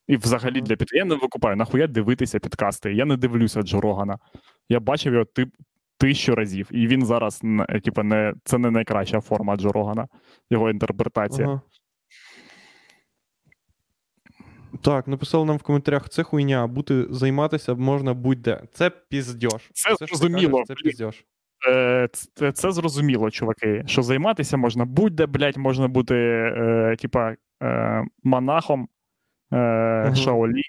[0.09, 0.89] і взагалі для під...
[0.93, 2.95] Я не викупаю, нахуя дивитися підкасти.
[2.95, 4.19] Я не дивлюся Джо Рогана.
[4.69, 5.49] Я бачив його тип,
[5.99, 10.09] тисячу разів, і він зараз, е, не, це не найкраща форма Джо Рогана,
[10.51, 11.49] його інтерпретація.
[11.49, 11.61] Ага.
[14.83, 18.63] Так, написали нам в коментарях, це хуйня, бути займатися можна будь-де.
[18.73, 19.71] Це піздьош.
[19.73, 21.25] Це що зрозуміло, Це піздьош.
[21.69, 23.85] Е, це, це зрозуміло, чуваки.
[23.87, 28.89] Що займатися можна будь-де, блядь, можна бути, е, типа, е, монахом
[29.53, 30.63] е, Шаолі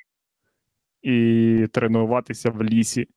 [1.01, 3.07] і тренуватися в лісі.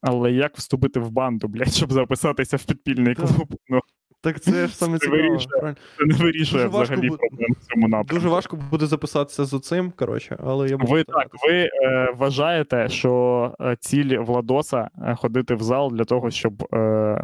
[0.00, 3.54] Але як вступити в банду, блядь, щоб записатися в підпільний клуб?
[3.68, 3.80] Ну,
[4.26, 5.22] Так це ж саме Це цікаво.
[5.22, 5.74] вирішує.
[5.98, 8.14] це не вирішує Дуже взагалі проблем в цьому напрямку.
[8.14, 11.54] Дуже важко буде записатися з оцим, коротше, але я буду Ви так, ви
[11.84, 16.76] е, вважаєте, що е, ціль Владоса е, ходити в зал для того, щоб е,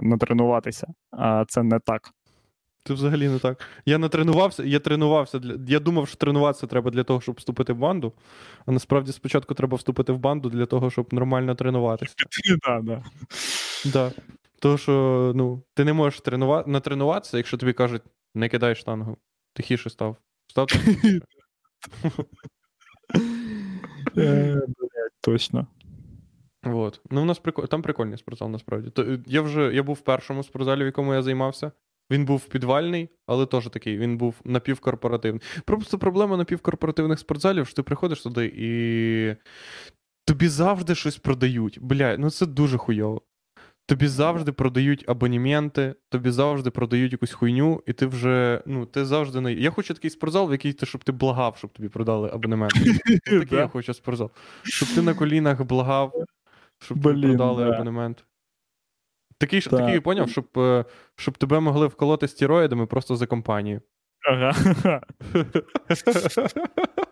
[0.03, 0.87] натренуватися.
[1.11, 2.11] А це не так.
[2.85, 3.61] Це взагалі не так.
[3.87, 5.57] Я не тренувався, я тренувався для.
[5.69, 8.13] Я думав, що тренуватися треба для того, щоб вступити в банду.
[8.67, 12.15] А насправді спочатку треба вступити в банду для того, щоб нормально тренуватися.
[12.67, 13.03] Да, да.
[13.85, 14.13] Да.
[14.63, 16.65] Тому що ну, ти не можеш тренува...
[16.67, 18.03] натренуватися, якщо тобі кажуть,
[18.35, 19.17] не кидай штангу.
[19.55, 20.17] Тихіше став.
[20.47, 21.21] Став тихіше.
[24.17, 24.61] Е,
[25.21, 25.67] Точно.
[26.63, 27.01] Вот.
[27.11, 27.67] Ну, у нас прикол...
[27.67, 28.91] там прикольний спортзал, насправді.
[28.91, 31.73] То, е, я вже я був в першому спортзалі, в якому я займався.
[32.11, 35.43] Він був підвальний, але теж такий, він був напівкорпоративний.
[35.65, 39.37] Просто проблема напівкорпоративних спортзалів, що ти приходиш туди і
[40.25, 41.79] тобі завжди щось продають.
[41.83, 43.23] Бля, ну це дуже хуйово.
[43.87, 49.41] Тобі завжди продають абонементи, тобі завжди продають якусь хуйню, і ти вже, ну, ти завжди
[49.41, 49.53] не.
[49.53, 52.73] Я хочу такий спортзал, в який ти, щоб ти благав, щоб тобі продали абонемент.
[53.25, 54.31] Такий я хочу спортзал.
[54.63, 56.13] Щоб ти на колінах благав,
[56.79, 58.25] щоб тобі продали абонемент.
[59.39, 60.85] Такий, такий поняв, щоб, е,
[61.17, 63.81] щоб тебе могли вколоти стероїдами просто за компанію.
[64.29, 64.55] Ага.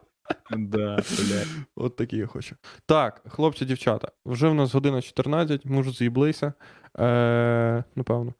[0.50, 1.48] Да, блядь.
[1.76, 2.56] От такі я хочу.
[2.86, 6.52] Так, хлопці, дівчата, вже в нас година 14, ми з'їблися.
[6.98, 8.34] Е, напевно.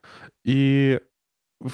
[0.45, 0.99] І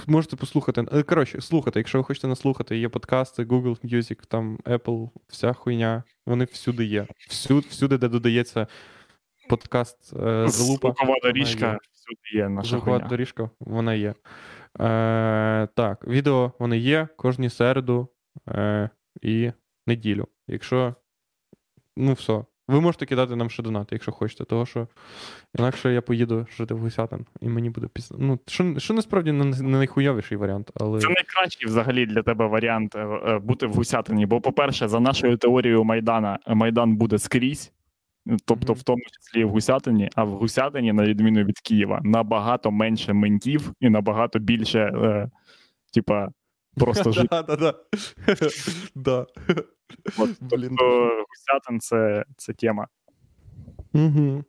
[0.06, 0.84] можете послухати.
[0.93, 5.52] е, Коротше, слухати, якщо ви хочете нас слухати, є подкасти, Google Music, там Apple, вся
[5.52, 6.02] хуйня.
[6.26, 7.06] Вони всюди є.
[7.28, 8.66] Всюди, всюди де додається
[9.48, 10.48] подкаст е, залупа.
[10.48, 13.09] Звукова доріжка всюди є наша Звукова хуйня.
[13.09, 14.14] доріжка, вона є.
[14.80, 18.09] Е, так, відео вони є кожні середу
[18.48, 18.90] е,
[19.22, 19.52] і
[19.86, 20.28] неділю.
[20.48, 20.94] Якщо.
[21.96, 22.44] Ну, все.
[22.68, 24.88] Ви можете кидати нам ще донати, якщо хочете, того що
[25.58, 28.16] інакше я поїду жити в Гусятин, і мені буде пізно.
[28.20, 31.00] Ну, що, що насправді не, не найхуйовіший варіант, але.
[31.00, 34.26] Це найкращий взагалі для тебе варіант е, е, бути в Гусятині.
[34.26, 37.72] Бо, по-перше, за нашою теорією Майдана, Майдан буде скрізь,
[38.44, 43.12] тобто, в тому числі в Гусятині, а в Гусятині, на відміну від Києва, набагато менше
[43.12, 45.30] ментів і набагато більше, е,
[45.94, 46.28] типа,
[46.76, 47.28] просто жити.
[50.18, 50.68] От, Блін.
[50.68, 52.88] Тобто Гусятин це, це тема.
[53.92, 54.44] Угу.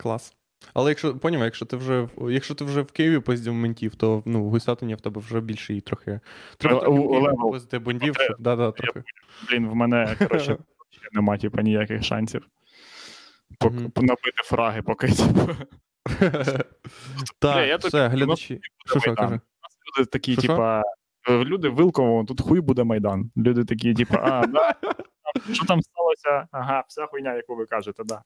[0.00, 0.34] Клас.
[0.74, 4.44] Але якщо поняв, якщо ти вже якщо ти вже в Києві поїздив ментів, то ну,
[4.44, 6.20] в Гусятині в тебе вже більше і трохи.
[6.56, 9.02] Треба Е, поїздити бандів, Е, щоб да, да, трохи.
[9.50, 10.56] Блін, в мене коротше
[11.12, 12.46] нема типа, ніяких шансів.
[13.60, 14.02] Пок-.
[14.02, 15.48] Набити фраги, поки типу.
[17.38, 18.60] Так, все, глядачі.
[18.86, 19.40] Що, що, каже?
[19.98, 20.82] Люди такі, типа,
[21.30, 23.30] люди Вилково, тут хуй буде Майдан.
[23.36, 24.74] Люди такі, типа, а, да,
[25.52, 26.48] що там сталося?
[26.52, 28.22] Ага, вся хуйня, яку ви кажете, да.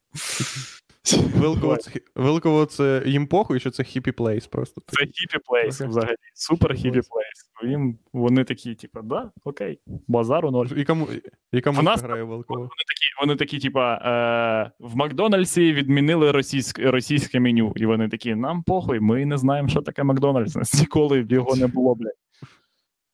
[1.37, 4.81] Вилково це, Вилково це їм похуй, що це хіпі плейс просто.
[4.87, 6.15] Це hippie place взагалі.
[6.35, 7.71] Супер hippie place.
[7.73, 10.67] Їм вони такі, типа, да, окей, базару ноль.
[10.77, 11.09] Яка, му-
[11.53, 12.61] яка В нас- грає Вилково?
[12.61, 17.73] Вони такі, вони такі, типа, е, в Макдональдсі відмінили російське, російське меню.
[17.77, 20.57] І вони такі, нам похуй, ми не знаємо, що таке Макдональдс.
[20.57, 22.13] Нас ніколи його не було, блядь.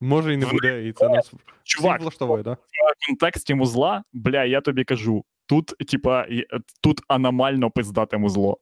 [0.01, 1.33] Може і не буде, і це нас
[1.65, 2.59] Чувак, влаштовує, так?
[3.03, 6.27] в контексті музла, бля, я тобі кажу, тут, типа,
[6.83, 8.59] тут аномально пиздате музло.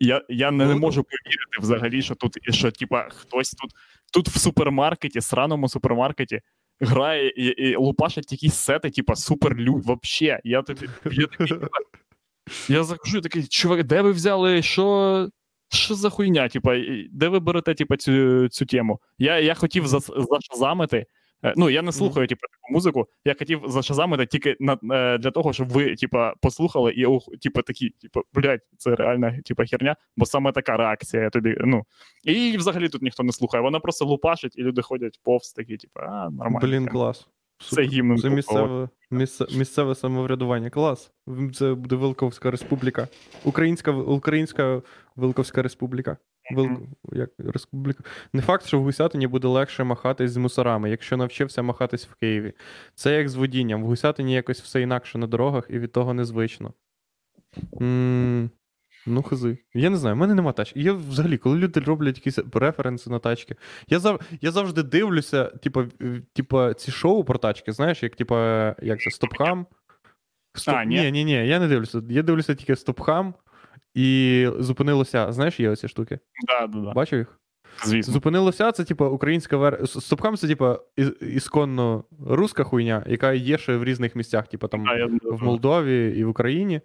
[0.00, 3.70] Я, я не, не Ну, можу повірити взагалі, що тут, що, типа, хтось тут,
[4.12, 6.40] тут в супермаркеті, сраному супермаркеті,
[6.80, 9.76] грає і, і лупашать якісь сети, типа, суперлю.
[9.76, 10.88] Вообще, я тобі.
[11.04, 11.58] Я, такий,
[12.68, 15.28] я захожу і такий, чувак, де ви взяли, що.
[15.74, 16.48] Що за хуйня?
[16.48, 16.76] Типа,
[17.12, 19.00] де ви берете типа, цю, цю тему?
[19.18, 21.06] Я, я хотів зас, зашазамити.
[21.44, 23.06] е, Ну, я не слухаю типу, таку музику.
[23.24, 27.62] Я хотів зашазамити тільки на, е, для того, щоб ви, типа, послухали і ох, типа,
[27.62, 31.56] такі, типа, блядь, це реальна типа, херня, бо саме така реакція я тобі.
[31.60, 31.82] Ну.
[32.24, 33.62] І взагалі тут ніхто не слухає.
[33.62, 36.58] Вона просто лупашить, і люди ходять повз такі, типа, а, нормально.
[36.62, 37.28] Блін, клас.
[37.58, 38.18] Це гімн.
[38.18, 40.70] Це місцеве, місце, місцеве самоврядування.
[40.70, 41.12] Клас.
[41.54, 43.08] Це буде Вилковська республіка.
[43.44, 44.82] Українська, Українська
[45.16, 46.16] Вилковська республіка.
[46.50, 46.70] Вил...
[47.12, 48.04] Як республіка.
[48.32, 52.52] Не факт, що в Гусятині буде легше махатись з мусорами, якщо навчився махатись в Києві.
[52.94, 53.82] Це як з водінням.
[53.82, 56.72] В Гусятині якось все інакше на дорогах і від того незвично.
[57.80, 58.50] м
[59.06, 59.58] Ну, хази.
[59.74, 60.80] Я не знаю, в мене нема тачки.
[60.80, 63.56] Я взагалі, коли люди роблять якісь референси на тачки,
[63.88, 64.20] я зав...
[64.40, 65.86] я завжди дивлюся, типа,
[66.32, 69.66] типа, ці шоу про тачки, знаєш, як типа, як це, стопхам.
[70.54, 70.74] Стоп...
[70.74, 70.96] А, ні?
[70.96, 72.02] ні, ні, ні, я не дивлюся.
[72.10, 73.34] Я дивлюся тільки стопхам
[73.94, 75.32] і зупинилося.
[75.32, 76.18] Знаєш, є оці штуки?
[76.46, 76.92] Да, да, да.
[76.92, 77.40] Бачив їх?
[77.84, 78.12] Звісно.
[78.12, 79.88] Зупинилося, це типа українська вер...
[79.88, 80.80] Стопхам це типа
[81.20, 86.24] ісконно руська хуйня, яка є ще в різних місцях, типа там я, в Молдові і
[86.24, 86.80] в Україні.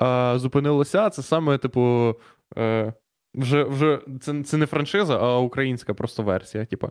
[0.00, 2.14] А зупинилося це саме, типу,
[2.58, 2.92] е,
[3.34, 6.90] вже, вже це, це не франшиза, а українська просто версія, типу.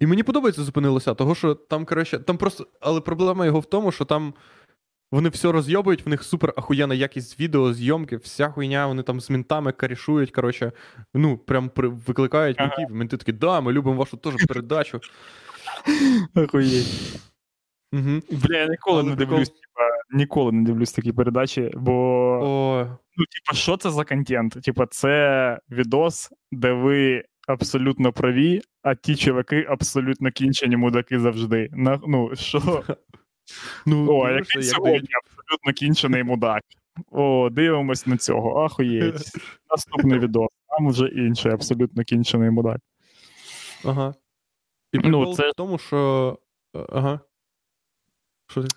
[0.00, 2.66] І мені подобається зупинилося, того що там, коротше, там просто.
[2.80, 4.34] Але проблема його в тому, що там
[5.12, 9.30] вони все розйобують, в них супер ахуєнна якість відео, зйомки, вся хуйня, вони там з
[9.30, 10.72] ментами карішують, коротше,
[11.14, 12.68] ну, прям при, викликають Ага.
[12.68, 12.96] ментів.
[12.96, 15.00] Менти такі, да, ми любимо вашу теж передачу.
[16.34, 17.20] Охуєть.
[17.92, 18.20] Угу.
[18.30, 21.92] Бля, я ніколи Але не дивлюсь, типа, ніколи не дивлюсь такі передачі, бо
[22.42, 22.84] О,
[23.16, 24.52] ну, типа, що це за контент?
[24.62, 31.68] Типа, це відос, де ви абсолютно праві, а ті чуваки абсолютно кінчені мудаки завжди.
[31.72, 32.82] На, ну, що?
[33.86, 36.62] ну, О, який як сьогодні абсолютно кінчений мудак.
[37.10, 38.64] О, дивимось на цього.
[38.64, 39.14] Ахуєть.
[39.70, 40.48] Наступний відос.
[40.68, 42.80] Там вже інший абсолютно кінчений мудак.
[43.84, 44.14] Ага.
[44.92, 46.38] І Ну, це- в тому, що.
[46.76, 47.20] е, Ага.
[48.50, 48.68] Що ти?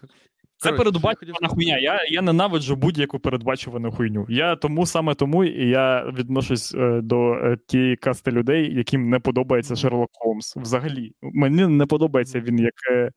[0.57, 1.77] Це передбачувана хуйня.
[1.77, 4.25] Я, я ненавиджу будь-яку передбачувану хуйню.
[4.29, 9.19] Я тому саме тому і я відношусь е, до е, тієї касти людей, яким не
[9.19, 10.55] подобається Шерлок Холмс.
[10.55, 13.11] Взагалі, мені не подобається він як е,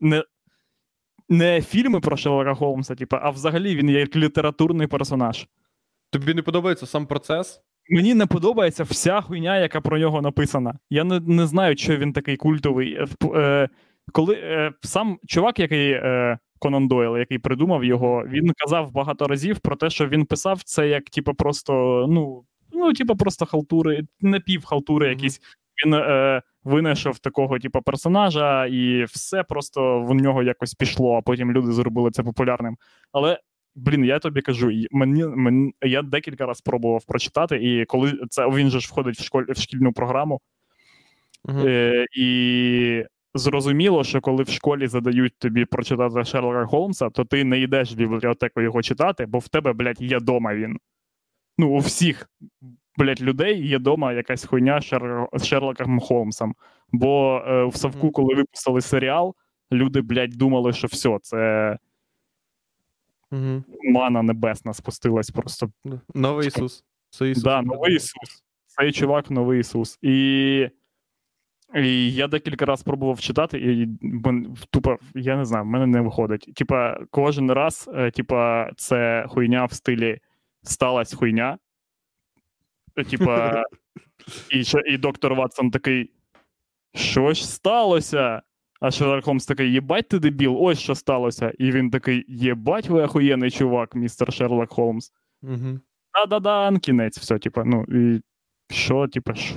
[0.00, 0.24] не,
[1.28, 5.46] не фільми про Шерлока Холмса, типу, а взагалі він як літературний персонаж.
[6.10, 7.60] Тобі не подобається сам процес?
[7.88, 10.78] Мені не подобається вся хуйня, яка про нього написана.
[10.90, 12.92] Я не, не знаю, що він такий культовий.
[12.94, 13.68] Е, Е,
[14.12, 19.58] коли е, сам чувак, який е, Конан Дойл, який придумав його, він казав багато разів
[19.58, 25.06] про те, що він писав це як, типу, просто, ну, ну, типу, просто халтури, напівхалтури
[25.06, 25.18] Мгм.
[25.18, 25.40] якісь.
[25.84, 31.52] Він е, винайшов такого, типу, персонажа, і все просто в нього якось пішло, а потім
[31.52, 32.76] люди зробили це популярним.
[33.12, 33.38] Але
[33.74, 38.70] Блін, я тобі кажу, мені, мені я декілька разів пробував прочитати, і коли це він
[38.70, 40.40] же ж входить в школь в шкільну програму,
[41.44, 41.58] Угу.
[41.66, 43.04] е, і
[43.34, 47.96] зрозуміло, що коли в школі задають тобі прочитати Шерлока Холмса, то ти не йдеш в
[47.96, 50.78] бібліотеку його читати, бо в тебе, блядь, є дома він.
[51.58, 52.30] Ну, у всіх,
[52.98, 55.28] блядь, людей є дома якась хуйня з Шер...
[55.32, 56.54] з Шерлоком Холмсом.
[56.92, 59.34] Бо е, в Савку, коли випустили серіал,
[59.72, 61.78] люди, блядь, думали, що все, це
[63.32, 63.64] Угу.
[63.84, 65.70] мана небесна спустилась просто
[66.14, 66.84] Новий Ісус.
[67.10, 67.44] Це Ісус.
[67.44, 68.44] Да, новий Ісус.
[68.66, 69.98] Цей чувак новий Ісус.
[70.02, 70.68] І,
[71.74, 73.88] і я декілька разів пробував читати, і
[74.70, 76.54] тупо, я не знаю, в мене не виходить.
[76.54, 80.18] Типа, кожен раз, е, типа, це хуйня в стилі
[80.62, 81.58] сталась хуйня.
[82.96, 83.64] Е, Типа,
[84.50, 86.10] і, і доктор Ватсон такий:
[86.94, 88.42] що ж сталося?
[88.80, 91.52] А Шерлок Холмс такий, єбать ти дебіл, ось що сталося.
[91.58, 95.12] І він такий, єбать ви охуєнний чувак, містер Шерлок Холмс.
[95.42, 95.80] Угу.
[96.14, 98.20] Да-да-да, кінець, все, типа, ну, і
[98.74, 99.54] що, типа, що?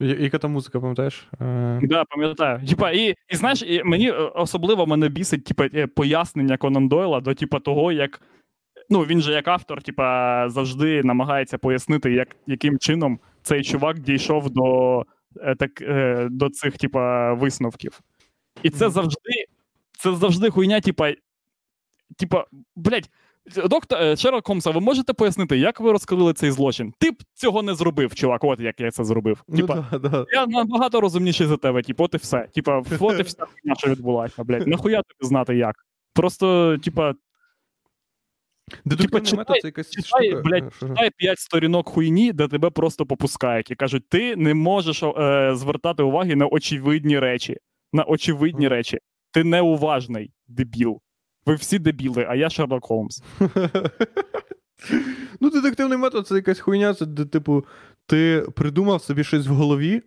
[0.00, 1.28] Яка там музика, пам'ятаєш?
[1.40, 2.66] Е, Да, пам'ятаю.
[2.66, 7.20] Типа, і, і знаєш, і мені е, особливо мене бісить, типа, е, пояснення Конан Дойла
[7.20, 8.20] до типа того, як.
[8.90, 14.50] Ну, він же як автор, типа, завжди намагається пояснити, як, яким чином цей чувак дійшов
[14.50, 15.04] до,
[15.58, 15.70] так,
[16.30, 18.00] до цих, типа, висновків.
[18.62, 19.44] І це завжди,
[19.98, 21.12] це завжди хуйня, типа,
[22.16, 22.44] типа,
[22.76, 23.10] блядь,
[23.68, 26.92] доктор е, Шерлок Холмса, ви можете пояснити, як ви розкрили цей злочин?
[26.98, 29.44] Ти б цього не зробив, чувак, от як я це зробив.
[29.48, 30.24] Ну, Типа, да, да.
[30.32, 32.48] я набагато розумніший за тебе, типу, от і все.
[32.54, 34.66] Типа, от і хуйня, що відбулася, блядь.
[34.66, 35.74] Нахуя тобі знати як?
[36.14, 37.14] Просто, типа,
[38.84, 40.42] Дедуктивний читай- це якась читай, штука.
[40.42, 45.50] блядь, читай п'ять сторінок хуйні, де тебе просто попускають і кажуть, ти не можеш е,
[45.54, 47.56] звертати уваги на очевидні речі.
[47.92, 48.74] На очевидні Мгм.
[48.74, 48.98] речі.
[49.32, 51.00] Ти неуважний, дебіл.
[51.46, 53.22] Ви всі дебіли, а я Шерлок Холмс.
[55.40, 57.64] ну, детективний метод це якась хуйня, це де, типу,
[58.06, 60.02] ти придумав собі щось в голові,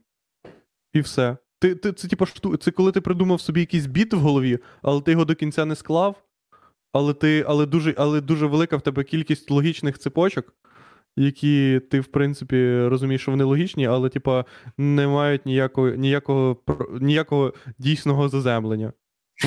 [0.94, 1.38] і все.
[1.60, 2.26] Ти, ти, це, типу,
[2.58, 5.76] це коли ти придумав собі якийсь біт в голові, але ти його до кінця не
[5.76, 6.24] склав,
[6.94, 10.54] але, ти, але, дуже, але дуже велика в тебе кількість логічних цепочок,
[11.16, 14.46] які ти, в принципі, розумієш, що вони логічні, але, типа,
[14.78, 16.58] не мають ніякого, ніякого,
[17.02, 18.94] ніякого дійсного заземлення.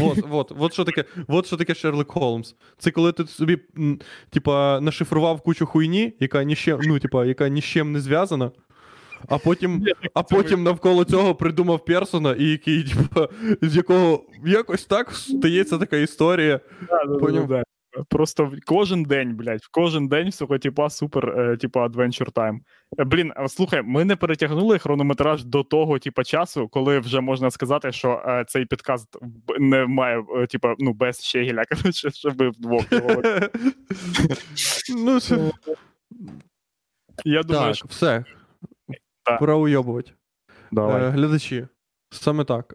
[0.03, 2.55] От, от, от, що таке, от що таке Шерлок Холмс.
[2.79, 3.59] Це коли ти собі,
[4.31, 8.51] типа, нашифрував кучу хуйні, яка ні з чим, ну, типа, яка нічим не зв'язана,
[9.29, 13.29] а потім, а потім навколо цього придумав персона, і який, типа,
[13.63, 16.61] з якого якось так стається така історія.
[17.21, 17.49] Поняв.
[17.49, 17.63] Да.
[18.09, 22.59] Просто кожен день, блядь, в кожен день всього, типа, супер, е, типа, Adventure Time.
[22.99, 27.93] Е, Блін, слухай, ми не перетягнули хронометраж до того, типа, часу, коли вже можна сказати,
[27.93, 29.17] що е, цей підкаст
[29.59, 32.93] не має, е, типа, ну, без Щегіля, коротше, щоб вдвох.
[32.93, 33.23] його-
[34.97, 35.19] ну.
[37.25, 38.25] Я думаю, що все.
[39.39, 40.13] Пора уйобувати.
[40.73, 41.11] давай.
[41.11, 41.67] Глядачі,
[42.11, 42.75] саме так.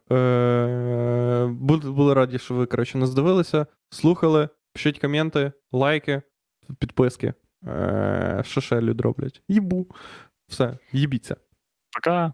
[1.51, 6.21] Були, були раді, що ви коротше, нас дивилися, слухали, пишіть коменти, лайки,
[6.79, 7.33] підписки.
[8.41, 9.41] Що ще люди роблять?
[9.47, 9.87] Їбу.
[10.47, 11.35] Все, їбіться.
[11.93, 12.33] Пока.